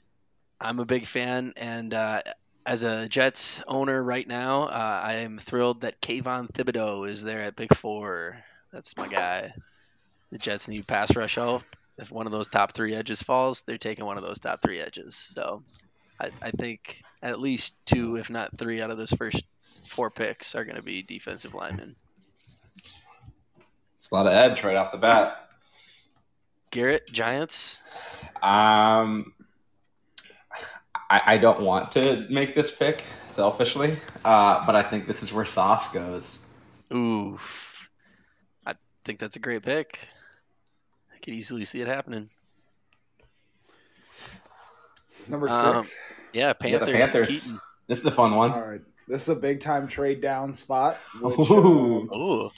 I'm 0.60 0.80
a 0.80 0.86
big 0.86 1.06
fan, 1.06 1.54
and 1.58 1.94
uh, 1.94 2.22
as 2.66 2.84
a 2.84 3.08
Jets 3.08 3.62
owner 3.68 4.02
right 4.02 4.28
now, 4.28 4.64
uh, 4.64 5.02
I 5.04 5.14
am 5.16 5.38
thrilled 5.38 5.82
that 5.82 6.02
Kayvon 6.02 6.52
Thibodeaux 6.52 7.10
is 7.10 7.24
there 7.24 7.44
at 7.44 7.56
pick 7.56 7.76
Four. 7.76 8.38
That's 8.72 8.96
my 8.98 9.08
guy. 9.08 9.54
The 10.32 10.38
Jets 10.38 10.68
need 10.68 10.88
pass 10.88 11.16
rush 11.16 11.36
help. 11.36 11.64
If 11.98 12.12
one 12.12 12.26
of 12.26 12.32
those 12.32 12.48
top 12.48 12.76
three 12.76 12.94
edges 12.94 13.22
falls, 13.24 13.62
they're 13.62 13.78
taking 13.78 14.06
one 14.06 14.18
of 14.18 14.24
those 14.24 14.40
top 14.40 14.62
three 14.62 14.80
edges. 14.80 15.16
So 15.16 15.64
I, 16.20 16.30
I 16.42 16.52
think 16.52 17.02
at 17.22 17.40
least 17.40 17.74
two, 17.86 18.18
if 18.18 18.30
not 18.30 18.58
three, 18.58 18.82
out 18.82 18.92
of 18.92 18.98
those 18.98 19.14
first 19.14 19.44
four 19.86 20.10
picks 20.10 20.56
are 20.56 20.66
going 20.66 20.78
to 20.78 20.82
be 20.84 21.04
defensive 21.04 21.54
linemen. 21.54 21.96
it's 22.78 24.10
a 24.12 24.16
lot 24.16 24.28
of 24.28 24.34
edge 24.34 24.64
right 24.64 24.76
off 24.76 24.92
the 24.92 24.98
bat 24.98 25.50
Garrett, 26.72 27.10
Giants. 27.12 27.84
um 28.42 29.34
I, 31.08 31.22
I 31.26 31.38
don't 31.38 31.62
want 31.62 31.92
to 31.92 32.26
make 32.30 32.56
this 32.56 32.72
pick 32.76 33.04
selfishly 33.28 34.00
uh, 34.24 34.66
but 34.66 34.76
I 34.76 34.82
think 34.84 35.08
this 35.08 35.22
is 35.22 35.32
where 35.32 35.46
Sauce 35.46 35.92
goes 35.92 36.40
Ooh, 36.94 37.40
I 38.66 38.74
think 39.04 39.20
that's 39.20 39.36
a 39.36 39.40
great 39.40 39.64
pick. 39.64 40.00
I 41.26 41.32
could 41.32 41.34
easily 41.40 41.66
see 41.66 41.82
it 41.82 41.88
happening. 41.88 42.30
Number 45.28 45.50
Um, 45.50 45.82
six. 45.82 45.98
Yeah, 46.34 46.50
Yeah, 46.50 46.54
Panthers. 46.54 46.80
the 46.88 46.94
Panthers 46.94 47.28
Keaton. 47.44 47.60
this 47.88 47.98
is 48.00 48.06
a 48.06 48.12
fun 48.12 48.36
one 48.36 48.52
All 48.52 48.62
right. 48.62 48.82
This 49.08 49.24
is 49.24 49.30
a 49.30 49.36
big 49.36 49.60
time 49.60 49.88
trade 49.88 50.22
down 50.22 50.54
spot. 50.54 50.98
Which, 51.20 51.50
Ooh. 51.50 52.08
uh, 52.12 52.16
Ooh. 52.24 52.50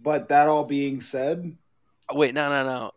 but 0.00 0.28
that 0.28 0.46
all 0.46 0.62
being 0.64 1.00
said, 1.00 1.56
Oh, 2.08 2.14
Wait, 2.16 2.32
no, 2.32 2.48
no, 2.48 2.62
no. 2.64 2.92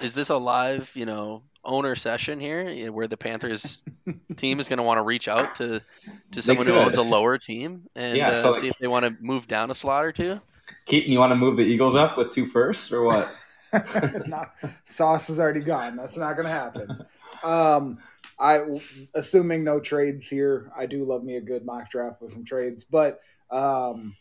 Is 0.00 0.14
this 0.14 0.30
a 0.30 0.36
live, 0.38 0.90
you 0.94 1.04
know, 1.04 1.42
owner 1.62 1.94
session 1.94 2.40
here 2.40 2.90
where 2.90 3.06
the 3.08 3.18
Panthers 3.18 3.82
team 4.38 4.60
is 4.60 4.68
going 4.70 4.78
to 4.78 4.82
want 4.82 4.96
to 4.96 5.02
reach 5.02 5.28
out 5.28 5.56
to 5.56 5.82
to 6.30 6.40
someone 6.40 6.66
who 6.66 6.72
owns 6.72 6.96
a 6.96 7.02
lower 7.02 7.36
team 7.36 7.82
and 7.94 8.16
Yeah, 8.16 8.30
uh, 8.30 8.34
so, 8.34 8.52
see 8.52 8.68
if 8.68 8.78
they 8.78 8.86
want 8.88 9.04
to 9.04 9.14
move 9.22 9.46
down 9.46 9.70
a 9.70 9.74
slot 9.74 10.06
or 10.06 10.12
two? 10.12 10.40
Keaton 10.86 11.12
you 11.12 11.18
want 11.18 11.32
to 11.32 11.36
move 11.36 11.58
the 11.58 11.64
Eagles 11.64 11.94
up 11.96 12.16
with 12.16 12.32
two 12.32 12.46
firsts 12.46 12.90
or 12.92 13.02
what 13.02 13.30
not, 14.26 14.54
Sauce 14.86 15.30
is 15.30 15.38
already 15.38 15.60
gone. 15.60 15.96
That's 15.96 16.16
not 16.16 16.34
going 16.34 16.46
to 16.46 16.52
happen. 16.52 17.06
Um, 17.42 17.98
I 18.38 18.64
assuming 19.14 19.64
no 19.64 19.80
trades 19.80 20.28
here. 20.28 20.70
I 20.76 20.86
do 20.86 21.04
love 21.04 21.22
me 21.22 21.36
a 21.36 21.40
good 21.40 21.64
mock 21.64 21.90
draft 21.90 22.20
with 22.20 22.32
some 22.32 22.44
trades, 22.44 22.84
but 22.84 23.20
um, 23.50 24.16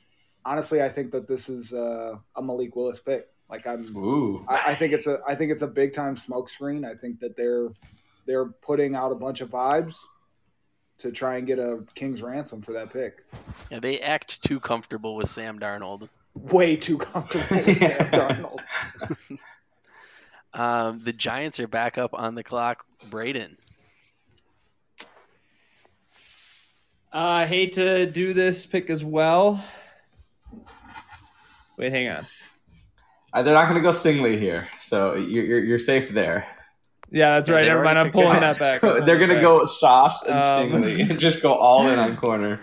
honestly, 0.45 0.81
I 0.81 0.89
think 0.89 1.11
that 1.11 1.27
this 1.27 1.49
is 1.49 1.73
uh, 1.73 2.15
a 2.35 2.41
Malik 2.41 2.75
Willis 2.75 2.99
pick. 2.99 3.27
Like 3.49 3.67
I'm, 3.67 3.95
Ooh 3.97 4.45
I, 4.47 4.71
I 4.71 4.75
think 4.75 4.93
it's 4.93 5.07
a, 5.07 5.19
I 5.27 5.35
think 5.35 5.51
it's 5.51 5.61
a 5.61 5.67
big 5.67 5.93
time 5.93 6.15
smokescreen. 6.15 6.89
I 6.89 6.95
think 6.95 7.19
that 7.19 7.35
they're 7.35 7.69
they're 8.25 8.45
putting 8.45 8.95
out 8.95 9.11
a 9.11 9.15
bunch 9.15 9.41
of 9.41 9.49
vibes 9.49 9.95
to 10.99 11.11
try 11.11 11.37
and 11.37 11.47
get 11.47 11.59
a 11.59 11.83
king's 11.95 12.21
ransom 12.21 12.61
for 12.61 12.73
that 12.73 12.93
pick. 12.93 13.25
Yeah, 13.71 13.79
they 13.79 13.99
act 13.99 14.43
too 14.43 14.59
comfortable 14.59 15.15
with 15.15 15.29
Sam 15.29 15.59
Darnold. 15.59 16.07
Way 16.33 16.75
too 16.77 16.97
comfortable 16.97 17.65
with 17.65 17.79
Sam 17.79 18.11
Darnold. 18.11 18.59
Um, 20.53 21.01
the 21.03 21.13
Giants 21.13 21.59
are 21.59 21.67
back 21.67 21.97
up 21.97 22.13
on 22.13 22.35
the 22.35 22.43
clock. 22.43 22.85
Braden. 23.09 23.57
Uh, 27.13 27.17
I 27.17 27.45
hate 27.45 27.73
to 27.73 28.05
do 28.05 28.33
this 28.33 28.65
pick 28.65 28.89
as 28.89 29.03
well. 29.03 29.63
Wait, 31.77 31.91
hang 31.91 32.07
on. 32.09 32.25
Uh, 33.33 33.43
they're 33.43 33.53
not 33.53 33.63
going 33.63 33.75
to 33.75 33.81
go 33.81 33.89
Stingley 33.89 34.37
here, 34.37 34.67
so 34.79 35.15
you're, 35.15 35.43
you're, 35.43 35.59
you're 35.63 35.79
safe 35.79 36.09
there. 36.09 36.45
Yeah, 37.11 37.35
that's 37.35 37.49
right. 37.49 37.67
Never 37.67 37.83
mind. 37.83 37.99
I'm 37.99 38.11
pulling 38.11 38.39
that 38.39 38.59
back. 38.59 38.81
they're 38.81 39.17
going 39.17 39.29
to 39.29 39.41
go 39.41 39.65
Sauce 39.65 40.23
and 40.23 40.33
Um, 40.33 40.69
Stingley 40.81 41.09
and 41.09 41.19
just 41.19 41.41
go 41.41 41.53
all 41.53 41.87
in 41.89 41.99
on 41.99 42.15
corner. 42.15 42.61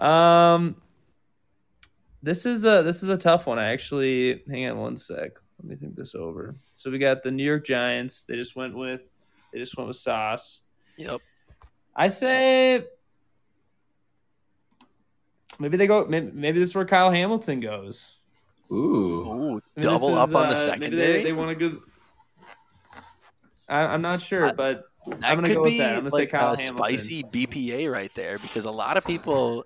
Um, 0.00 0.76
this 2.22 2.46
is 2.46 2.64
a 2.64 2.82
this 2.82 3.02
is 3.02 3.08
a 3.08 3.16
tough 3.16 3.46
one. 3.46 3.58
I 3.58 3.72
actually 3.72 4.42
hang 4.48 4.66
on 4.66 4.78
one 4.78 4.96
sec. 4.96 5.32
Let 5.58 5.68
me 5.68 5.76
think 5.76 5.94
this 5.94 6.14
over. 6.14 6.54
So 6.72 6.90
we 6.90 6.98
got 6.98 7.22
the 7.22 7.30
New 7.30 7.44
York 7.44 7.64
Giants. 7.66 8.24
They 8.24 8.36
just 8.36 8.56
went 8.56 8.76
with 8.76 9.02
they 9.52 9.58
just 9.58 9.76
went 9.76 9.88
with 9.88 9.96
Sauce. 9.96 10.60
Yep. 10.96 11.20
I 11.94 12.06
say 12.08 12.84
maybe 15.58 15.76
they 15.76 15.86
go. 15.86 16.06
Maybe, 16.06 16.30
maybe 16.32 16.58
this 16.58 16.70
is 16.70 16.74
where 16.74 16.84
Kyle 16.84 17.10
Hamilton 17.10 17.60
goes. 17.60 18.16
Ooh. 18.72 18.76
Ooh, 18.76 19.26
I 19.26 19.34
mean, 19.44 19.60
this 19.74 19.84
double 19.84 20.10
is, 20.10 20.30
up 20.30 20.34
on 20.34 20.46
uh, 20.46 20.48
the 20.48 20.54
maybe 20.54 20.60
secondary. 20.60 21.12
They, 21.12 21.22
they 21.24 21.32
want 21.32 21.58
to 21.58 21.70
go. 21.70 21.78
I, 23.68 23.80
I'm 23.80 24.02
not 24.02 24.20
sure, 24.20 24.46
I- 24.48 24.52
but 24.52 24.84
I'm 25.22 25.36
gonna 25.40 25.54
go 25.54 25.62
with 25.62 25.78
that. 25.78 25.92
I'm 25.94 25.98
gonna 26.00 26.10
say 26.10 26.26
Kyle 26.26 26.54
a 26.54 26.60
Hamilton. 26.60 26.76
spicy 26.76 27.22
BPA 27.24 27.90
right 27.90 28.14
there 28.14 28.38
because 28.38 28.66
a 28.66 28.70
lot 28.70 28.96
of 28.96 29.04
people 29.04 29.64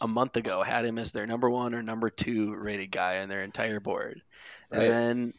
a 0.00 0.08
month 0.08 0.36
ago 0.36 0.62
had 0.62 0.84
him 0.84 0.98
as 0.98 1.12
their 1.12 1.26
number 1.26 1.48
one 1.48 1.74
or 1.74 1.82
number 1.82 2.10
two 2.10 2.54
rated 2.54 2.90
guy 2.90 3.20
on 3.20 3.28
their 3.28 3.42
entire 3.42 3.80
board, 3.80 4.22
and 4.70 4.80
then 4.90 5.34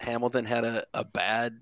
Hamilton 0.00 0.44
had 0.44 0.64
a, 0.64 0.86
a 0.94 1.04
bad, 1.04 1.58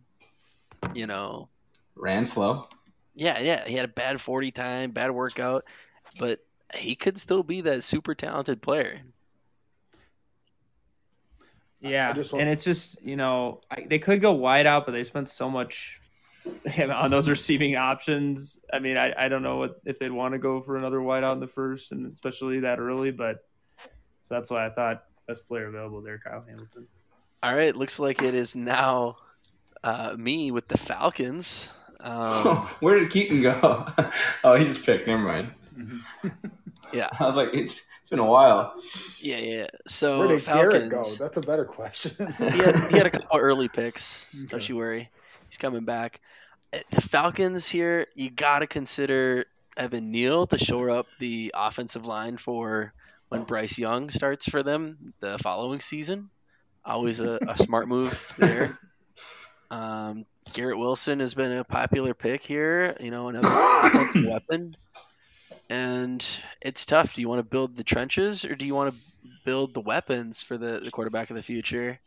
you 0.95 1.07
know, 1.07 1.49
Ran 1.97 2.27
slow. 2.27 2.69
yeah, 3.15 3.39
yeah, 3.41 3.67
he 3.67 3.75
had 3.75 3.85
a 3.85 3.89
bad 3.89 4.21
forty 4.21 4.51
time, 4.51 4.91
bad 4.93 5.11
workout, 5.11 5.65
but 6.19 6.41
he 6.75 6.95
could 6.95 7.19
still 7.19 7.43
be 7.43 7.63
that 7.63 7.83
super 7.85 8.15
talented 8.15 8.63
player. 8.63 9.01
yeah, 11.81 12.13
want- 12.15 12.33
and 12.35 12.49
it's 12.49 12.65
just 12.65 13.01
you 13.03 13.17
know 13.17 13.61
I, 13.71 13.87
they 13.89 13.99
could 13.99 14.21
go 14.21 14.33
wide 14.33 14.67
out, 14.67 14.87
but 14.87 14.93
they 14.93 15.05
spent 15.05 15.29
so 15.29 15.49
much 15.51 16.01
on 16.79 17.11
those 17.11 17.29
receiving 17.29 17.77
options. 17.77 18.59
I 18.73 18.79
mean, 18.79 18.97
I, 18.97 19.13
I 19.17 19.29
don't 19.29 19.43
know 19.43 19.57
what 19.59 19.81
if 19.85 19.99
they'd 19.99 20.13
want 20.13 20.33
to 20.33 20.39
go 20.39 20.61
for 20.61 20.77
another 20.77 21.01
wide 21.01 21.25
out 21.25 21.35
in 21.35 21.41
the 21.41 21.49
first, 21.49 21.93
and 21.93 22.11
especially 22.11 22.61
that 22.61 22.79
early. 22.79 23.11
But 23.11 23.45
so 24.23 24.35
that's 24.35 24.51
why 24.51 24.67
I 24.67 24.71
thought 24.71 25.05
best 25.27 25.47
player 25.49 25.67
available 25.67 26.03
there, 26.03 26.19
Kyle 26.19 26.45
Hamilton. 26.47 26.87
All 27.43 27.55
right, 27.55 27.75
looks 27.75 27.99
like 27.99 28.23
it 28.23 28.35
is 28.35 28.55
now 28.55 29.17
uh, 29.83 30.15
me 30.17 30.51
with 30.51 30.69
the 30.69 30.79
Falcons. 30.79 31.71
Um, 32.01 32.57
Where 32.81 32.99
did 32.99 33.11
Keaton 33.11 33.43
go? 33.43 33.87
oh, 34.45 34.57
he 34.57 34.65
just 34.65 34.85
picked. 34.85 35.07
Never 35.07 35.23
mind. 35.23 35.53
Yeah. 36.93 37.09
I 37.19 37.25
was 37.25 37.37
like, 37.37 37.51
it's 37.55 37.81
it's 38.01 38.11
been 38.11 38.19
a 38.19 38.27
while. 38.27 38.75
yeah, 39.21 39.39
yeah. 39.39 39.67
So 39.87 40.19
Where 40.19 40.29
did 40.29 40.43
Falcons. 40.43 40.73
Garrett 40.73 40.91
go? 40.91 41.03
That's 41.19 41.37
a 41.37 41.41
better 41.41 41.65
question. 41.65 42.27
he, 42.39 42.45
had, 42.45 42.75
he 42.91 42.97
had 42.97 43.07
a 43.07 43.11
couple 43.11 43.39
early 43.39 43.69
picks. 43.69 44.27
Don't 44.49 44.69
you 44.69 44.77
worry. 44.77 45.09
He's 45.51 45.59
coming 45.59 45.85
back. 45.85 46.21
Uh, 46.73 46.79
The 46.91 47.01
Falcons 47.01 47.69
here, 47.69 48.07
you 48.15 48.31
got 48.31 48.61
to 48.61 48.67
consider 48.67 49.47
Evan 49.77 50.11
Neal 50.13 50.47
to 50.47 50.59
shore 50.59 50.91
up 50.91 51.07
the 51.19 51.53
offensive 51.55 52.07
line 52.07 52.37
for 52.37 52.93
when 53.29 53.45
Bryce 53.45 53.79
Young 53.79 54.11
starts 54.11 54.49
for 54.49 54.63
them 54.63 55.13
the 55.21 55.39
following 55.39 55.81
season. 55.81 56.31
Always 56.85 57.21
a, 57.21 57.39
a 57.49 57.59
smart 57.59 57.89
move 57.89 58.35
there. 58.39 58.79
Um, 59.71 60.27
Garrett 60.53 60.79
Wilson 60.79 61.21
has 61.21 61.35
been 61.35 61.53
a 61.53 61.63
popular 61.63 62.13
pick 62.13 62.43
here, 62.43 62.97
you 62.99 63.13
know, 63.13 63.29
another 63.29 63.49
weapon. 64.29 64.77
And 65.69 66.25
it's 66.61 66.85
tough. 66.85 67.15
Do 67.15 67.21
you 67.21 67.29
want 67.29 67.39
to 67.39 67.45
build 67.45 67.77
the 67.77 67.85
trenches 67.85 68.45
or 68.45 68.57
do 68.57 68.67
you 68.67 68.75
want 68.75 68.93
to 68.93 69.01
build 69.45 69.75
the 69.75 69.81
weapons 69.81 70.43
for 70.43 70.59
the, 70.59 70.81
the 70.81 70.91
quarterback 70.91 71.31
of 71.31 71.37
the 71.37 71.43
future? 71.43 72.01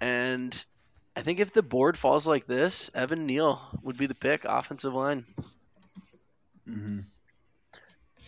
And 0.00 0.64
I 1.16 1.22
think 1.22 1.40
if 1.40 1.52
the 1.52 1.62
board 1.62 1.98
falls 1.98 2.26
like 2.26 2.46
this, 2.46 2.90
Evan 2.94 3.26
Neal 3.26 3.60
would 3.82 3.96
be 3.96 4.06
the 4.06 4.14
pick, 4.14 4.44
offensive 4.44 4.94
line. 4.94 5.24
Mhm. 6.68 7.04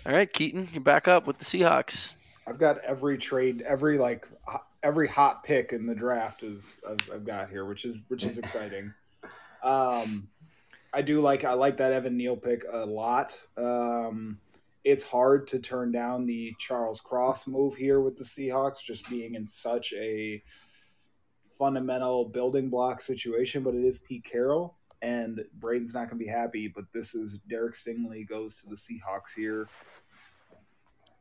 All 0.04 0.12
right, 0.12 0.32
Keaton, 0.32 0.68
you're 0.72 0.82
back 0.82 1.06
up 1.06 1.26
with 1.26 1.38
the 1.38 1.44
Seahawks. 1.44 2.14
I've 2.46 2.58
got 2.58 2.78
every 2.78 3.18
trade, 3.18 3.62
every 3.62 3.98
like 3.98 4.26
every 4.82 5.06
hot 5.06 5.44
pick 5.44 5.72
in 5.72 5.86
the 5.86 5.94
draft 5.94 6.42
is 6.42 6.74
I've, 6.88 7.08
I've 7.14 7.24
got 7.24 7.50
here, 7.50 7.64
which 7.64 7.84
is 7.84 8.02
which 8.08 8.24
is 8.24 8.38
exciting. 8.38 8.92
Um, 9.62 10.26
I 10.92 11.02
do 11.02 11.20
like 11.20 11.44
I 11.44 11.52
like 11.52 11.76
that 11.76 11.92
Evan 11.92 12.16
Neal 12.16 12.36
pick 12.36 12.64
a 12.68 12.84
lot. 12.84 13.40
Um, 13.56 14.40
it's 14.82 15.04
hard 15.04 15.46
to 15.48 15.60
turn 15.60 15.92
down 15.92 16.26
the 16.26 16.52
Charles 16.58 17.00
Cross 17.00 17.46
move 17.46 17.76
here 17.76 18.00
with 18.00 18.18
the 18.18 18.24
Seahawks, 18.24 18.82
just 18.82 19.08
being 19.08 19.36
in 19.36 19.48
such 19.48 19.92
a 19.92 20.42
fundamental 21.58 22.26
building 22.26 22.68
block 22.68 23.00
situation. 23.00 23.62
But 23.62 23.74
it 23.74 23.84
is 23.84 23.98
Pete 23.98 24.24
Carroll, 24.24 24.76
and 25.00 25.40
Braden's 25.58 25.94
not 25.94 26.08
going 26.08 26.18
to 26.18 26.24
be 26.24 26.30
happy. 26.30 26.68
But 26.68 26.84
this 26.92 27.14
is 27.14 27.38
Derek 27.48 27.74
Stingley 27.74 28.28
goes 28.28 28.60
to 28.60 28.68
the 28.68 28.76
Seahawks 28.76 29.34
here 29.36 29.68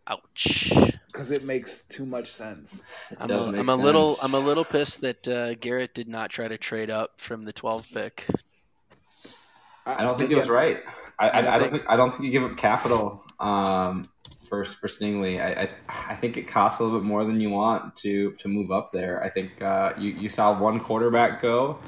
Ouch. 0.07 0.71
because 1.07 1.32
it 1.32 1.43
makes 1.43 1.82
too 1.82 2.05
much 2.05 2.32
sense. 2.32 2.82
I'm 3.19 3.27
does 3.27 3.47
a, 3.47 3.51
make 3.51 3.61
I'm 3.61 3.69
a 3.69 3.75
little. 3.75 4.17
I'm 4.23 4.34
a 4.34 4.39
little 4.39 4.65
pissed 4.65 5.01
that 5.01 5.27
uh, 5.27 5.53
Garrett 5.55 5.93
did 5.93 6.07
not 6.07 6.29
try 6.29 6.47
to 6.47 6.57
trade 6.57 6.89
up 6.89 7.19
from 7.19 7.45
the 7.45 7.53
12 7.53 7.88
pick. 7.93 8.25
I 9.86 10.03
don't 10.03 10.17
think 10.17 10.32
it 10.32 10.36
was 10.36 10.49
right. 10.49 10.79
I, 11.19 11.29
I, 11.29 11.55
I 11.55 11.59
don't 11.59 11.71
think 11.71 11.84
I 11.88 11.95
don't 11.95 12.11
think 12.11 12.25
you 12.25 12.32
give 12.32 12.43
up 12.43 12.57
capital 12.57 13.23
um, 13.39 14.09
for 14.52 14.66
for 14.66 14.88
Stingley. 14.88 15.41
I, 15.41 15.64
I 15.64 15.70
I 16.12 16.16
think 16.16 16.36
it 16.36 16.45
costs 16.45 16.82
a 16.82 16.84
little 16.84 16.99
bit 16.99 17.08
more 17.08 17.24
than 17.24 17.39
you 17.39 17.49
want 17.49 17.95
to 17.97 18.34
to 18.34 18.49
move 18.49 18.70
up 18.70 18.91
there. 18.91 19.24
I 19.24 19.30
think 19.30 19.62
uh, 19.62 19.93
you 19.97 20.10
you 20.10 20.28
saw 20.28 20.60
one 20.60 20.82
quarterback 20.82 21.41
go. 21.41 21.80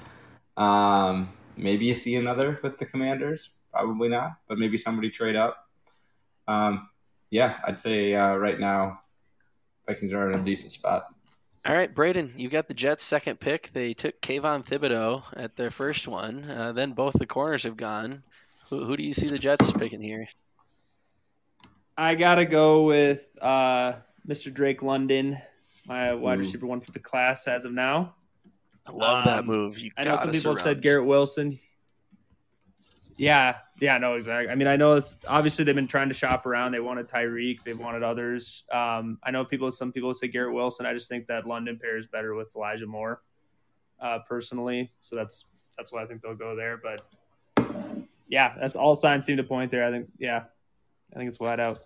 Um, 0.56 1.30
maybe 1.58 1.86
you 1.86 1.94
see 1.94 2.16
another 2.16 2.58
with 2.64 2.78
the 2.78 2.86
Commanders. 2.86 3.52
Probably 3.74 4.08
not, 4.08 4.38
but 4.48 4.58
maybe 4.58 4.78
somebody 4.78 5.10
trade 5.10 5.36
up. 5.36 5.68
Um, 6.48 6.88
yeah, 7.32 7.58
I'd 7.68 7.82
say 7.82 8.16
uh, 8.16 8.36
right 8.36 8.60
now, 8.60 9.02
Vikings 9.86 10.14
are 10.14 10.32
in 10.32 10.40
a 10.40 10.44
decent 10.44 10.72
spot. 10.72 11.08
All 11.66 11.76
right, 11.76 11.94
Braden, 11.94 12.32
you 12.38 12.50
got 12.50 12.68
the 12.68 12.74
Jets' 12.74 13.04
second 13.04 13.40
pick. 13.40 13.72
They 13.74 13.94
took 13.94 14.22
Kayvon 14.22 14.66
Thibodeaux 14.66 15.24
at 15.36 15.56
their 15.56 15.72
first 15.72 16.08
one. 16.08 16.50
Uh, 16.50 16.72
then 16.72 16.92
both 16.92 17.14
the 17.14 17.26
corners 17.26 17.64
have 17.64 17.78
gone. 17.78 18.24
Who, 18.70 18.86
who 18.86 18.96
do 18.96 19.04
you 19.04 19.14
see 19.14 19.28
the 19.28 19.38
Jets 19.38 19.72
picking 19.72 20.02
here? 20.02 20.28
I 21.98 22.16
gotta 22.16 22.46
go 22.46 22.84
with 22.84 23.28
uh, 23.42 23.94
Mr. 24.28 24.54
Drake 24.54 24.82
London, 24.82 25.40
my 25.86 26.14
wide 26.14 26.36
Ooh. 26.36 26.40
receiver 26.40 26.66
one 26.66 26.82
for 26.82 26.92
the 26.92 27.00
class 27.00 27.48
as 27.48 27.66
of 27.66 27.72
now. 27.74 28.16
I 28.86 28.92
love 28.92 29.26
that 29.26 29.40
Um, 29.40 29.46
move. 29.46 29.80
You 29.80 29.92
I 29.98 30.04
know 30.04 30.16
some 30.16 30.28
gotta 30.28 30.38
people 30.38 30.52
have 30.54 30.62
surround 30.62 30.78
said 30.78 30.82
Garrett 30.82 31.06
Wilson. 31.06 31.60
Yeah, 33.16 33.58
yeah, 33.80 34.00
no, 34.00 34.16
exactly. 34.16 34.52
I 34.52 34.56
mean, 34.56 34.68
I 34.68 34.76
know 34.76 34.94
it's 34.94 35.16
obviously 35.28 35.64
they've 35.66 35.76
been 35.76 35.88
trying 35.88 36.08
to 36.10 36.16
shop 36.16 36.48
around. 36.48 36.72
They 36.72 36.80
wanted 36.80 37.08
Tyreek, 37.08 37.64
they've 37.64 37.80
wanted 37.80 38.02
others. 38.02 38.64
Um, 38.72 39.20
I 39.24 39.30
know 39.30 39.46
people, 39.46 39.70
some 39.72 39.92
people 39.92 40.14
say 40.16 40.28
Garrett 40.28 40.54
Wilson. 40.54 40.88
I 40.88 40.94
just 40.94 41.10
think 41.10 41.28
that 41.28 41.46
London 41.46 41.78
pairs 41.80 42.08
better 42.08 42.34
with 42.34 42.56
Elijah 42.56 42.88
Moore, 42.88 43.22
uh, 44.00 44.20
personally. 44.28 44.92
So 45.02 45.16
that's 45.16 45.46
that's 45.78 45.92
why 45.94 46.04
I 46.04 46.08
think 46.08 46.22
they'll 46.24 46.34
go 46.36 46.56
there. 46.56 46.78
But 46.82 47.02
yeah, 48.28 48.56
that's 48.60 48.76
all 48.76 48.96
signs 48.96 49.26
seem 49.26 49.38
to 49.38 49.44
point 49.44 49.70
there. 49.70 49.86
I 49.88 49.92
think, 49.92 50.08
yeah, 50.18 50.46
I 51.14 51.18
think 51.18 51.30
it's 51.30 51.40
wide 51.40 51.60
out. 51.60 51.80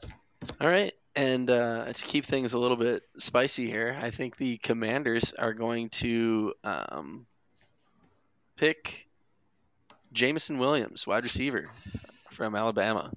All 0.62 0.70
right. 0.70 0.94
And 1.16 1.50
uh, 1.50 1.92
to 1.92 2.06
keep 2.06 2.26
things 2.26 2.54
a 2.54 2.60
little 2.60 2.78
bit 2.78 3.04
spicy 3.18 3.68
here, 3.70 3.98
I 4.00 4.12
think 4.12 4.38
the 4.38 4.58
Commanders 4.58 5.34
are 5.34 5.54
going 5.54 5.90
to 5.90 6.54
um, 6.64 7.26
pick 8.56 9.08
Jameson 10.14 10.60
Williams, 10.60 11.08
wide 11.08 11.24
receiver 11.24 11.66
from 12.34 12.56
Alabama. 12.56 13.12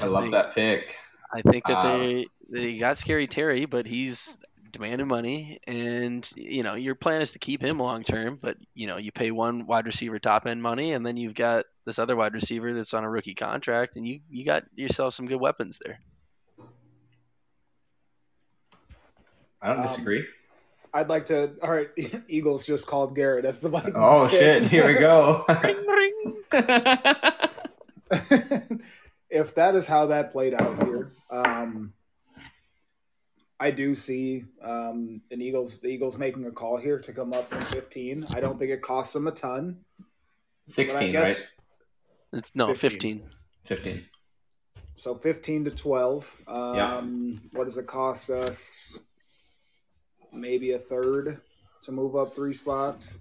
I 0.00 0.06
love 0.06 0.24
think- 0.24 0.32
that 0.34 0.54
pick. 0.54 0.96
I 1.32 1.42
think 1.42 1.64
that 1.66 1.84
Um, 1.84 1.98
they 1.98 2.26
they 2.48 2.76
got 2.76 2.98
Scary 2.98 3.26
Terry, 3.26 3.66
but 3.66 3.84
he's 3.84 4.38
demanding 4.70 5.08
money, 5.08 5.58
and 5.66 6.28
you 6.36 6.62
know 6.62 6.74
your 6.74 6.94
plan 6.94 7.20
is 7.20 7.32
to 7.32 7.38
keep 7.40 7.60
him 7.60 7.78
long 7.78 8.04
term. 8.04 8.38
But 8.40 8.56
you 8.74 8.86
know 8.86 8.96
you 8.96 9.10
pay 9.10 9.32
one 9.32 9.66
wide 9.66 9.86
receiver 9.86 10.20
top 10.20 10.46
end 10.46 10.62
money, 10.62 10.92
and 10.92 11.04
then 11.04 11.16
you've 11.16 11.34
got 11.34 11.64
this 11.86 11.98
other 11.98 12.16
wide 12.16 12.34
receiver 12.34 12.74
that's 12.74 12.92
on 12.94 13.04
a 13.04 13.10
rookie 13.10 13.34
contract, 13.34 13.96
and 13.96 14.06
you 14.06 14.20
you 14.28 14.44
got 14.44 14.64
yourself 14.74 15.14
some 15.14 15.26
good 15.28 15.40
weapons 15.40 15.78
there. 15.84 15.98
I 19.62 19.68
don't 19.68 19.78
Um, 19.78 19.82
disagree. 19.86 20.26
I'd 20.92 21.08
like 21.08 21.26
to. 21.26 21.52
All 21.62 21.70
right, 21.70 21.88
Eagles 22.28 22.66
just 22.66 22.86
called 22.86 23.14
Garrett. 23.14 23.44
That's 23.44 23.60
the 23.60 23.68
Vikings. 23.68 23.96
oh 23.98 24.28
pick. 24.28 24.38
shit! 24.38 24.62
Here 24.68 24.86
we 24.86 24.94
go. 24.94 25.44
if 29.30 29.54
that 29.54 29.74
is 29.74 29.86
how 29.86 30.06
that 30.06 30.32
played 30.32 30.54
out 30.54 30.82
here, 30.84 31.12
um, 31.30 31.92
I 33.60 33.70
do 33.70 33.94
see 33.94 34.44
um, 34.62 35.20
an 35.30 35.40
Eagles 35.42 35.78
the 35.78 35.88
Eagles 35.88 36.18
making 36.18 36.46
a 36.46 36.50
call 36.50 36.76
here 36.76 36.98
to 37.00 37.12
come 37.12 37.32
up 37.32 37.48
from 37.48 37.60
15. 37.62 38.26
I 38.34 38.40
don't 38.40 38.58
think 38.58 38.70
it 38.70 38.82
costs 38.82 39.12
them 39.12 39.26
a 39.26 39.32
ton. 39.32 39.78
Sixteen, 40.66 41.10
I 41.10 41.12
guess- 41.12 41.40
right? 41.40 41.48
It's 42.36 42.52
no 42.54 42.68
15. 42.74 42.78
fifteen. 42.90 43.30
Fifteen. 43.64 44.04
So 44.94 45.14
15 45.14 45.64
to 45.66 45.70
12. 45.70 46.42
Um, 46.48 47.40
What 47.52 47.64
does 47.64 47.76
it 47.76 47.86
cost 47.86 48.30
us? 48.30 48.98
Maybe 50.32 50.72
a 50.72 50.78
third 50.78 51.40
to 51.82 51.92
move 51.92 52.16
up 52.16 52.34
three 52.34 52.52
spots. 52.54 53.18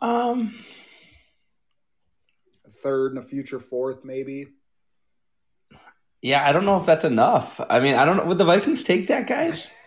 Um, 0.00 0.54
A 2.66 2.70
third 2.70 3.12
and 3.12 3.18
a 3.18 3.26
future 3.26 3.58
fourth, 3.58 4.04
maybe. 4.04 4.48
yeah, 6.22 6.46
I 6.48 6.52
don't 6.52 6.64
know 6.66 6.76
if 6.78 6.86
that's 6.86 7.04
enough. 7.04 7.60
I 7.70 7.80
mean, 7.80 7.94
I 7.94 8.04
don't 8.04 8.16
know. 8.16 8.24
Would 8.26 8.38
the 8.38 8.44
Vikings 8.44 8.84
take 8.84 9.08
that, 9.08 9.26
guys? 9.26 9.70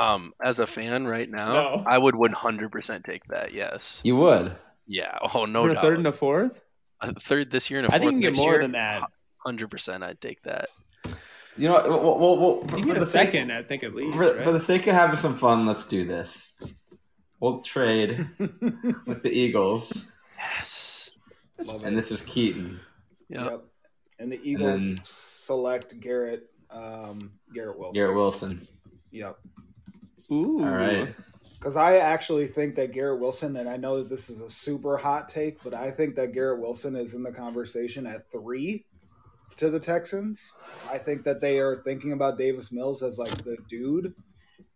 Um, 0.00 0.32
as 0.42 0.58
a 0.58 0.66
fan 0.66 1.06
right 1.06 1.30
now, 1.30 1.52
No. 1.52 1.84
I 1.86 1.96
would 1.96 2.16
one 2.16 2.32
hundred 2.32 2.72
percent 2.72 3.04
take 3.04 3.24
that. 3.28 3.54
Yes. 3.54 4.00
You 4.02 4.16
would. 4.16 4.56
Yeah. 4.88 5.16
Oh 5.32 5.44
no 5.44 5.62
For 5.62 5.70
a 5.70 5.80
third 5.80 5.98
and 5.98 6.08
a 6.08 6.12
fourth? 6.12 6.60
A 7.00 7.12
third 7.20 7.50
this 7.50 7.70
year 7.70 7.80
and 7.80 7.88
a 7.88 7.94
I 7.94 7.98
fourth 7.98 8.02
I 8.08 8.10
think 8.10 8.22
you 8.22 8.28
can 8.28 8.32
next 8.32 8.40
get 8.40 8.44
more 8.44 8.52
year, 8.54 8.62
than 8.62 8.72
that. 8.72 9.02
Hundred 9.38 9.70
percent, 9.70 10.02
I'd 10.02 10.20
take 10.20 10.42
that. 10.42 10.68
You 11.58 11.68
know, 11.68 11.74
what, 11.74 11.88
we'll, 11.88 12.18
we'll, 12.18 12.38
we'll, 12.38 12.56
You 12.62 12.68
for, 12.68 12.76
get 12.76 12.86
for 12.88 12.96
a 12.96 13.00
the 13.00 13.06
sake, 13.06 13.28
second, 13.28 13.50
I 13.52 13.62
think 13.62 13.82
at 13.82 13.94
least. 13.94 14.16
for, 14.16 14.24
right? 14.34 14.44
for 14.44 14.52
the 14.52 14.60
sake 14.60 14.86
of 14.88 14.94
having 14.94 15.16
some 15.16 15.34
fun, 15.36 15.64
let's 15.66 15.86
do 15.86 16.04
this. 16.04 16.52
We'll 17.40 17.60
trade 17.60 18.28
with 19.06 19.22
the 19.22 19.30
Eagles, 19.30 20.10
Yes. 20.38 21.10
Love 21.64 21.84
and 21.84 21.94
it. 21.94 21.96
this 21.96 22.10
is 22.10 22.20
Keaton. 22.22 22.78
Yep. 23.30 23.40
Yep. 23.42 23.64
And 24.18 24.32
the 24.32 24.40
Eagles 24.42 24.94
then- 24.96 25.00
select 25.04 25.98
Garrett 26.00 26.50
um, 26.70 27.32
Garrett 27.54 27.78
Wilson. 27.78 27.94
Garrett 27.94 28.14
Wilson. 28.16 28.68
Yep. 29.12 29.38
Ooh. 30.32 30.60
All 30.64 30.70
right. 30.70 31.14
Because 31.54 31.76
I 31.76 31.98
actually 31.98 32.46
think 32.46 32.76
that 32.76 32.92
Garrett 32.92 33.20
Wilson, 33.20 33.56
and 33.56 33.68
I 33.68 33.76
know 33.76 33.96
that 33.98 34.08
this 34.08 34.30
is 34.30 34.40
a 34.40 34.50
super 34.50 34.96
hot 34.96 35.28
take, 35.28 35.62
but 35.64 35.74
I 35.74 35.90
think 35.90 36.14
that 36.16 36.32
Garrett 36.32 36.60
Wilson 36.60 36.94
is 36.94 37.14
in 37.14 37.22
the 37.22 37.32
conversation 37.32 38.06
at 38.06 38.30
three 38.30 38.84
to 39.56 39.70
the 39.70 39.80
Texans. 39.80 40.52
I 40.90 40.98
think 40.98 41.24
that 41.24 41.40
they 41.40 41.58
are 41.58 41.82
thinking 41.82 42.12
about 42.12 42.38
Davis 42.38 42.70
Mills 42.70 43.02
as 43.02 43.18
like 43.18 43.36
the 43.44 43.56
dude, 43.68 44.14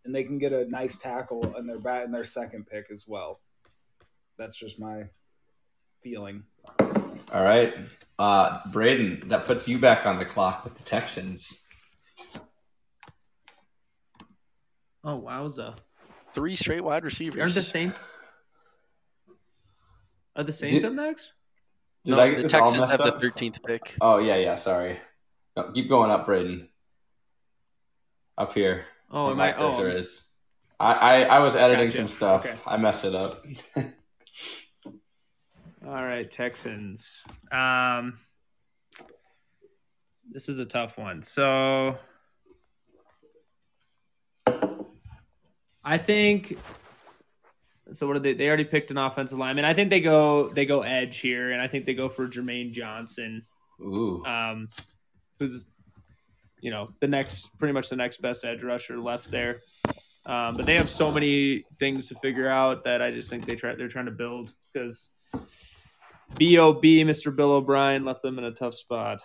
and 0.04 0.14
they 0.14 0.24
can 0.24 0.38
get 0.38 0.52
a 0.52 0.68
nice 0.70 0.96
tackle 0.96 1.56
in 1.56 1.66
their 1.66 1.78
bat 1.78 2.04
in 2.04 2.12
their 2.12 2.24
second 2.24 2.66
pick 2.66 2.86
as 2.90 3.06
well. 3.06 3.40
That's 4.38 4.56
just 4.56 4.80
my 4.80 5.04
feeling. 6.02 6.44
All 6.80 7.44
right. 7.44 7.74
Uh, 8.18 8.60
Braden, 8.72 9.28
that 9.28 9.44
puts 9.44 9.68
you 9.68 9.78
back 9.78 10.06
on 10.06 10.18
the 10.18 10.24
clock 10.24 10.64
with 10.64 10.76
the 10.76 10.82
Texans. 10.82 11.60
Oh 15.02 15.22
wowza! 15.26 15.76
Three 16.32 16.54
straight 16.56 16.82
wide 16.84 17.04
receivers. 17.04 17.40
Aren't 17.40 17.54
the 17.54 17.62
Saints? 17.62 18.16
Are 20.36 20.44
the 20.44 20.52
Saints 20.52 20.76
Did- 20.76 20.84
up 20.86 20.92
next? 20.92 21.32
Did 22.04 22.12
No, 22.12 22.20
I 22.20 22.28
get 22.30 22.36
the 22.36 22.42
this 22.44 22.54
all 22.54 22.60
Texans 22.60 22.78
messed 22.88 22.90
have 22.92 23.00
up? 23.02 23.20
the 23.20 23.26
13th 23.30 23.62
pick. 23.66 23.94
Oh 24.00 24.18
yeah, 24.18 24.36
yeah. 24.36 24.54
Sorry. 24.54 24.98
No, 25.56 25.70
keep 25.72 25.88
going 25.88 26.10
up, 26.10 26.24
Braden. 26.26 26.68
Up 28.38 28.54
here. 28.54 28.84
Oh, 29.10 29.34
my 29.34 29.52
I? 29.52 29.56
Oh, 29.56 29.70
cursor 29.70 29.90
is. 29.90 30.24
I, 30.78 30.92
I 30.94 31.22
I 31.24 31.38
was 31.40 31.56
editing 31.56 31.88
Gotcha. 31.88 31.96
some 31.98 32.08
stuff. 32.08 32.46
Okay. 32.46 32.56
I 32.66 32.76
messed 32.78 33.04
it 33.04 33.14
up. 33.14 33.44
All 35.86 35.92
right, 36.04 36.30
Texans. 36.30 37.22
Um, 37.52 38.18
this 40.30 40.48
is 40.48 40.58
a 40.58 40.64
tough 40.64 40.96
one. 40.96 41.20
So, 41.20 41.98
I 45.84 45.98
think. 45.98 46.58
So 47.92 48.06
what 48.06 48.14
did 48.14 48.22
they? 48.22 48.32
They 48.34 48.48
already 48.48 48.64
picked 48.64 48.90
an 48.90 48.98
offensive 48.98 49.38
lineman. 49.38 49.64
I 49.64 49.74
think 49.74 49.90
they 49.90 50.00
go 50.00 50.48
they 50.48 50.64
go 50.64 50.82
edge 50.82 51.18
here, 51.18 51.52
and 51.52 51.60
I 51.60 51.66
think 51.66 51.84
they 51.84 51.94
go 51.94 52.08
for 52.08 52.28
Jermaine 52.28 52.72
Johnson, 52.72 53.44
Ooh. 53.80 54.24
um, 54.24 54.68
who's 55.38 55.64
you 56.60 56.70
know 56.70 56.88
the 57.00 57.08
next 57.08 57.56
pretty 57.58 57.72
much 57.72 57.88
the 57.88 57.96
next 57.96 58.22
best 58.22 58.44
edge 58.44 58.62
rusher 58.62 58.98
left 58.98 59.30
there. 59.30 59.62
Um, 60.26 60.56
but 60.56 60.66
they 60.66 60.76
have 60.76 60.90
so 60.90 61.10
many 61.10 61.64
things 61.78 62.06
to 62.08 62.14
figure 62.16 62.48
out 62.48 62.84
that 62.84 63.00
I 63.00 63.10
just 63.10 63.30
think 63.30 63.46
they 63.46 63.56
try 63.56 63.74
they're 63.74 63.88
trying 63.88 64.04
to 64.04 64.12
build 64.12 64.52
because 64.72 65.10
Bob 65.32 66.82
Mr. 66.82 67.34
Bill 67.34 67.52
O'Brien 67.52 68.04
left 68.04 68.22
them 68.22 68.38
in 68.38 68.44
a 68.44 68.52
tough 68.52 68.74
spot. 68.74 69.22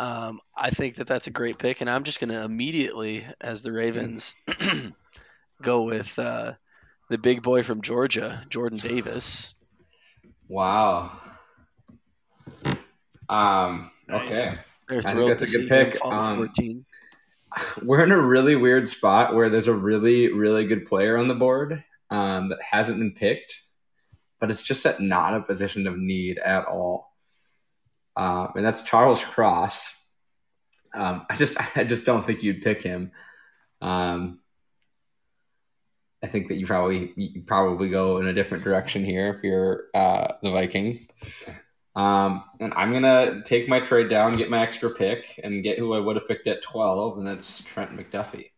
Um, 0.00 0.40
I 0.56 0.70
think 0.70 0.94
that 0.96 1.06
that's 1.06 1.26
a 1.26 1.30
great 1.30 1.58
pick, 1.58 1.82
and 1.82 1.90
I'm 1.90 2.04
just 2.04 2.20
going 2.20 2.30
to 2.30 2.42
immediately, 2.42 3.26
as 3.38 3.60
the 3.60 3.70
Ravens, 3.70 4.34
go 5.62 5.82
with 5.82 6.18
uh, 6.18 6.54
the 7.10 7.18
big 7.18 7.42
boy 7.42 7.62
from 7.62 7.82
Georgia, 7.82 8.42
Jordan 8.48 8.78
Davis. 8.78 9.54
Wow. 10.48 11.20
Um. 13.28 13.90
Nice. 14.08 14.28
Okay. 14.28 14.58
They're 14.88 15.02
I 15.04 15.12
think 15.12 15.38
that's 15.38 15.54
a 15.54 15.58
good 15.58 15.68
pick. 15.68 16.02
Um, 16.02 16.38
14. 16.38 16.84
We're 17.82 18.02
in 18.02 18.10
a 18.10 18.20
really 18.20 18.56
weird 18.56 18.88
spot 18.88 19.34
where 19.34 19.50
there's 19.50 19.68
a 19.68 19.74
really, 19.74 20.32
really 20.32 20.64
good 20.64 20.86
player 20.86 21.18
on 21.18 21.28
the 21.28 21.34
board 21.34 21.84
um, 22.08 22.48
that 22.48 22.62
hasn't 22.62 22.98
been 22.98 23.12
picked, 23.12 23.54
but 24.40 24.50
it's 24.50 24.62
just 24.62 24.86
at 24.86 25.00
not 25.00 25.36
a 25.36 25.42
position 25.42 25.86
of 25.86 25.98
need 25.98 26.38
at 26.38 26.64
all. 26.64 27.09
Um, 28.20 28.52
and 28.54 28.64
that's 28.64 28.82
Charles 28.82 29.24
Cross. 29.24 29.94
Um, 30.94 31.24
I 31.30 31.36
just, 31.36 31.56
I 31.76 31.84
just 31.84 32.04
don't 32.04 32.26
think 32.26 32.42
you'd 32.42 32.60
pick 32.60 32.82
him. 32.82 33.12
Um, 33.80 34.40
I 36.22 36.26
think 36.26 36.48
that 36.48 36.58
you 36.58 36.66
probably, 36.66 37.14
you 37.16 37.40
probably 37.46 37.88
go 37.88 38.18
in 38.18 38.26
a 38.26 38.34
different 38.34 38.62
direction 38.62 39.06
here 39.06 39.34
if 39.34 39.42
you're 39.42 39.84
uh, 39.94 40.34
the 40.42 40.50
Vikings. 40.50 41.08
Um, 41.96 42.44
and 42.60 42.74
I'm 42.74 42.92
gonna 42.92 43.42
take 43.42 43.70
my 43.70 43.80
trade 43.80 44.10
down, 44.10 44.36
get 44.36 44.50
my 44.50 44.62
extra 44.62 44.90
pick, 44.90 45.40
and 45.42 45.64
get 45.64 45.78
who 45.78 45.94
I 45.94 45.98
would 45.98 46.16
have 46.16 46.28
picked 46.28 46.46
at 46.46 46.62
12, 46.62 47.18
and 47.18 47.26
that's 47.26 47.62
Trent 47.62 47.96
McDuffie. 47.96 48.50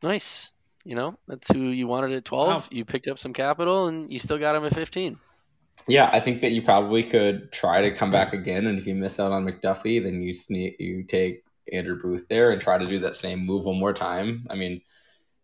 Nice. 0.00 0.52
You 0.84 0.94
know, 0.94 1.18
that's 1.26 1.52
who 1.52 1.58
you 1.58 1.88
wanted 1.88 2.12
at 2.12 2.24
12. 2.24 2.48
Wow. 2.48 2.64
You 2.70 2.84
picked 2.84 3.08
up 3.08 3.18
some 3.18 3.32
capital, 3.32 3.88
and 3.88 4.12
you 4.12 4.20
still 4.20 4.38
got 4.38 4.54
him 4.54 4.64
at 4.64 4.74
15. 4.74 5.18
Yeah, 5.88 6.08
I 6.12 6.20
think 6.20 6.40
that 6.42 6.52
you 6.52 6.62
probably 6.62 7.02
could 7.02 7.50
try 7.50 7.80
to 7.82 7.90
come 7.90 8.10
back 8.10 8.32
again, 8.32 8.66
and 8.66 8.78
if 8.78 8.86
you 8.86 8.94
miss 8.94 9.18
out 9.18 9.32
on 9.32 9.44
McDuffie, 9.44 10.02
then 10.02 10.22
you 10.22 10.32
you 10.78 11.02
take 11.02 11.44
Andrew 11.72 12.00
Booth 12.00 12.28
there 12.28 12.50
and 12.50 12.60
try 12.60 12.78
to 12.78 12.86
do 12.86 12.98
that 13.00 13.16
same 13.16 13.44
move 13.44 13.64
one 13.64 13.78
more 13.78 13.92
time. 13.92 14.46
I 14.48 14.54
mean, 14.54 14.80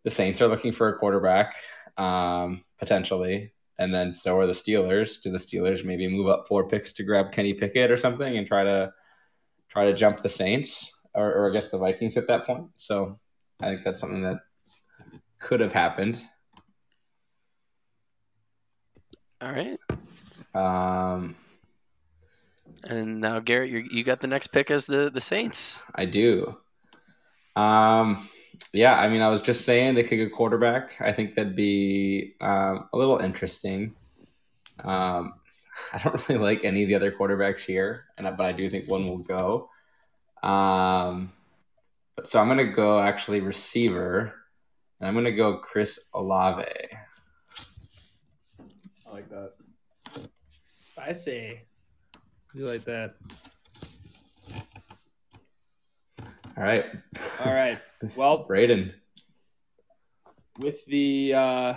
the 0.04 0.10
Saints 0.10 0.40
are 0.40 0.48
looking 0.48 0.72
for 0.72 0.88
a 0.88 0.96
quarterback, 0.96 1.56
um, 1.96 2.64
potentially, 2.78 3.52
and 3.78 3.92
then 3.92 4.12
so 4.12 4.38
are 4.38 4.46
the 4.46 4.52
Steelers. 4.52 5.20
Do 5.20 5.30
the 5.30 5.38
Steelers 5.38 5.84
maybe 5.84 6.06
move 6.08 6.28
up 6.28 6.46
four 6.46 6.68
picks 6.68 6.92
to 6.92 7.02
grab 7.02 7.32
Kenny 7.32 7.54
Pickett 7.54 7.90
or 7.90 7.96
something 7.96 8.38
and 8.38 8.46
try 8.46 8.62
to 8.62 8.92
try 9.68 9.86
to 9.86 9.94
jump 9.94 10.20
the 10.20 10.28
Saints 10.28 10.92
or, 11.14 11.32
or 11.34 11.50
I 11.50 11.52
guess 11.52 11.68
the 11.68 11.78
Vikings 11.78 12.16
at 12.16 12.28
that 12.28 12.46
point? 12.46 12.68
So 12.76 13.18
I 13.60 13.66
think 13.66 13.84
that's 13.84 14.00
something 14.00 14.22
that 14.22 14.38
could 15.40 15.60
have 15.60 15.72
happened. 15.72 16.20
All 19.40 19.52
right. 19.52 19.76
Um, 20.58 21.36
And 22.88 23.20
now, 23.20 23.40
Garrett, 23.40 23.70
you 23.70 23.84
you 23.90 24.04
got 24.04 24.20
the 24.20 24.26
next 24.26 24.48
pick 24.48 24.70
as 24.70 24.86
the, 24.86 25.10
the 25.12 25.20
Saints. 25.20 25.84
I 25.94 26.04
do. 26.04 26.56
Um, 27.56 28.28
yeah, 28.72 28.98
I 28.98 29.08
mean, 29.08 29.22
I 29.22 29.28
was 29.28 29.40
just 29.40 29.64
saying 29.64 29.94
they 29.94 30.02
could 30.04 30.16
get 30.16 30.32
quarterback. 30.32 31.00
I 31.00 31.12
think 31.12 31.34
that'd 31.34 31.56
be 31.56 32.34
um, 32.40 32.88
a 32.92 32.96
little 32.96 33.18
interesting. 33.18 33.94
Um, 34.84 35.34
I 35.92 35.98
don't 35.98 36.28
really 36.28 36.42
like 36.42 36.64
any 36.64 36.82
of 36.82 36.88
the 36.88 36.94
other 36.94 37.12
quarterbacks 37.12 37.60
here, 37.60 38.06
and 38.16 38.26
but 38.36 38.46
I 38.46 38.52
do 38.52 38.68
think 38.70 38.88
one 38.88 39.06
will 39.06 39.18
go. 39.18 39.70
Um, 40.42 41.32
but 42.16 42.28
so 42.28 42.40
I'm 42.40 42.48
gonna 42.48 42.72
go 42.72 43.00
actually 43.00 43.40
receiver, 43.40 44.34
and 44.98 45.08
I'm 45.08 45.14
gonna 45.14 45.32
go 45.32 45.58
Chris 45.58 46.08
Olave. 46.14 46.64
I 49.06 49.12
like 49.12 49.28
that. 49.30 49.57
Spicy. 50.98 51.60
You 52.54 52.66
like 52.66 52.82
that? 52.84 53.14
All 56.56 56.64
right, 56.64 56.86
All 57.44 57.52
right. 57.54 57.78
Well, 58.16 58.44
Braden. 58.44 58.92
with 60.58 60.84
the 60.86 61.34
uh 61.34 61.74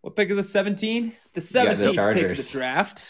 what 0.00 0.14
pick 0.16 0.30
is 0.30 0.38
it 0.38 0.42
17 0.44 1.12
the 1.32 1.40
Yeah, 1.40 1.74
17th 1.74 1.78
the 1.94 2.12
pick 2.14 2.30
of 2.30 2.36
the 2.36 2.48
draft 2.52 3.08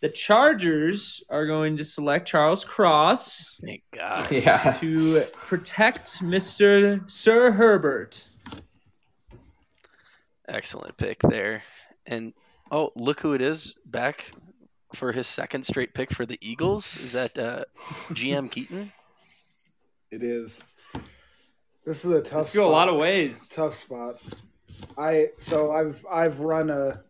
the 0.00 0.08
chargers 0.08 1.22
are 1.28 1.44
going 1.46 1.76
to 1.76 1.84
select 1.84 2.26
charles 2.26 2.64
cross 2.64 3.54
Thank 3.64 3.82
God. 3.94 4.30
Yeah, 4.30 4.76
to 4.80 5.22
protect 5.34 6.20
mr 6.22 7.10
sir 7.10 7.50
herbert 7.52 8.24
Excellent 10.48 10.96
pick 10.96 11.20
there. 11.22 11.62
And 12.06 12.32
oh, 12.70 12.90
look 12.96 13.20
who 13.20 13.32
it 13.34 13.42
is 13.42 13.74
back 13.84 14.30
for 14.94 15.12
his 15.12 15.26
second 15.26 15.64
straight 15.64 15.94
pick 15.94 16.12
for 16.12 16.26
the 16.26 16.38
Eagles. 16.40 16.96
Is 16.96 17.12
that 17.12 17.38
uh, 17.38 17.64
GM 18.10 18.50
Keaton? 18.50 18.92
It 20.10 20.22
is. 20.22 20.62
This 21.84 22.04
is 22.04 22.10
a 22.10 22.20
tough. 22.20 22.42
let's 22.42 22.54
go 22.54 22.68
a 22.68 22.70
lot 22.70 22.86
spot. 22.86 22.94
of 22.94 23.00
ways 23.00 23.48
tough 23.48 23.74
spot. 23.74 24.16
I 24.98 25.28
so 25.38 25.72
I've 25.72 26.04
I've 26.10 26.40
run 26.40 26.70
a 26.70 27.02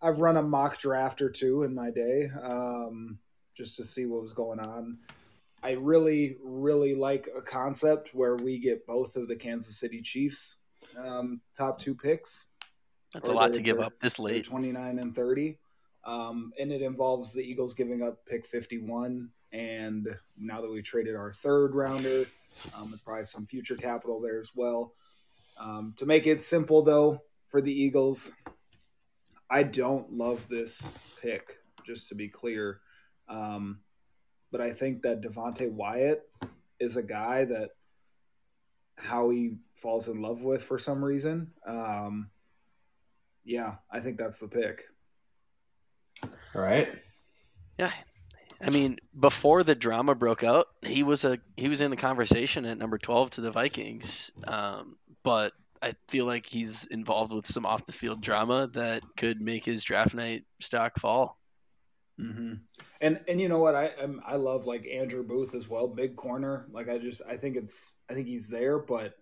I've 0.00 0.20
run 0.20 0.36
a 0.36 0.42
mock 0.42 0.78
draft 0.78 1.20
or 1.22 1.30
two 1.30 1.64
in 1.64 1.74
my 1.74 1.90
day, 1.90 2.28
um, 2.42 3.18
just 3.56 3.76
to 3.76 3.84
see 3.84 4.06
what 4.06 4.22
was 4.22 4.32
going 4.32 4.60
on. 4.60 4.98
I 5.62 5.72
really 5.72 6.36
really 6.42 6.94
like 6.94 7.28
a 7.36 7.40
concept 7.40 8.14
where 8.14 8.36
we 8.36 8.58
get 8.58 8.86
both 8.86 9.16
of 9.16 9.26
the 9.26 9.36
Kansas 9.36 9.78
City 9.78 10.00
Chiefs 10.02 10.56
um, 10.96 11.40
top 11.56 11.78
two 11.78 11.94
picks. 11.94 12.46
That's 13.12 13.28
a 13.28 13.32
lot 13.32 13.54
to 13.54 13.62
give 13.62 13.80
up 13.80 13.98
this 14.00 14.18
late. 14.18 14.44
29 14.44 14.98
and 14.98 15.14
30. 15.14 15.58
Um, 16.04 16.52
and 16.58 16.72
it 16.72 16.82
involves 16.82 17.32
the 17.32 17.42
Eagles 17.42 17.74
giving 17.74 18.02
up 18.02 18.24
pick 18.26 18.46
51. 18.46 19.30
And 19.52 20.08
now 20.38 20.60
that 20.60 20.70
we 20.70 20.82
traded 20.82 21.16
our 21.16 21.32
third 21.32 21.74
rounder, 21.74 22.26
um, 22.76 22.90
with 22.90 23.04
probably 23.04 23.24
some 23.24 23.46
future 23.46 23.76
capital 23.76 24.20
there 24.20 24.38
as 24.38 24.52
well. 24.54 24.94
Um, 25.58 25.94
to 25.96 26.06
make 26.06 26.26
it 26.26 26.42
simple, 26.42 26.82
though, 26.82 27.22
for 27.48 27.60
the 27.60 27.72
Eagles, 27.72 28.32
I 29.50 29.62
don't 29.62 30.12
love 30.12 30.48
this 30.48 31.18
pick, 31.20 31.58
just 31.86 32.08
to 32.10 32.14
be 32.14 32.28
clear. 32.28 32.80
Um, 33.28 33.80
but 34.50 34.60
I 34.60 34.70
think 34.70 35.02
that 35.02 35.22
Devonte 35.22 35.70
Wyatt 35.70 36.28
is 36.78 36.96
a 36.96 37.02
guy 37.02 37.44
that 37.46 37.70
Howie 38.96 39.56
falls 39.74 40.08
in 40.08 40.20
love 40.22 40.42
with 40.42 40.62
for 40.62 40.78
some 40.78 41.04
reason. 41.04 41.50
Um, 41.66 42.30
yeah, 43.48 43.76
I 43.90 44.00
think 44.00 44.18
that's 44.18 44.40
the 44.40 44.48
pick. 44.48 44.84
All 46.54 46.60
right. 46.60 46.88
Yeah. 47.78 47.90
I 48.60 48.70
mean, 48.70 48.98
before 49.18 49.62
the 49.62 49.74
drama 49.74 50.14
broke 50.14 50.44
out, 50.44 50.66
he 50.82 51.02
was 51.02 51.24
a 51.24 51.38
he 51.56 51.68
was 51.68 51.80
in 51.80 51.90
the 51.90 51.96
conversation 51.96 52.64
at 52.66 52.76
number 52.76 52.98
12 52.98 53.30
to 53.30 53.40
the 53.40 53.50
Vikings. 53.50 54.30
Um, 54.44 54.96
but 55.22 55.52
I 55.80 55.94
feel 56.08 56.26
like 56.26 56.44
he's 56.44 56.86
involved 56.86 57.32
with 57.32 57.46
some 57.46 57.64
off 57.64 57.86
the 57.86 57.92
field 57.92 58.20
drama 58.20 58.68
that 58.74 59.02
could 59.16 59.40
make 59.40 59.64
his 59.64 59.82
draft 59.82 60.14
night 60.14 60.44
stock 60.60 60.98
fall. 60.98 61.38
Mm-hmm. 62.20 62.54
And 63.00 63.20
and 63.28 63.40
you 63.40 63.48
know 63.48 63.60
what 63.60 63.76
I 63.76 63.92
I'm, 64.02 64.20
I 64.26 64.36
love 64.36 64.66
like 64.66 64.86
Andrew 64.92 65.22
Booth 65.22 65.54
as 65.54 65.68
well, 65.68 65.86
big 65.86 66.16
corner. 66.16 66.66
Like 66.72 66.88
I 66.88 66.98
just 66.98 67.22
I 67.28 67.36
think 67.36 67.56
it's 67.56 67.92
I 68.10 68.14
think 68.14 68.26
he's 68.26 68.48
there, 68.48 68.78
but 68.78 69.14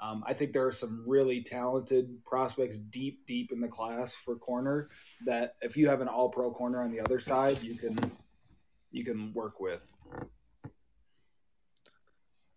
um, 0.00 0.24
I 0.26 0.32
think 0.32 0.52
there 0.52 0.66
are 0.66 0.72
some 0.72 1.04
really 1.06 1.42
talented 1.42 2.24
prospects 2.24 2.76
deep 2.76 3.26
deep 3.26 3.52
in 3.52 3.60
the 3.60 3.68
class 3.68 4.14
for 4.14 4.36
corner 4.36 4.88
that 5.26 5.56
if 5.60 5.76
you 5.76 5.88
have 5.88 6.00
an 6.00 6.08
All 6.08 6.30
Pro 6.30 6.50
corner 6.50 6.82
on 6.82 6.90
the 6.90 7.00
other 7.00 7.20
side, 7.20 7.62
you 7.62 7.74
can 7.74 8.10
you 8.90 9.04
can 9.04 9.32
work 9.34 9.60
with. 9.60 9.82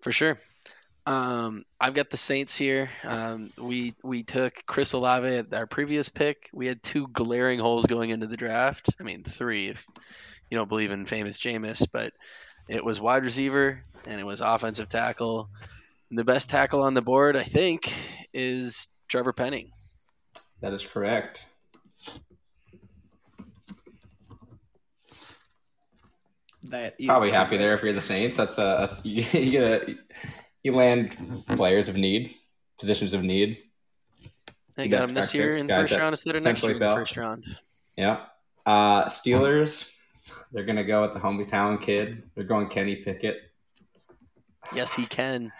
For 0.01 0.11
sure. 0.11 0.37
Um, 1.05 1.65
I've 1.81 1.93
got 1.93 2.09
the 2.09 2.17
Saints 2.17 2.55
here. 2.55 2.89
Um, 3.03 3.51
we 3.57 3.93
we 4.03 4.23
took 4.23 4.65
Chris 4.65 4.93
Olave 4.93 5.27
at 5.27 5.53
our 5.53 5.67
previous 5.67 6.07
pick. 6.07 6.49
We 6.53 6.67
had 6.67 6.81
two 6.81 7.07
glaring 7.07 7.59
holes 7.59 7.85
going 7.85 8.09
into 8.09 8.27
the 8.27 8.37
draft. 8.37 8.89
I 8.99 9.03
mean, 9.03 9.23
three 9.23 9.67
if 9.67 9.85
you 10.49 10.57
don't 10.57 10.69
believe 10.69 10.91
in 10.91 11.05
famous 11.05 11.37
Jameis, 11.39 11.85
but 11.91 12.13
it 12.69 12.85
was 12.85 13.01
wide 13.01 13.25
receiver 13.25 13.83
and 14.05 14.19
it 14.19 14.23
was 14.23 14.39
offensive 14.39 14.87
tackle. 14.87 15.49
And 16.13 16.19
the 16.19 16.23
best 16.23 16.47
tackle 16.47 16.83
on 16.83 16.93
the 16.93 17.01
board, 17.01 17.35
I 17.35 17.41
think, 17.41 17.91
is 18.35 18.87
Trevor 19.07 19.33
Penning. 19.33 19.71
That 20.61 20.71
is 20.71 20.85
correct. 20.85 21.47
That 26.65 26.93
is 26.99 27.07
Probably 27.07 27.31
happy 27.31 27.57
there 27.57 27.73
if 27.73 27.81
you're 27.81 27.93
the 27.93 27.99
Saints. 27.99 28.37
That's 28.37 28.59
uh, 28.59 28.81
that's 28.81 29.01
you, 29.03 29.25
you 29.33 29.49
get 29.49 29.63
a, 29.63 29.95
you 30.61 30.73
land 30.73 31.17
players 31.47 31.89
of 31.89 31.95
need, 31.95 32.35
positions 32.77 33.15
of 33.15 33.23
need. 33.23 33.57
I 34.77 34.83
You 34.83 34.89
got 34.89 34.99
got 34.99 35.09
him 35.09 35.15
this 35.15 35.33
year 35.33 35.49
in 35.49 35.65
guys 35.65 35.89
first 35.89 35.99
round 35.99 36.13
instead 36.13 36.35
of 36.35 36.43
next 36.43 36.61
year 36.61 36.73
potentially 36.73 36.73
in 36.73 36.79
fell. 36.79 36.95
first 36.95 37.17
round. 37.17 37.45
Yeah. 37.97 38.25
Uh, 38.67 39.05
Steelers, 39.05 39.91
they're 40.51 40.63
gonna 40.63 40.83
go 40.83 41.01
with 41.01 41.13
the 41.13 41.19
hometown 41.19 41.81
kid. 41.81 42.21
They're 42.35 42.43
going 42.43 42.67
Kenny 42.67 42.97
Pickett. 42.97 43.49
Yes, 44.75 44.93
he 44.93 45.07
can. 45.07 45.51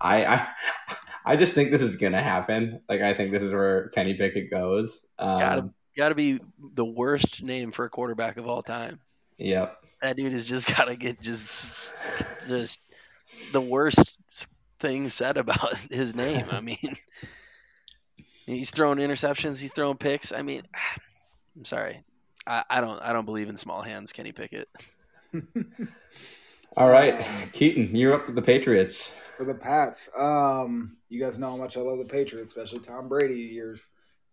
I 0.00 0.24
I 0.24 0.48
I 1.26 1.36
just 1.36 1.54
think 1.54 1.70
this 1.70 1.82
is 1.82 1.96
gonna 1.96 2.22
happen. 2.22 2.80
Like 2.88 3.00
I 3.00 3.14
think 3.14 3.30
this 3.30 3.42
is 3.42 3.52
where 3.52 3.88
Kenny 3.90 4.14
Pickett 4.14 4.50
goes. 4.50 5.06
Um, 5.18 5.38
Gotta 5.38 5.70
got 5.96 6.08
to 6.10 6.14
be 6.14 6.40
the 6.74 6.84
worst 6.84 7.42
name 7.42 7.72
for 7.72 7.84
a 7.84 7.90
quarterback 7.90 8.36
of 8.36 8.46
all 8.46 8.62
time. 8.62 9.00
Yep. 9.38 9.76
That 10.02 10.16
dude 10.16 10.32
has 10.32 10.44
just 10.44 10.66
got 10.76 10.86
to 10.86 10.96
get 10.96 11.20
just 11.20 12.22
just 12.48 12.80
the 13.52 13.60
worst 13.60 14.16
thing 14.80 15.08
said 15.08 15.36
about 15.36 15.76
his 15.90 16.14
name. 16.14 16.46
I 16.50 16.60
mean, 16.60 16.94
he's 18.46 18.70
throwing 18.70 18.98
interceptions, 18.98 19.58
he's 19.58 19.72
throwing 19.72 19.96
picks. 19.96 20.32
I 20.32 20.42
mean, 20.42 20.62
I'm 21.56 21.64
sorry, 21.64 22.02
I, 22.46 22.64
I 22.68 22.80
don't 22.80 23.00
I 23.00 23.12
don't 23.12 23.26
believe 23.26 23.48
in 23.48 23.56
small 23.56 23.82
hands, 23.82 24.12
Kenny 24.12 24.32
Pickett. 24.32 24.68
All 26.76 26.90
right, 26.90 27.14
Um, 27.14 27.50
Keaton, 27.52 27.94
you're 27.94 28.14
up 28.14 28.26
with 28.26 28.34
the 28.34 28.42
Patriots. 28.42 29.14
for 29.36 29.44
the 29.44 29.54
Pats. 29.54 30.08
Um, 30.16 30.96
you 31.08 31.20
guys 31.20 31.38
know 31.38 31.50
how 31.50 31.56
much 31.56 31.76
I 31.76 31.80
love 31.80 31.98
the 31.98 32.04
Patriots, 32.04 32.52
especially 32.56 32.80
Tom 32.80 33.08
Brady 33.08 33.34
years. 33.40 33.88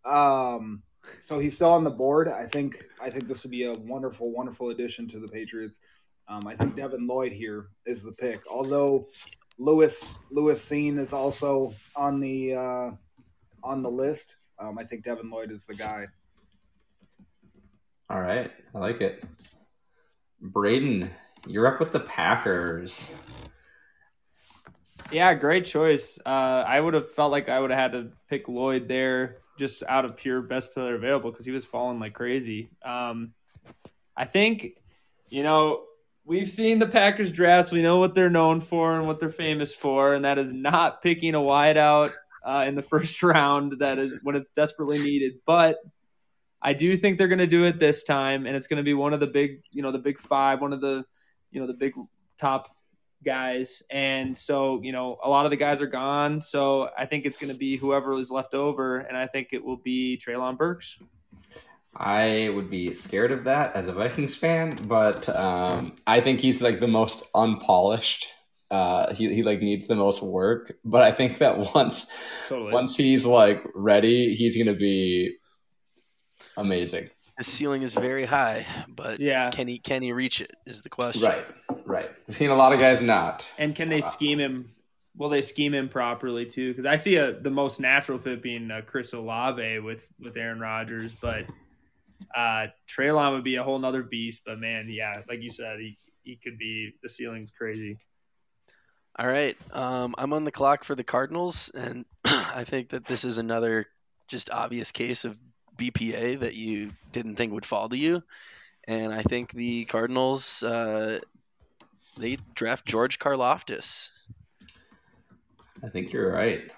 Um, 0.06 0.82
so 1.20 1.40
he's 1.40 1.56
still 1.56 1.72
on 1.72 1.84
the 1.84 1.90
board. 1.92 2.28
I 2.28 2.46
think 2.48 2.84
I 3.02 3.10
think 3.10 3.28
this 3.28 3.44
would 3.44 3.52
be 3.52 3.66
a 3.66 3.74
wonderful, 3.74 4.32
wonderful 4.32 4.70
addition 4.70 5.08
to 5.10 5.20
the 5.20 5.28
Patriots. 5.28 5.80
Um, 6.28 6.48
I 6.48 6.56
think 6.56 6.76
Devin 6.76 7.06
Lloyd 7.08 7.32
here 7.32 7.68
is 7.86 8.04
the 8.04 8.12
pick. 8.12 8.42
Although 8.50 9.08
Lewis 9.60 10.18
Lewis 10.32 10.64
Cine 10.68 11.00
is 11.00 11.14
also 11.14 11.74
on 11.96 12.20
the 12.20 12.56
uh, 12.56 12.90
on 13.64 13.82
the 13.84 13.90
list. 13.90 14.36
Um, 14.60 14.78
I 14.78 14.84
think 14.84 15.04
Devin 15.04 15.30
Lloyd 15.30 15.52
is 15.52 15.66
the 15.66 15.76
guy. 15.76 16.08
All 18.10 18.22
right, 18.22 18.52
I 18.76 18.78
like 18.80 19.02
it. 19.02 19.24
Braden, 20.42 21.10
you're 21.48 21.68
up 21.68 21.80
with 21.80 21.92
the 21.92 22.00
Packers. 22.00 23.14
Yeah, 25.12 25.34
great 25.34 25.66
choice. 25.66 26.18
Uh, 26.26 26.64
I 26.66 26.80
would 26.80 26.94
have 26.94 27.12
felt 27.14 27.32
like 27.32 27.50
I 27.50 27.60
would 27.60 27.72
have 27.72 27.80
had 27.80 27.92
to 27.94 28.12
pick 28.30 28.48
Lloyd 28.48 28.88
there 28.88 29.38
just 29.58 29.84
out 29.88 30.06
of 30.06 30.16
pure 30.16 30.42
best 30.42 30.74
player 30.74 30.96
available 30.96 31.32
because 31.32 31.46
he 31.46 31.52
was 31.52 31.66
falling 31.66 32.00
like 32.00 32.14
crazy. 32.14 32.70
Um, 32.84 33.34
I 34.16 34.26
think, 34.26 34.78
you 35.30 35.44
know, 35.44 35.84
we've 36.26 36.50
seen 36.50 36.80
the 36.80 36.88
Packers 36.88 37.32
drafts. 37.32 37.72
We 37.72 37.82
know 37.82 37.98
what 37.98 38.16
they're 38.16 38.30
known 38.30 38.62
for 38.62 38.96
and 38.96 39.06
what 39.06 39.20
they're 39.20 39.30
famous 39.30 39.76
for, 39.76 40.14
and 40.14 40.26
that 40.26 40.38
is 40.38 40.54
not 40.54 41.02
picking 41.02 41.36
a 41.36 41.40
wideout 41.40 42.12
uh, 42.46 42.66
in 42.68 42.76
the 42.76 42.82
first 42.94 43.22
round. 43.22 43.80
That 43.80 43.98
is 43.98 44.20
when 44.24 44.36
it's 44.36 44.50
desperately 44.50 44.98
needed. 44.98 45.34
But 45.46 45.78
I 46.62 46.74
do 46.74 46.96
think 46.96 47.18
they're 47.18 47.28
going 47.28 47.40
to 47.40 47.48
do 47.48 47.66
it 47.66 47.80
this 47.80 48.04
time, 48.04 48.46
and 48.46 48.56
it's 48.56 48.68
going 48.68 48.78
to 48.78 48.84
be 48.84 48.94
one 48.94 49.14
of 49.14 49.20
the 49.20 49.28
big, 49.28 49.62
you 49.72 49.82
know, 49.82 49.92
the 49.92 50.00
big 50.00 50.20
five, 50.20 50.62
one 50.62 50.74
of 50.74 50.82
the, 50.82 51.04
you 51.52 51.62
know, 51.62 51.68
the 51.68 51.74
big 51.74 51.94
top 52.38 52.76
guys. 53.24 53.84
And 53.90 54.36
so, 54.36 54.82
you 54.82 54.92
know, 54.92 55.18
a 55.24 55.30
lot 55.30 55.46
of 55.46 55.52
the 55.52 55.58
guys 55.58 55.82
are 55.82 55.88
gone. 55.88 56.42
So 56.42 56.90
I 56.98 57.06
think 57.06 57.26
it's 57.26 57.38
going 57.38 57.52
to 57.52 57.58
be 57.58 57.78
whoever 57.78 58.20
is 58.20 58.32
left 58.32 58.54
over. 58.54 59.00
And 59.00 59.18
I 59.18 59.28
think 59.28 59.50
it 59.52 59.64
will 59.64 59.78
be 59.78 60.18
Treylon 60.18 60.58
Burks. 60.58 60.98
I 61.96 62.50
would 62.56 62.70
be 62.70 62.94
scared 62.94 63.32
of 63.32 63.44
that 63.44 63.76
as 63.76 63.88
a 63.88 63.94
Vikings 63.94 64.36
fan, 64.36 64.78
but 64.88 65.28
um, 65.36 65.96
I 66.08 66.22
think 66.22 66.40
he's 66.40 66.62
like 66.62 66.80
the 66.80 66.88
most 66.88 67.24
unpolished. 67.36 68.28
Uh, 68.70 69.14
he, 69.14 69.34
he 69.34 69.44
like 69.44 69.62
needs 69.62 69.88
the 69.88 69.96
most 69.96 70.22
work, 70.22 70.78
but 70.86 71.04
I 71.04 71.12
think 71.12 71.40
that 71.40 71.76
once 71.76 72.08
Totally. 72.48 72.72
once 72.72 72.96
he's 72.96 73.26
like 73.26 73.62
ready, 73.76 74.34
he's 74.34 74.58
gonna 74.58 74.78
be 74.78 75.36
amazing. 76.56 77.10
The 77.42 77.46
ceiling 77.46 77.82
is 77.82 77.96
very 77.96 78.24
high, 78.26 78.68
but 78.88 79.20
Yeah. 79.20 79.50
can 79.50 79.68
he 79.68 79.80
can 79.80 80.04
he 80.04 80.12
reach 80.12 80.42
it? 80.42 80.52
Is 80.68 80.84
the 80.84 80.90
question. 80.90 81.24
Right, 81.24 81.44
right. 81.88 82.08
We've 82.28 82.38
seen 82.38 82.52
a 82.52 82.56
lot 82.56 82.72
of 82.72 82.80
guys 82.80 83.02
not. 83.02 83.50
And 83.58 83.76
can 83.76 83.90
they 83.90 84.02
scheme 84.02 84.40
him? 84.40 84.76
Will 85.18 85.30
they 85.30 85.42
scheme 85.42 85.74
him 85.74 85.90
properly 85.90 86.46
too? 86.46 86.70
Because 86.70 86.86
I 86.86 86.98
see 86.98 87.16
a, 87.16 87.32
the 87.34 87.50
most 87.50 87.80
natural 87.80 88.20
fit 88.20 88.44
being 88.44 88.70
uh, 88.70 88.82
Chris 88.86 89.14
Olave 89.14 89.80
with 89.80 90.08
with 90.20 90.38
Aaron 90.38 90.60
Rodgers, 90.60 91.16
but 91.16 91.46
uh, 92.36 92.68
Treylon 92.88 93.34
would 93.34 93.44
be 93.44 93.56
a 93.56 93.64
whole 93.64 93.80
nother 93.80 94.04
beast. 94.04 94.44
But 94.46 94.60
man, 94.60 94.86
yeah, 94.88 95.24
like 95.28 95.42
you 95.42 95.50
said, 95.50 95.80
he 95.80 95.98
he 96.22 96.36
could 96.36 96.60
be 96.60 96.94
the 97.02 97.10
ceiling's 97.10 97.50
crazy. 97.50 97.98
All 99.18 99.26
right. 99.26 99.58
Um, 99.74 100.14
I'm 100.16 100.32
on 100.34 100.44
the 100.44 100.52
clock 100.52 100.84
for 100.84 100.94
the 100.94 101.04
Cardinals, 101.04 101.72
and 101.74 102.06
I 102.26 102.66
think 102.66 102.90
that 102.90 103.06
this 103.06 103.26
is 103.26 103.40
another 103.40 103.88
just 104.28 104.52
obvious 104.52 104.92
case 104.92 105.26
of 105.26 105.36
BPA 105.90 106.40
that 106.42 106.56
you 106.56 106.92
didn't 107.12 107.36
think 107.36 107.54
would 107.54 107.66
fall 107.66 107.90
to 107.90 107.98
you. 107.98 108.22
And 108.88 109.14
I 109.14 109.22
think 109.24 109.52
the 109.52 109.86
Cardinals 109.86 110.62
uh, 110.64 111.20
they 112.18 112.38
draft 112.56 112.86
George 112.86 113.20
Karlaftis. 113.20 114.10
I 115.84 115.90
think 115.90 116.14
you're 116.14 116.32
right. 116.32 116.72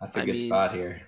That's 0.00 0.16
a 0.16 0.22
I 0.22 0.24
good 0.26 0.34
mean- 0.34 0.48
spot 0.48 0.74
here. 0.74 1.02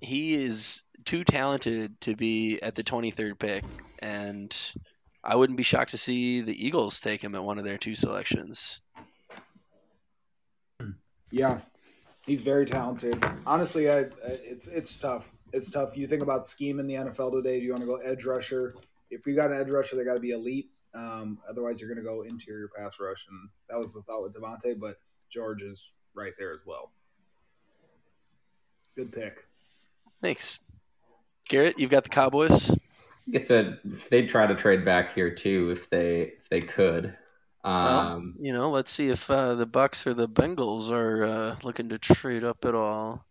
He 0.00 0.34
is 0.34 0.84
too 1.04 1.24
talented 1.24 2.00
to 2.02 2.14
be 2.16 2.60
at 2.62 2.74
the 2.74 2.82
23rd 2.84 3.38
pick, 3.38 3.64
and 3.98 4.56
I 5.22 5.36
wouldn't 5.36 5.56
be 5.56 5.62
shocked 5.64 5.90
to 5.90 5.98
see 5.98 6.40
the 6.40 6.66
Eagles 6.66 7.00
take 7.00 7.22
him 7.22 7.34
at 7.34 7.42
one 7.42 7.58
of 7.58 7.64
their 7.64 7.76
two 7.76 7.94
selections. 7.94 8.80
Yeah, 11.30 11.60
he's 12.24 12.40
very 12.40 12.64
talented. 12.66 13.22
Honestly, 13.46 13.90
I, 13.90 13.98
I 13.98 14.06
it's 14.24 14.68
it's 14.68 14.96
tough. 14.96 15.30
It's 15.52 15.70
tough. 15.70 15.96
You 15.96 16.06
think 16.06 16.22
about 16.22 16.46
scheme 16.46 16.80
in 16.80 16.86
the 16.86 16.94
NFL 16.94 17.32
today. 17.32 17.60
Do 17.60 17.66
you 17.66 17.72
want 17.72 17.82
to 17.82 17.86
go 17.86 17.96
edge 17.96 18.24
rusher? 18.24 18.74
If 19.10 19.26
you 19.26 19.34
got 19.34 19.50
an 19.50 19.60
edge 19.60 19.70
rusher, 19.70 19.96
they 19.96 20.04
got 20.04 20.14
to 20.14 20.20
be 20.20 20.30
elite. 20.30 20.70
Um, 20.94 21.38
otherwise, 21.48 21.80
you're 21.80 21.88
going 21.92 22.04
to 22.04 22.08
go 22.08 22.22
interior 22.22 22.68
pass 22.76 22.98
rush, 22.98 23.26
and 23.30 23.48
that 23.68 23.78
was 23.78 23.94
the 23.94 24.02
thought 24.02 24.22
with 24.22 24.34
Devonte. 24.34 24.78
But 24.78 24.96
George 25.28 25.62
is 25.62 25.92
right 26.14 26.32
there 26.38 26.52
as 26.52 26.60
well. 26.66 26.90
Good 28.96 29.12
pick. 29.12 29.46
Thanks, 30.22 30.58
Garrett. 31.48 31.78
You've 31.78 31.90
got 31.90 32.04
the 32.04 32.10
Cowboys. 32.10 32.70
Like 33.28 33.42
I 33.42 33.44
said, 33.44 33.78
they'd 34.10 34.28
try 34.28 34.46
to 34.46 34.54
trade 34.54 34.84
back 34.84 35.14
here 35.14 35.34
too 35.34 35.70
if 35.70 35.90
they 35.90 36.22
if 36.38 36.48
they 36.48 36.60
could. 36.62 37.16
Well, 37.64 37.98
Um, 37.98 38.36
you 38.40 38.52
know, 38.52 38.70
let's 38.70 38.90
see 38.90 39.10
if 39.10 39.28
uh, 39.30 39.56
the 39.56 39.66
Bucks 39.66 40.06
or 40.06 40.14
the 40.14 40.28
Bengals 40.28 40.90
are 40.90 41.24
uh, 41.24 41.56
looking 41.64 41.88
to 41.90 41.98
trade 41.98 42.44
up 42.44 42.64
at 42.64 42.74
all. 42.74 43.26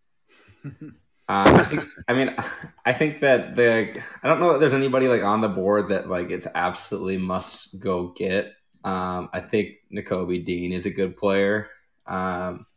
Um, 1.28 1.56
I, 1.56 1.64
think, 1.64 1.84
I 2.08 2.14
mean, 2.14 2.36
I 2.86 2.94
think 2.94 3.22
that 3.22 3.56
the 3.56 4.02
I 4.24 4.28
don't 4.28 4.40
know 4.40 4.52
if 4.52 4.60
there's 4.60 4.74
anybody 4.74 5.08
like 5.08 5.24
on 5.24 5.42
the 5.42 5.50
board 5.50 5.90
that 5.90 6.10
like 6.10 6.30
it's 6.30 6.48
absolutely 6.54 7.18
must 7.18 7.80
go 7.80 8.10
get. 8.10 8.54
Um, 8.84 9.30
I 9.34 9.42
think 9.42 9.78
Nakobe 9.92 10.46
Dean 10.46 10.72
is 10.72 10.86
a 10.86 10.92
good 10.92 11.18
player. 11.18 11.70
Um, 12.06 12.68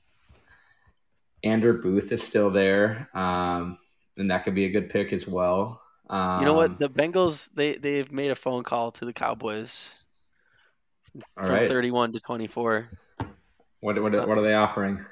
Andrew 1.45 1.81
Booth 1.81 2.11
is 2.13 2.23
still 2.23 2.51
there, 2.51 3.09
um, 3.15 3.79
and 4.17 4.31
that 4.31 4.45
could 4.45 4.55
be 4.55 4.65
a 4.65 4.71
good 4.71 4.91
pick 4.91 5.13
as 5.13 5.29
well. 5.29 5.83
Um, 6.09 6.41
You 6.41 6.47
know 6.47 6.55
what? 6.55 6.79
The 6.79 6.89
Bengals 6.89 7.53
they 7.53 7.77
they've 7.77 8.11
made 8.11 8.31
a 8.31 8.35
phone 8.35 8.65
call 8.65 8.93
to 8.93 9.05
the 9.05 9.13
Cowboys 9.13 10.07
all 11.37 11.45
from 11.45 11.55
right. 11.55 11.69
31 11.69 12.13
to 12.13 12.21
24. 12.21 12.89
What, 13.81 14.03
what, 14.03 14.13
what 14.13 14.39
are 14.39 14.43
they 14.43 14.55
offering? 14.55 15.05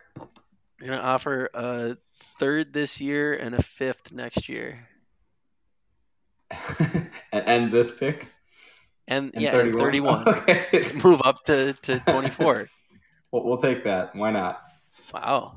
They're 0.78 0.88
gonna 0.90 1.00
offer 1.00 1.48
a 1.54 1.96
third 2.38 2.72
this 2.72 3.00
year 3.00 3.34
and 3.34 3.54
a 3.54 3.62
fifth 3.62 4.12
next 4.12 4.48
year, 4.48 4.88
and, 6.80 7.08
and 7.32 7.72
this 7.72 7.90
pick? 7.96 8.26
and, 9.08 9.30
And 9.34 9.42
yeah, 9.42 9.56
and 9.56 9.72
31. 9.72 10.28
Okay. 10.28 10.90
Move 11.02 11.20
up 11.24 11.44
to, 11.44 11.72
to 11.84 12.00
24. 12.06 12.68
we'll, 13.32 13.44
we'll 13.44 13.56
take 13.58 13.84
that. 13.84 14.14
Why 14.14 14.30
not? 14.30 14.60
wow, 15.12 15.54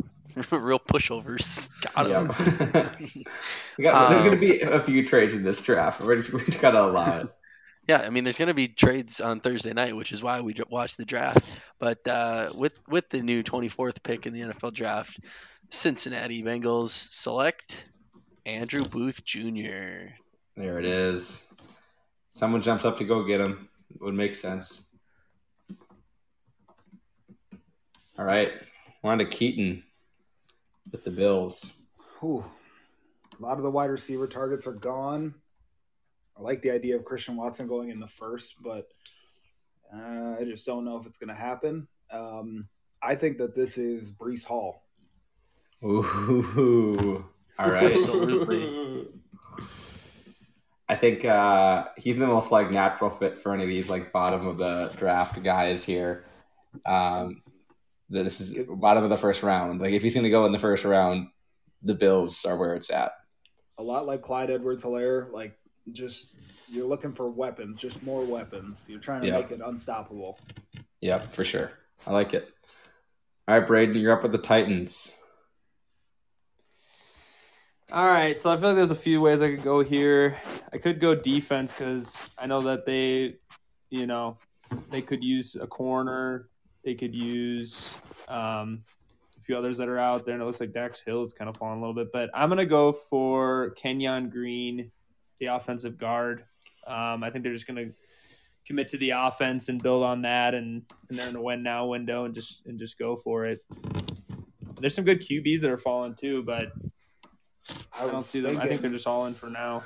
real 0.51 0.79
pushovers. 0.79 1.69
Got 1.95 2.07
him. 2.07 2.27
Yep. 2.27 3.93
got, 3.93 4.09
there's 4.09 4.21
Um, 4.21 4.25
going 4.27 4.31
to 4.31 4.37
be 4.37 4.59
a 4.61 4.79
few 4.81 5.05
trades 5.07 5.33
in 5.33 5.43
this 5.43 5.61
draft. 5.61 6.01
We're 6.01 6.15
just, 6.17 6.33
we 6.33 6.43
just 6.43 6.61
got 6.61 6.71
to 6.71 6.81
allow 6.83 7.19
it. 7.21 7.27
Yeah, 7.89 8.01
I 8.01 8.11
mean, 8.11 8.23
there's 8.23 8.37
going 8.37 8.49
to 8.49 8.53
be 8.53 8.67
trades 8.67 9.19
on 9.19 9.39
Thursday 9.39 9.73
night, 9.73 9.95
which 9.95 10.11
is 10.11 10.21
why 10.21 10.41
we 10.41 10.53
j- 10.53 10.61
watch 10.69 10.95
the 10.95 11.05
draft. 11.05 11.59
But 11.79 12.07
uh, 12.07 12.51
with 12.53 12.79
with 12.87 13.09
the 13.09 13.19
new 13.19 13.41
24th 13.41 14.03
pick 14.03 14.27
in 14.27 14.33
the 14.33 14.41
NFL 14.41 14.75
draft, 14.75 15.19
Cincinnati 15.71 16.43
Bengals 16.43 16.91
select 16.91 17.85
Andrew 18.45 18.83
Booth 18.83 19.23
Jr. 19.25 20.11
There 20.55 20.77
it 20.77 20.85
is. 20.85 21.47
Someone 22.29 22.61
jumps 22.61 22.85
up 22.85 22.95
to 22.99 23.05
go 23.05 23.23
get 23.23 23.41
him. 23.41 23.67
It 23.89 23.99
would 24.01 24.13
make 24.13 24.35
sense. 24.35 24.81
All 28.19 28.25
right. 28.25 28.51
We're 29.01 29.13
on 29.13 29.17
to 29.17 29.25
Keaton 29.25 29.83
with 30.91 31.03
the 31.05 31.11
Bills. 31.11 31.73
Whew. 32.19 32.45
A 33.39 33.41
lot 33.41 33.57
of 33.57 33.63
the 33.63 33.71
wide 33.71 33.89
receiver 33.89 34.27
targets 34.27 34.67
are 34.67 34.73
gone. 34.73 35.33
I 36.39 36.41
like 36.41 36.61
the 36.61 36.71
idea 36.71 36.95
of 36.95 37.03
Christian 37.03 37.35
Watson 37.35 37.67
going 37.67 37.89
in 37.89 37.99
the 37.99 38.07
first, 38.07 38.55
but 38.63 38.87
uh, 39.93 40.37
I 40.39 40.45
just 40.45 40.65
don't 40.65 40.85
know 40.85 40.97
if 40.97 41.05
it's 41.05 41.17
going 41.17 41.29
to 41.29 41.35
happen. 41.35 41.87
Um, 42.11 42.69
I 43.03 43.15
think 43.15 43.37
that 43.39 43.55
this 43.55 43.77
is 43.77 44.09
Breece 44.11 44.45
Hall. 44.45 44.83
Ooh. 45.83 47.25
All 47.57 47.67
right. 47.67 47.91
Absolutely. 47.91 49.07
I 50.89 50.95
think 50.95 51.23
uh, 51.25 51.87
he's 51.97 52.17
the 52.17 52.25
most 52.25 52.51
like 52.51 52.71
natural 52.71 53.09
fit 53.09 53.37
for 53.37 53.53
any 53.53 53.63
of 53.63 53.69
these 53.69 53.89
like 53.89 54.11
bottom 54.11 54.47
of 54.47 54.57
the 54.57 54.91
draft 54.97 55.41
guys 55.43 55.83
here. 55.83 56.25
Um, 56.85 57.43
this 58.09 58.41
is 58.41 58.55
bottom 58.67 59.03
of 59.03 59.09
the 59.09 59.17
first 59.17 59.43
round. 59.43 59.81
Like 59.81 59.91
if 59.91 60.01
he's 60.01 60.15
going 60.15 60.23
to 60.23 60.31
go 60.31 60.45
in 60.45 60.51
the 60.51 60.57
first 60.57 60.85
round, 60.85 61.27
the 61.83 61.93
Bills 61.93 62.43
are 62.45 62.57
where 62.57 62.75
it's 62.75 62.89
at. 62.89 63.11
A 63.77 63.83
lot 63.83 64.07
like 64.07 64.21
Clyde 64.21 64.49
Edwards 64.49 64.83
Helaire, 64.83 65.31
like 65.31 65.58
just 65.93 66.35
you're 66.71 66.87
looking 66.87 67.13
for 67.13 67.29
weapons, 67.29 67.77
just 67.77 68.01
more 68.03 68.23
weapons. 68.23 68.85
You're 68.87 68.99
trying 68.99 69.21
to 69.21 69.27
Yeah. 69.27 69.39
make 69.39 69.51
it 69.51 69.61
unstoppable. 69.63 70.39
Yep, 71.01 71.33
for 71.33 71.43
sure. 71.43 71.71
I 72.05 72.11
like 72.13 72.33
it. 72.33 72.47
All 73.47 73.57
right, 73.57 73.67
Braden, 73.67 73.95
you're 73.97 74.13
up 74.15 74.21
with 74.23 74.31
the 74.31 74.37
Titans. 74.37 75.15
All 77.91 78.05
right, 78.05 78.39
so 78.39 78.51
I 78.51 78.57
feel 78.57 78.69
like 78.69 78.75
there's 78.75 78.91
a 78.91 78.95
few 78.95 79.19
ways 79.19 79.41
I 79.41 79.49
could 79.49 79.63
go 79.63 79.79
here. 79.83 80.37
I 80.71 80.77
could 80.77 80.99
go 80.99 81.15
defense 81.15 81.73
because 81.73 82.27
I 82.37 82.45
know 82.45 82.61
that 82.61 82.85
they, 82.85 83.37
you 83.89 84.05
know, 84.05 84.37
they 84.91 85.01
could 85.01 85.23
use 85.23 85.55
a 85.55 85.65
corner. 85.65 86.49
They 86.85 86.93
could 86.93 87.15
use 87.15 87.91
um, 88.27 88.83
a 89.39 89.41
few 89.41 89.57
others 89.57 89.79
that 89.79 89.89
are 89.89 89.97
out 89.97 90.23
there, 90.23 90.35
and 90.35 90.43
it 90.43 90.45
looks 90.45 90.59
like 90.59 90.71
Dax 90.71 91.01
Hill 91.01 91.23
is 91.23 91.33
kind 91.33 91.49
of 91.49 91.57
falling 91.57 91.79
a 91.79 91.81
little 91.81 91.95
bit. 91.95 92.11
But 92.13 92.29
I'm 92.35 92.49
gonna 92.49 92.67
go 92.67 92.91
for 92.91 93.71
Kenyon 93.71 94.29
Green, 94.29 94.91
the 95.39 95.47
offensive 95.47 95.97
guard. 95.97 96.43
Um, 96.87 97.23
I 97.23 97.29
think 97.29 97.43
they're 97.43 97.53
just 97.53 97.67
gonna 97.67 97.87
commit 98.65 98.87
to 98.89 98.97
the 98.97 99.11
offense 99.11 99.69
and 99.69 99.81
build 99.81 100.03
on 100.03 100.21
that, 100.21 100.53
and, 100.53 100.83
and 101.09 101.17
they're 101.17 101.29
in 101.29 101.35
a 101.35 101.41
win 101.41 101.63
now 101.63 101.87
window 101.87 102.25
and 102.25 102.35
just 102.35 102.65
and 102.65 102.77
just 102.77 102.97
go 102.99 103.15
for 103.17 103.45
it. 103.45 103.65
There's 104.79 104.95
some 104.95 105.05
good 105.05 105.21
QBs 105.21 105.61
that 105.61 105.71
are 105.71 105.77
falling 105.77 106.15
too, 106.15 106.43
but 106.43 106.71
I 107.97 108.01
don't 108.01 108.15
was 108.15 108.25
see 108.25 108.39
them. 108.39 108.59
I 108.59 108.67
think 108.67 108.81
they're 108.81 108.91
just 108.91 109.07
all 109.07 109.25
in 109.25 109.33
for 109.33 109.49
now. 109.49 109.83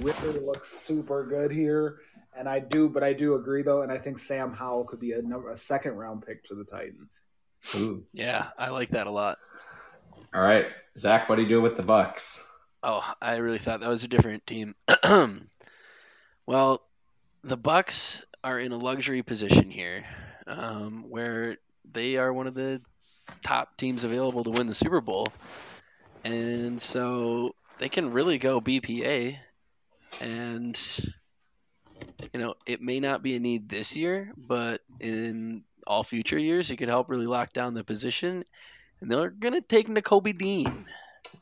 Whipper 0.00 0.32
looks 0.32 0.68
super 0.68 1.26
good 1.26 1.50
here, 1.50 2.00
and 2.36 2.48
I 2.48 2.58
do, 2.58 2.88
but 2.88 3.02
I 3.02 3.12
do 3.12 3.34
agree 3.34 3.62
though, 3.62 3.82
and 3.82 3.92
I 3.92 3.98
think 3.98 4.18
Sam 4.18 4.52
Howell 4.52 4.84
could 4.84 5.00
be 5.00 5.12
a, 5.12 5.22
number, 5.22 5.50
a 5.50 5.56
second 5.56 5.92
round 5.92 6.24
pick 6.26 6.42
to 6.44 6.54
the 6.54 6.64
Titans. 6.64 7.20
Ooh. 7.76 8.04
Yeah, 8.12 8.48
I 8.58 8.70
like 8.70 8.90
that 8.90 9.06
a 9.06 9.10
lot. 9.10 9.38
All 10.34 10.42
right, 10.42 10.66
Zach, 10.96 11.28
what 11.28 11.38
are 11.38 11.42
you 11.42 11.48
doing 11.48 11.62
with 11.62 11.76
the 11.76 11.82
Bucks? 11.82 12.40
Oh, 12.86 13.02
I 13.22 13.36
really 13.36 13.58
thought 13.58 13.80
that 13.80 13.88
was 13.88 14.04
a 14.04 14.08
different 14.08 14.46
team. 14.46 14.74
well, 16.46 16.82
the 17.42 17.56
Bucks 17.56 18.22
are 18.44 18.60
in 18.60 18.72
a 18.72 18.76
luxury 18.76 19.22
position 19.22 19.70
here, 19.70 20.04
um, 20.46 21.06
where 21.08 21.56
they 21.90 22.16
are 22.16 22.30
one 22.30 22.46
of 22.46 22.52
the 22.52 22.82
top 23.42 23.78
teams 23.78 24.04
available 24.04 24.44
to 24.44 24.50
win 24.50 24.66
the 24.66 24.74
Super 24.74 25.00
Bowl, 25.00 25.26
and 26.24 26.80
so 26.80 27.54
they 27.78 27.88
can 27.88 28.12
really 28.12 28.36
go 28.36 28.60
BPA, 28.60 29.38
and 30.20 30.78
you 32.34 32.38
know 32.38 32.52
it 32.66 32.82
may 32.82 33.00
not 33.00 33.22
be 33.22 33.34
a 33.34 33.40
need 33.40 33.66
this 33.70 33.96
year, 33.96 34.30
but 34.36 34.82
in 35.00 35.64
all 35.86 36.04
future 36.04 36.38
years, 36.38 36.70
it 36.70 36.76
could 36.76 36.88
help 36.90 37.08
really 37.08 37.26
lock 37.26 37.54
down 37.54 37.72
the 37.72 37.82
position. 37.82 38.44
And 39.00 39.10
they're 39.10 39.30
gonna 39.30 39.62
take 39.62 39.88
Nakobe 39.88 40.36
Dean. 40.36 40.84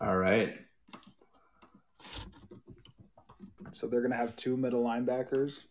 All 0.00 0.16
right. 0.16 0.54
So 3.72 3.86
they're 3.86 4.00
going 4.00 4.10
to 4.12 4.16
have 4.16 4.36
two 4.36 4.56
middle 4.56 4.84
linebackers 4.84 5.64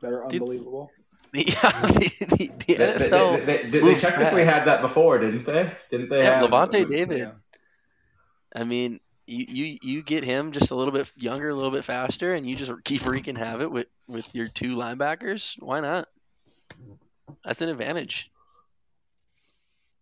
that 0.00 0.12
are 0.12 0.26
Did- 0.28 0.40
unbelievable. 0.42 0.90
Yeah, 1.34 1.44
the, 1.52 2.10
the, 2.20 2.26
the 2.36 2.46
They, 2.66 2.74
they- 2.74 3.08
NFL. 3.10 3.44
they- 3.44 3.56
they- 3.58 3.80
they 3.80 3.98
technically 3.98 4.44
fast. 4.46 4.60
had 4.60 4.64
that 4.66 4.80
before, 4.80 5.18
didn't 5.18 5.44
they? 5.44 5.70
Didn't 5.90 6.08
they 6.08 6.22
Yeah, 6.24 6.40
have 6.40 6.50
Lavonte 6.50 6.88
David. 6.88 7.18
Yeah. 7.18 7.30
I 8.56 8.64
mean, 8.64 8.98
you, 9.26 9.44
you 9.46 9.78
you 9.82 10.02
get 10.02 10.24
him 10.24 10.52
just 10.52 10.70
a 10.70 10.74
little 10.74 10.90
bit 10.92 11.12
younger, 11.16 11.50
a 11.50 11.54
little 11.54 11.70
bit 11.70 11.84
faster, 11.84 12.32
and 12.32 12.46
you 12.48 12.54
just 12.56 12.72
keep 12.84 13.04
wreaking 13.06 13.36
havoc 13.36 13.70
with 13.70 13.88
with 14.08 14.34
your 14.34 14.46
two 14.46 14.74
linebackers. 14.74 15.54
Why 15.62 15.80
not? 15.80 16.08
That's 17.44 17.60
an 17.60 17.68
advantage. 17.68 18.30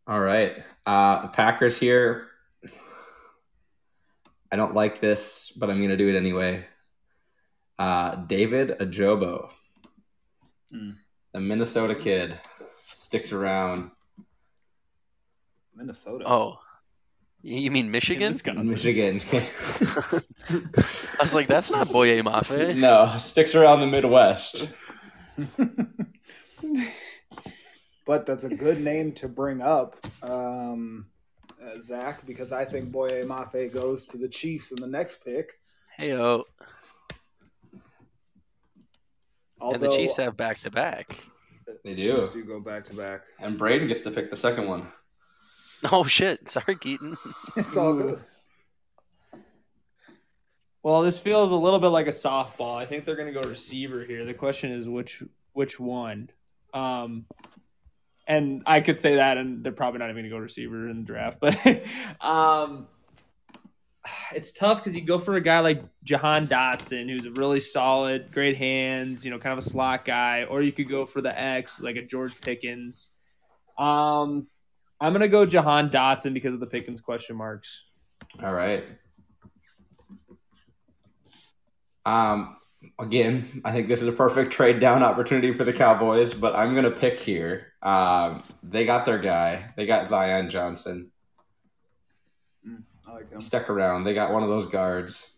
All 0.07 0.21
right. 0.21 0.63
Uh, 0.87 1.23
the 1.23 1.29
Packers 1.29 1.77
here. 1.77 2.29
I 4.53 4.57
don't 4.57 4.75
like 4.75 5.01
this, 5.01 5.53
but 5.57 5.71
I'm 5.71 5.79
going 5.79 5.91
to 5.91 5.97
do 5.97 6.09
it 6.09 6.17
anyway. 6.17 6.65
Uh, 7.79 8.15
David 8.17 8.79
Ojabo, 8.81 9.51
Hmm. 10.71 10.91
the 11.33 11.41
Minnesota 11.41 11.95
kid, 11.95 12.39
sticks 12.85 13.33
around. 13.33 13.91
Minnesota. 15.75 16.25
Oh, 16.27 16.59
you 17.43 17.71
mean 17.71 17.91
Michigan? 17.91 18.33
Michigan. 18.65 19.21
I 19.33 21.23
was 21.23 21.35
like, 21.35 21.47
that's 21.47 21.71
not 21.71 21.93
Boye 21.93 22.21
Mafe. 22.23 22.77
no, 22.79 23.15
sticks 23.19 23.55
around 23.55 23.81
the 23.81 23.87
Midwest. 23.87 24.67
but 28.07 28.27
that's 28.27 28.45
a 28.45 28.49
good 28.55 28.81
name 28.83 29.13
to 29.13 29.29
bring 29.29 29.61
up, 29.61 29.97
um, 30.23 31.07
uh, 31.67 31.79
Zach, 31.81 32.25
because 32.27 32.53
I 32.53 32.65
think 32.65 32.91
Boye 32.91 33.23
Mafe 33.25 33.73
goes 33.73 34.07
to 34.09 34.19
the 34.19 34.29
Chiefs 34.29 34.71
in 34.71 34.81
the 34.81 34.87
next 34.87 35.25
pick. 35.25 35.59
Hey, 35.97 36.13
oh, 36.13 36.45
and 39.61 39.83
the 39.83 39.91
Chiefs 39.91 40.17
have 40.19 40.37
back 40.37 40.59
to 40.61 40.71
back. 40.71 41.17
They 41.85 41.95
do. 41.95 42.17
Chiefs 42.17 42.31
do 42.31 42.45
go 42.45 42.61
back 42.61 42.85
to 42.87 42.95
back. 42.95 43.23
And 43.39 43.59
Braden 43.59 43.89
gets 43.89 44.03
to 44.03 44.11
pick 44.11 44.31
the 44.31 44.37
second 44.37 44.69
one. 44.69 44.89
Oh 45.93 46.05
shit! 46.05 46.49
Sorry, 46.49 46.75
Keaton. 46.75 47.19
It's 47.57 47.77
all 47.77 47.95
good. 47.95 48.19
Well, 50.83 51.03
this 51.03 51.19
feels 51.19 51.51
a 51.51 51.57
little 51.57 51.79
bit 51.79 51.89
like 51.89 52.07
a 52.07 52.11
softball. 52.11 52.79
I 52.79 52.87
think 52.87 53.05
they're 53.05 53.15
going 53.15 53.33
to 53.33 53.39
go 53.39 53.47
receiver 53.47 54.03
here. 54.03 54.25
The 54.25 54.33
question 54.33 54.73
is 54.73 54.89
which 54.89 55.23
which 55.53 55.79
one. 55.79 56.31
Um, 56.73 57.27
and 58.27 58.63
I 58.67 58.81
could 58.81 58.99
say 58.99 59.17
that, 59.17 59.37
and 59.37 59.63
they're 59.63 59.73
probably 59.73 59.99
not 59.99 60.11
even 60.11 60.23
going 60.23 60.25
to 60.25 60.31
go 60.31 60.39
receiver 60.39 60.89
in 60.89 60.99
the 60.99 61.05
draft. 61.05 61.39
But 61.41 61.57
um, 62.21 62.89
it's 64.35 64.53
tough 64.53 64.79
because 64.79 64.95
you 64.97 65.03
go 65.03 65.19
for 65.19 65.37
a 65.37 65.41
guy 65.41 65.61
like 65.61 65.83
Jahan 66.03 66.47
Dotson, 66.47 67.09
who's 67.09 67.27
a 67.27 67.31
really 67.33 67.61
solid, 67.61 68.33
great 68.33 68.57
hands, 68.57 69.25
you 69.25 69.31
know, 69.31 69.39
kind 69.39 69.59
of 69.59 69.65
a 69.65 69.69
slot 69.69 70.05
guy, 70.05 70.45
or 70.45 70.63
you 70.63 70.73
could 70.73 70.89
go 70.89 71.07
for 71.07 71.21
the 71.21 71.39
X, 71.39 71.81
like 71.81 71.97
a 71.97 72.03
George 72.03 72.41
Pickens. 72.41 73.11
Um, 73.79 74.47
I'm 75.01 75.13
going 75.13 75.21
to 75.21 75.29
go 75.29 75.45
Jahan 75.45 75.91
Dotson 75.91 76.33
because 76.35 76.55
of 76.55 76.61
the 76.61 76.67
Pickens 76.67 77.01
question 77.01 77.37
marks. 77.37 77.83
All 78.43 78.53
right. 78.53 78.85
Um, 82.05 82.57
again, 82.99 83.63
I 83.65 83.73
think 83.73 83.89
this 83.89 84.03
is 84.03 84.09
a 84.09 84.13
perfect 84.13 84.51
trade 84.53 84.81
down 84.81 85.03
opportunity 85.03 85.53
for 85.53 85.65
the 85.65 85.73
Cowboys, 85.73 86.35
but 86.35 86.55
I'm 86.55 86.73
going 86.73 86.85
to 86.85 86.91
pick 86.91 87.19
here. 87.19 87.73
Um, 87.83 88.43
they 88.63 88.85
got 88.87 89.07
their 89.07 89.19
guy. 89.19 89.73
They 89.77 89.87
got 89.87 90.07
Zion 90.07 90.51
Johnson. 90.51 91.11
I 93.07 93.13
like 93.13 93.31
him. 93.31 93.41
Stuck 93.41 93.71
around. 93.71 94.05
They 94.05 94.15
got 94.15 94.33
one 94.33 94.43
of 94.43 94.49
those 94.49 94.67
guards. 94.67 95.31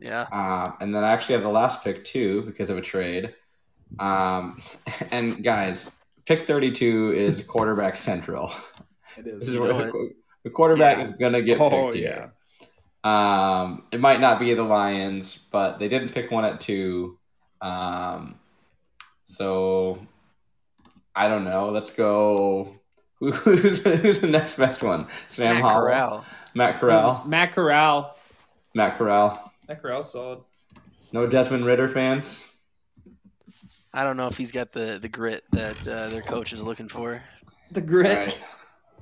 Yeah. 0.00 0.26
Um, 0.32 0.76
and 0.80 0.94
then 0.94 1.02
I 1.04 1.10
actually 1.12 1.34
have 1.34 1.42
the 1.42 1.48
last 1.50 1.82
pick 1.82 2.04
too 2.04 2.42
because 2.42 2.70
of 2.70 2.78
a 2.78 2.82
trade. 2.82 3.34
Um, 3.98 4.60
and 5.12 5.42
guys, 5.42 5.90
pick 6.26 6.46
32 6.46 7.12
is 7.12 7.42
quarterback 7.42 7.96
central. 7.96 8.52
It 9.16 9.24
This 9.24 9.48
is. 9.48 9.54
is 9.54 9.58
where 9.58 9.72
know 9.72 10.08
the 10.44 10.50
quarterback 10.50 10.98
Yeah. 10.98 11.04
is 11.04 11.12
going 11.12 11.32
to 11.32 11.42
get 11.42 11.60
Oh 11.60 11.70
picked 11.90 11.96
yeah. 11.96 12.14
here. 12.14 12.32
Um, 13.04 13.84
it 13.92 14.00
might 14.00 14.20
not 14.20 14.40
be 14.40 14.52
the 14.54 14.62
Lions, 14.62 15.38
but 15.52 15.78
they 15.78 15.88
didn't 15.88 16.08
pick 16.10 16.30
one 16.30 16.44
at 16.44 16.60
two. 16.60 17.18
Um, 17.60 18.36
so 19.26 19.98
I 21.14 21.28
don't 21.28 21.44
know. 21.44 21.70
Let's 21.70 21.90
go. 21.90 22.76
Who- 23.20 23.30
Who's, 23.32 23.84
who's 23.84 24.20
the 24.20 24.26
next 24.26 24.56
best 24.56 24.82
one? 24.82 25.06
Sam 25.28 25.54
Matt 25.56 25.62
Howell, 25.62 25.80
Corral. 25.80 26.24
Matt 26.54 26.80
Corral, 26.80 27.22
Matt 27.26 27.52
Corral. 27.52 28.16
Matt 28.74 28.98
Corral. 28.98 29.52
Matt 29.68 29.80
Corral's 29.82 30.10
solid. 30.10 30.40
No 31.12 31.26
Desmond 31.26 31.64
Ridder 31.64 31.88
fans. 31.88 32.44
I 33.92 34.02
don't 34.02 34.16
know 34.16 34.26
if 34.26 34.36
he's 34.36 34.50
got 34.50 34.72
the, 34.72 34.98
the 35.00 35.08
grit 35.08 35.44
that 35.52 35.86
uh, 35.86 36.08
their 36.08 36.22
coach 36.22 36.52
is 36.52 36.62
looking 36.64 36.88
for. 36.88 37.22
The 37.70 37.80
All 37.80 37.86
grit. 37.86 38.34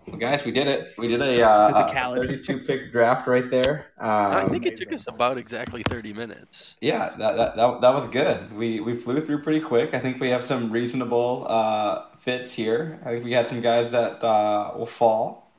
Right. 0.07 0.13
Well, 0.13 0.21
guys, 0.21 0.45
we 0.45 0.53
did 0.53 0.67
it. 0.67 0.95
We 0.99 1.09
did 1.09 1.21
a, 1.21 1.43
uh, 1.43 1.69
a 1.69 1.73
Physicality. 1.73 2.45
32 2.45 2.59
pick 2.59 2.93
draft 2.93 3.27
right 3.27 3.51
there. 3.51 3.87
Um, 3.99 4.09
I 4.09 4.49
think 4.49 4.67
it 4.67 4.77
took 4.77 4.93
us 4.93 5.07
about 5.09 5.39
exactly 5.39 5.83
30 5.83 6.13
minutes. 6.13 6.77
Yeah, 6.81 7.15
that, 7.19 7.37
that, 7.37 7.57
that, 7.57 7.81
that 7.81 7.95
was 7.95 8.07
good. 8.09 8.53
We 8.53 8.81
we 8.81 8.95
flew 8.95 9.21
through 9.21 9.43
pretty 9.43 9.61
quick. 9.61 9.95
I 9.95 9.99
think 9.99 10.21
we 10.21 10.31
have 10.31 10.43
some 10.43 10.71
reasonable 10.71 11.47
uh, 11.49 12.05
fits 12.19 12.53
here. 12.53 13.01
I 13.05 13.11
think 13.11 13.25
we 13.25 13.33
had 13.33 13.49
some 13.49 13.61
guys 13.61 13.91
that 13.93 14.23
uh, 14.25 14.73
will 14.77 14.87
fall. 14.87 15.53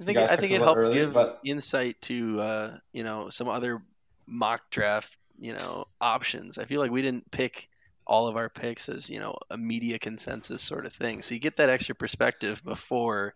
I 0.00 0.04
think 0.04 0.18
I 0.18 0.36
think 0.36 0.52
it 0.52 0.58
little 0.60 0.74
helps 0.74 0.88
early, 0.88 0.98
give 1.00 1.12
but- 1.12 1.40
insight 1.44 2.00
to 2.02 2.40
uh, 2.40 2.76
you 2.92 3.04
know 3.04 3.28
some 3.30 3.48
other 3.48 3.82
mock 4.26 4.62
draft 4.70 5.16
you 5.38 5.54
know 5.54 5.86
options. 6.00 6.58
I 6.58 6.64
feel 6.64 6.80
like 6.80 6.90
we 6.90 7.02
didn't 7.02 7.30
pick 7.30 7.68
all 8.06 8.26
of 8.26 8.36
our 8.36 8.48
picks 8.48 8.88
as 8.88 9.10
you 9.10 9.20
know 9.20 9.36
a 9.50 9.56
media 9.56 9.98
consensus 9.98 10.62
sort 10.62 10.86
of 10.86 10.92
thing. 10.92 11.22
So 11.22 11.34
you 11.34 11.40
get 11.40 11.56
that 11.58 11.68
extra 11.68 11.94
perspective 11.94 12.62
before 12.64 13.34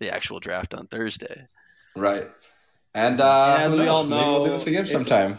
the 0.00 0.12
actual 0.12 0.40
draft 0.40 0.74
on 0.74 0.86
Thursday. 0.86 1.46
Right. 1.96 2.28
And, 2.94 3.20
uh, 3.20 3.54
And 3.54 3.62
as 3.64 3.72
we 3.72 3.78
knows? 3.78 3.88
all 3.88 4.04
maybe 4.04 4.22
we'll 4.24 4.42
do 4.44 4.46
know, 4.50 4.52
this 4.52 4.66
again 4.66 4.82
if- 4.84 4.90
sometime. 4.90 5.38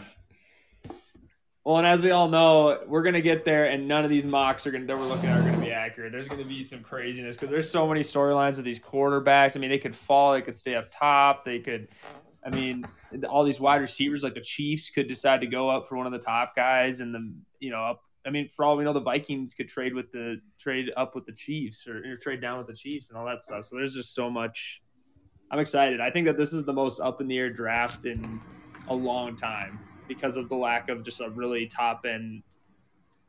Well, 1.64 1.78
and 1.78 1.86
as 1.86 2.04
we 2.04 2.12
all 2.12 2.28
know, 2.28 2.80
we're 2.86 3.02
gonna 3.02 3.20
get 3.20 3.44
there, 3.44 3.64
and 3.66 3.88
none 3.88 4.04
of 4.04 4.10
these 4.10 4.24
mocks 4.24 4.68
are 4.68 4.70
gonna 4.70 4.84
that 4.86 4.96
we're 4.96 5.02
looking 5.06 5.28
at 5.30 5.40
are 5.40 5.42
gonna 5.50 5.58
be 5.64 5.72
accurate. 5.72 6.12
There's 6.12 6.28
gonna 6.28 6.44
be 6.44 6.62
some 6.62 6.80
craziness 6.80 7.34
because 7.34 7.50
there's 7.50 7.68
so 7.68 7.88
many 7.88 8.02
storylines 8.02 8.58
of 8.58 8.64
these 8.64 8.78
quarterbacks. 8.78 9.56
I 9.56 9.60
mean, 9.60 9.70
they 9.70 9.78
could 9.78 9.94
fall, 9.94 10.34
they 10.34 10.42
could 10.42 10.54
stay 10.54 10.76
up 10.76 10.86
top, 10.96 11.44
they 11.44 11.58
could. 11.58 11.88
I 12.44 12.50
mean, 12.50 12.84
all 13.28 13.42
these 13.42 13.60
wide 13.60 13.80
receivers 13.80 14.22
like 14.22 14.34
the 14.34 14.40
Chiefs 14.40 14.90
could 14.90 15.08
decide 15.08 15.40
to 15.40 15.48
go 15.48 15.68
up 15.68 15.88
for 15.88 15.96
one 15.96 16.06
of 16.06 16.12
the 16.12 16.20
top 16.20 16.54
guys, 16.54 17.00
and 17.00 17.12
the 17.12 17.34
you 17.58 17.70
know 17.70 17.82
up. 17.82 18.00
I 18.26 18.30
mean, 18.30 18.48
for 18.48 18.64
all 18.64 18.76
we 18.76 18.84
know, 18.84 18.92
the 18.92 19.00
Vikings 19.00 19.54
could 19.54 19.68
trade 19.68 19.94
with 19.94 20.10
the 20.10 20.40
trade 20.58 20.90
up 20.96 21.14
with 21.14 21.26
the 21.26 21.32
Chiefs 21.32 21.86
or, 21.86 21.98
or 21.98 22.16
trade 22.16 22.40
down 22.40 22.58
with 22.58 22.66
the 22.66 22.74
Chiefs 22.74 23.08
and 23.08 23.16
all 23.16 23.24
that 23.26 23.42
stuff. 23.42 23.64
So 23.64 23.76
there's 23.76 23.94
just 23.94 24.14
so 24.14 24.28
much. 24.28 24.82
I'm 25.50 25.60
excited. 25.60 26.00
I 26.00 26.10
think 26.10 26.26
that 26.26 26.36
this 26.36 26.52
is 26.52 26.64
the 26.64 26.72
most 26.72 27.00
up 27.00 27.20
in 27.20 27.28
the 27.28 27.38
air 27.38 27.50
draft 27.50 28.04
in 28.04 28.40
a 28.88 28.94
long 28.94 29.36
time 29.36 29.78
because 30.08 30.36
of 30.36 30.48
the 30.48 30.56
lack 30.56 30.88
of 30.88 31.04
just 31.04 31.20
a 31.20 31.30
really 31.30 31.66
top 31.66 32.04
end 32.04 32.42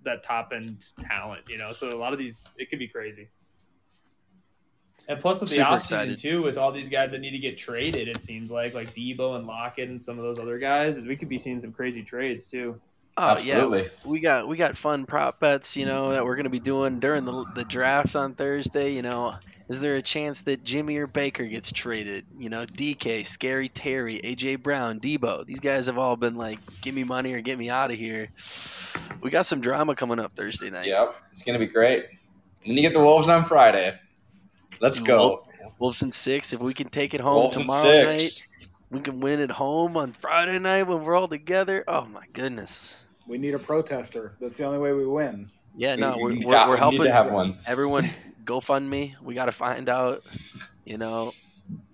that 0.04 0.24
top 0.24 0.52
end 0.54 0.86
talent, 1.00 1.42
you 1.48 1.58
know. 1.58 1.72
So 1.72 1.90
a 1.90 1.96
lot 1.96 2.14
of 2.14 2.20
these 2.20 2.48
it 2.58 2.70
could 2.70 2.80
be 2.80 2.88
crazy. 2.88 3.30
And 5.08 5.20
plus 5.20 5.40
with 5.40 5.50
the 5.50 5.56
Super 5.56 5.68
offseason 5.68 5.80
excited. 5.80 6.18
too, 6.18 6.42
with 6.42 6.58
all 6.58 6.72
these 6.72 6.90
guys 6.90 7.12
that 7.12 7.20
need 7.20 7.32
to 7.32 7.38
get 7.38 7.58
traded, 7.58 8.08
it 8.08 8.20
seems 8.20 8.50
like 8.50 8.74
like 8.74 8.96
Deebo 8.96 9.36
and 9.38 9.46
Lockett 9.46 9.90
and 9.90 10.02
some 10.02 10.18
of 10.18 10.24
those 10.24 10.40
other 10.40 10.58
guys, 10.58 11.00
we 11.00 11.16
could 11.16 11.30
be 11.30 11.38
seeing 11.38 11.62
some 11.62 11.72
crazy 11.72 12.04
trades 12.04 12.48
too. 12.48 12.80
Oh 13.20 13.30
Absolutely. 13.30 13.84
yeah, 13.84 13.90
we 14.06 14.20
got 14.20 14.48
we 14.48 14.58
got 14.58 14.78
fun 14.78 15.06
prop 15.06 15.40
bets, 15.40 15.76
you 15.76 15.88
know, 15.88 16.12
that 16.12 16.24
we're 16.24 16.36
gonna 16.36 16.50
be 16.50 16.60
doing 16.60 17.00
during 17.00 17.26
the 17.26 17.46
the 17.56 17.64
draft 17.64 18.16
on 18.16 18.36
Thursday. 18.36 18.94
You 18.94 19.02
know, 19.02 19.36
is 19.70 19.82
there 19.82 19.98
a 19.98 20.02
chance 20.02 20.42
that 20.42 20.64
Jimmy 20.64 20.98
or 20.98 21.08
Baker 21.08 21.46
gets 21.46 21.72
traded? 21.72 22.26
You 22.38 22.50
know, 22.50 22.66
DK, 22.66 23.26
Scary 23.26 23.68
Terry, 23.68 24.22
AJ 24.24 24.64
Brown, 24.64 25.00
Deebo. 25.00 25.46
These 25.46 25.60
guys 25.60 25.88
have 25.88 25.98
all 25.98 26.16
been 26.16 26.36
like, 26.36 26.60
give 26.82 26.96
me 26.96 27.04
money 27.04 27.34
or 27.34 27.42
get 27.42 27.58
me 27.58 27.70
out 27.70 27.92
of 27.92 27.98
here. 27.98 28.30
We 29.22 29.30
got 29.30 29.46
some 29.46 29.60
drama 29.60 29.96
coming 29.96 30.20
up 30.20 30.32
Thursday 30.32 30.70
night. 30.70 30.88
Yep. 30.88 31.14
It's 31.32 31.44
going 31.44 31.60
to 31.60 31.66
be 31.66 31.72
great. 31.72 32.06
And 32.06 32.70
then 32.70 32.76
you 32.78 32.82
get 32.82 32.94
the 32.94 33.00
Wolves 33.00 33.28
on 33.28 33.44
Friday. 33.44 34.00
Let's 34.80 35.00
go. 35.00 35.46
Wolves 35.80 36.02
and 36.02 36.14
six. 36.14 36.54
If 36.54 36.62
we 36.62 36.74
can 36.74 36.88
take 36.90 37.14
it 37.14 37.20
home 37.20 37.36
Wolves 37.36 37.58
tomorrow 37.58 38.06
night, 38.06 38.48
we 38.90 39.02
can 39.02 39.20
win 39.20 39.42
at 39.42 39.52
home 39.52 39.98
on 39.98 40.14
Friday 40.14 40.60
night 40.60 40.84
when 40.84 41.04
we're 41.04 41.16
all 41.16 41.28
together. 41.28 41.84
Oh 41.88 42.06
my 42.06 42.24
goodness. 42.32 42.96
We 43.28 43.38
need 43.38 43.54
a 43.54 43.60
protester. 43.60 44.34
That's 44.40 44.58
the 44.58 44.66
only 44.66 44.80
way 44.80 44.94
we 44.94 45.06
win. 45.06 45.48
Yeah, 45.76 45.96
no, 45.96 46.18
we 46.18 46.46
we're, 46.46 46.48
we're, 46.48 46.70
we're 46.70 46.78
helping 46.78 47.00
need 47.00 47.08
to 47.08 47.14
have 47.14 47.32
one. 47.32 47.54
everyone 47.68 48.10
GoFundMe. 48.46 49.16
We 49.22 49.36
got 49.36 49.46
to 49.46 49.52
find 49.52 49.90
out, 49.90 50.20
you 50.86 50.98
know, 50.98 51.34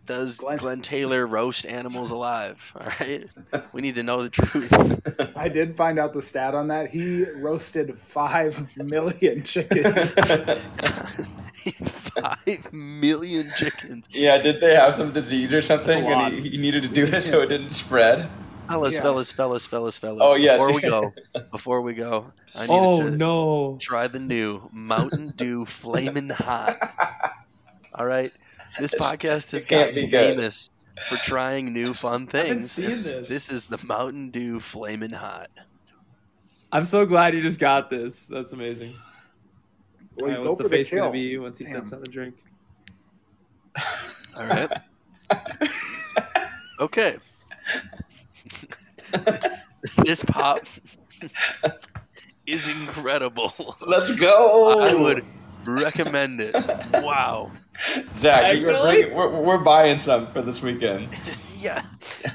does 0.05 0.37
Glen- 0.37 0.57
Glen 0.57 0.81
Taylor 0.81 1.25
roast 1.25 1.65
animals 1.65 2.11
alive? 2.11 2.73
All 2.79 2.87
right, 2.99 3.27
we 3.71 3.81
need 3.81 3.95
to 3.95 4.03
know 4.03 4.23
the 4.23 4.29
truth. 4.29 5.31
I 5.37 5.49
did 5.49 5.75
find 5.75 5.97
out 5.97 6.13
the 6.13 6.21
stat 6.21 6.53
on 6.55 6.67
that. 6.67 6.89
He 6.89 7.25
roasted 7.25 7.97
five 7.97 8.65
million 8.77 9.43
chickens. 9.43 9.87
Five 12.15 12.71
million 12.71 13.51
chickens. 13.57 14.05
Yeah, 14.09 14.37
did 14.37 14.61
they 14.61 14.75
have 14.75 14.93
some 14.93 15.11
disease 15.11 15.53
or 15.53 15.61
something? 15.61 16.03
That's 16.03 16.13
a 16.13 16.15
lot. 16.15 16.33
And 16.33 16.43
he, 16.43 16.51
he 16.51 16.57
needed 16.57 16.83
to 16.83 16.89
do 16.89 17.05
it 17.05 17.21
so 17.21 17.41
it 17.41 17.47
didn't 17.47 17.71
spread. 17.71 18.29
Fellas, 18.67 18.95
Yeah. 18.95 19.01
fellas, 19.01 19.31
fellas, 19.31 19.67
fellas, 19.67 19.97
fellas. 19.97 20.21
Oh, 20.23 20.35
yes. 20.35 20.59
Before 20.59 20.73
we 20.73 20.81
go, 20.81 21.13
before 21.51 21.81
we 21.81 21.93
go, 21.93 22.31
I 22.55 22.61
need 22.61 22.67
Oh 22.71 23.03
to 23.03 23.11
no. 23.11 23.77
try 23.81 24.07
the 24.07 24.19
new 24.19 24.69
Mountain 24.71 25.33
Dew 25.37 25.65
Flamin' 25.65 26.29
Hot. 26.29 26.77
All 27.95 28.05
right, 28.05 28.31
this 28.79 28.93
It's- 28.93 29.09
podcast 29.11 29.51
has 29.51 29.65
it 29.65 29.69
can't 29.69 29.89
gotten 29.91 30.05
be 30.05 30.09
good. 30.09 30.35
famous 30.35 30.69
for 31.07 31.17
trying 31.17 31.73
new 31.73 31.93
fun 31.93 32.25
been 32.31 32.41
things. 32.45 32.71
seeing 32.71 32.89
this. 33.01 33.27
This 33.27 33.49
is 33.49 33.65
the 33.67 33.83
Mountain 33.85 34.31
Dew 34.31 34.59
Flamin' 34.59 35.11
Hot. 35.11 35.49
I'm 36.71 36.85
so 36.85 37.05
glad 37.05 37.33
you 37.35 37.41
just 37.41 37.59
got 37.59 37.89
this. 37.89 38.25
That's 38.27 38.53
amazing. 38.53 38.95
Well, 40.17 40.21
All 40.21 40.27
right, 40.27 40.37
you 40.37 40.43
go 40.43 40.49
what's 40.49 40.57
for 40.59 40.63
the 40.63 40.69
the 40.69 40.75
face 40.77 40.89
gonna 40.91 41.11
be 41.11 41.37
once 41.37 41.57
he 41.59 41.65
Damn. 41.65 41.73
sets 41.73 41.93
on 41.93 42.01
the 42.01 42.07
drink? 42.07 42.35
All 44.37 44.45
right. 44.47 44.71
Okay. 46.79 47.17
This 50.03 50.23
pop 50.23 50.65
is 52.45 52.67
incredible. 52.67 53.75
Let's 53.85 54.11
go. 54.11 54.81
I 54.81 54.93
would 54.93 55.23
recommend 55.65 56.41
it. 56.41 56.53
Wow. 56.93 57.51
Zach, 58.17 58.61
you're 58.61 58.71
Actually? 58.71 59.03
bring, 59.03 59.15
we're, 59.15 59.41
we're 59.41 59.57
buying 59.57 59.99
some 59.99 60.31
for 60.31 60.41
this 60.41 60.61
weekend. 60.61 61.09
Yeah. 61.63 61.81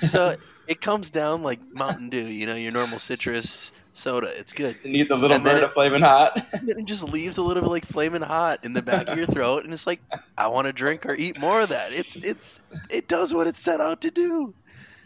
So 0.04 0.38
it 0.66 0.80
comes 0.80 1.10
down 1.10 1.42
like 1.42 1.60
Mountain 1.70 2.08
Dew, 2.08 2.28
you 2.28 2.46
know, 2.46 2.54
your 2.54 2.72
normal 2.72 2.98
citrus 2.98 3.72
soda. 3.92 4.28
It's 4.28 4.54
good. 4.54 4.74
You 4.82 4.90
need 4.90 5.10
the 5.10 5.16
little 5.16 5.36
And 5.36 5.44
then 5.44 5.56
bird 5.56 5.64
of 5.64 5.72
flaming 5.74 6.00
hot. 6.00 6.40
It 6.52 6.86
just 6.86 7.04
leaves 7.04 7.36
a 7.36 7.42
little 7.42 7.62
bit 7.62 7.68
like 7.68 7.84
flaming 7.84 8.22
hot 8.22 8.64
in 8.64 8.72
the 8.72 8.80
back 8.80 9.08
of 9.08 9.18
your 9.18 9.26
throat, 9.26 9.64
and 9.64 9.72
it's 9.74 9.86
like, 9.86 10.00
I 10.38 10.46
want 10.46 10.66
to 10.66 10.72
drink 10.72 11.04
or 11.04 11.14
eat 11.14 11.38
more 11.38 11.60
of 11.60 11.68
that. 11.68 11.92
It's 11.92 12.16
it's 12.16 12.60
it 12.88 13.06
does 13.06 13.34
what 13.34 13.46
it's 13.46 13.60
set 13.60 13.82
out 13.82 14.00
to 14.00 14.10
do. 14.10 14.54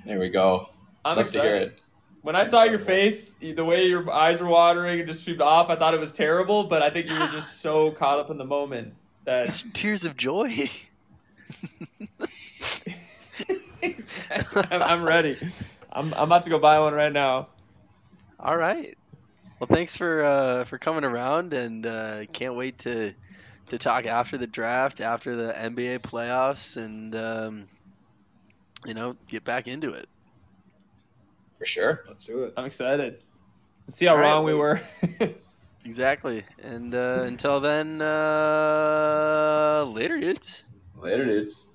There 0.06 0.20
we 0.20 0.28
go. 0.28 0.68
I'm 1.04 1.16
Love 1.16 1.26
to 1.26 1.40
hear 1.40 1.56
excited. 1.56 1.72
it. 1.72 1.82
When 2.22 2.36
I 2.36 2.44
saw 2.44 2.62
your 2.62 2.78
face, 2.78 3.34
the 3.40 3.64
way 3.64 3.86
your 3.86 4.08
eyes 4.10 4.40
were 4.40 4.46
watering 4.48 5.00
and 5.00 5.08
just 5.08 5.24
seemed 5.24 5.40
off, 5.40 5.70
I 5.70 5.76
thought 5.76 5.92
it 5.94 6.00
was 6.00 6.12
terrible. 6.12 6.64
But 6.64 6.82
I 6.82 6.90
think 6.90 7.08
you 7.08 7.18
were 7.18 7.26
just 7.28 7.60
so 7.60 7.90
caught 7.98 8.18
up 8.20 8.30
in 8.30 8.38
the 8.38 8.44
moment 8.44 8.94
that 9.24 9.44
It's 9.46 9.64
tears 9.72 10.04
of 10.04 10.16
joy. 10.16 10.52
I'm, 13.80 14.82
I'm 14.82 15.02
ready. 15.02 15.36
I'm, 15.92 16.14
I'm 16.14 16.24
about 16.24 16.44
to 16.44 16.50
go 16.50 16.58
buy 16.58 16.78
one 16.78 16.94
right 16.94 17.12
now. 17.12 17.48
All 18.38 18.56
right. 18.56 18.96
Well, 19.58 19.68
thanks 19.68 19.96
for 19.96 20.24
uh, 20.24 20.64
for 20.64 20.78
coming 20.78 21.04
around, 21.04 21.54
and 21.54 21.86
uh, 21.86 22.26
can't 22.32 22.56
wait 22.56 22.78
to 22.78 23.12
to 23.68 23.78
talk 23.78 24.06
after 24.06 24.36
the 24.36 24.46
draft, 24.46 25.00
after 25.00 25.36
the 25.36 25.52
NBA 25.52 26.00
playoffs, 26.00 26.76
and 26.76 27.14
um, 27.14 27.64
you 28.84 28.94
know, 28.94 29.16
get 29.28 29.44
back 29.44 29.68
into 29.68 29.92
it. 29.92 30.08
For 31.62 31.66
sure. 31.66 32.04
Let's 32.08 32.24
do 32.24 32.42
it. 32.42 32.54
I'm 32.56 32.64
excited. 32.64 33.22
Let's 33.86 33.96
see 33.96 34.06
how 34.06 34.14
All 34.14 34.18
right, 34.18 34.32
wrong 34.32 34.44
we 34.44 34.54
were. 34.54 34.80
Exactly. 35.84 36.44
And 36.60 36.92
uh, 36.92 37.22
until 37.24 37.60
then, 37.60 38.02
uh, 38.02 39.84
later, 39.88 40.18
dudes. 40.18 40.64
Later, 40.96 41.24
dudes. 41.24 41.66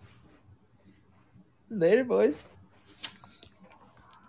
Later, 1.69 2.03
boys. 2.03 2.43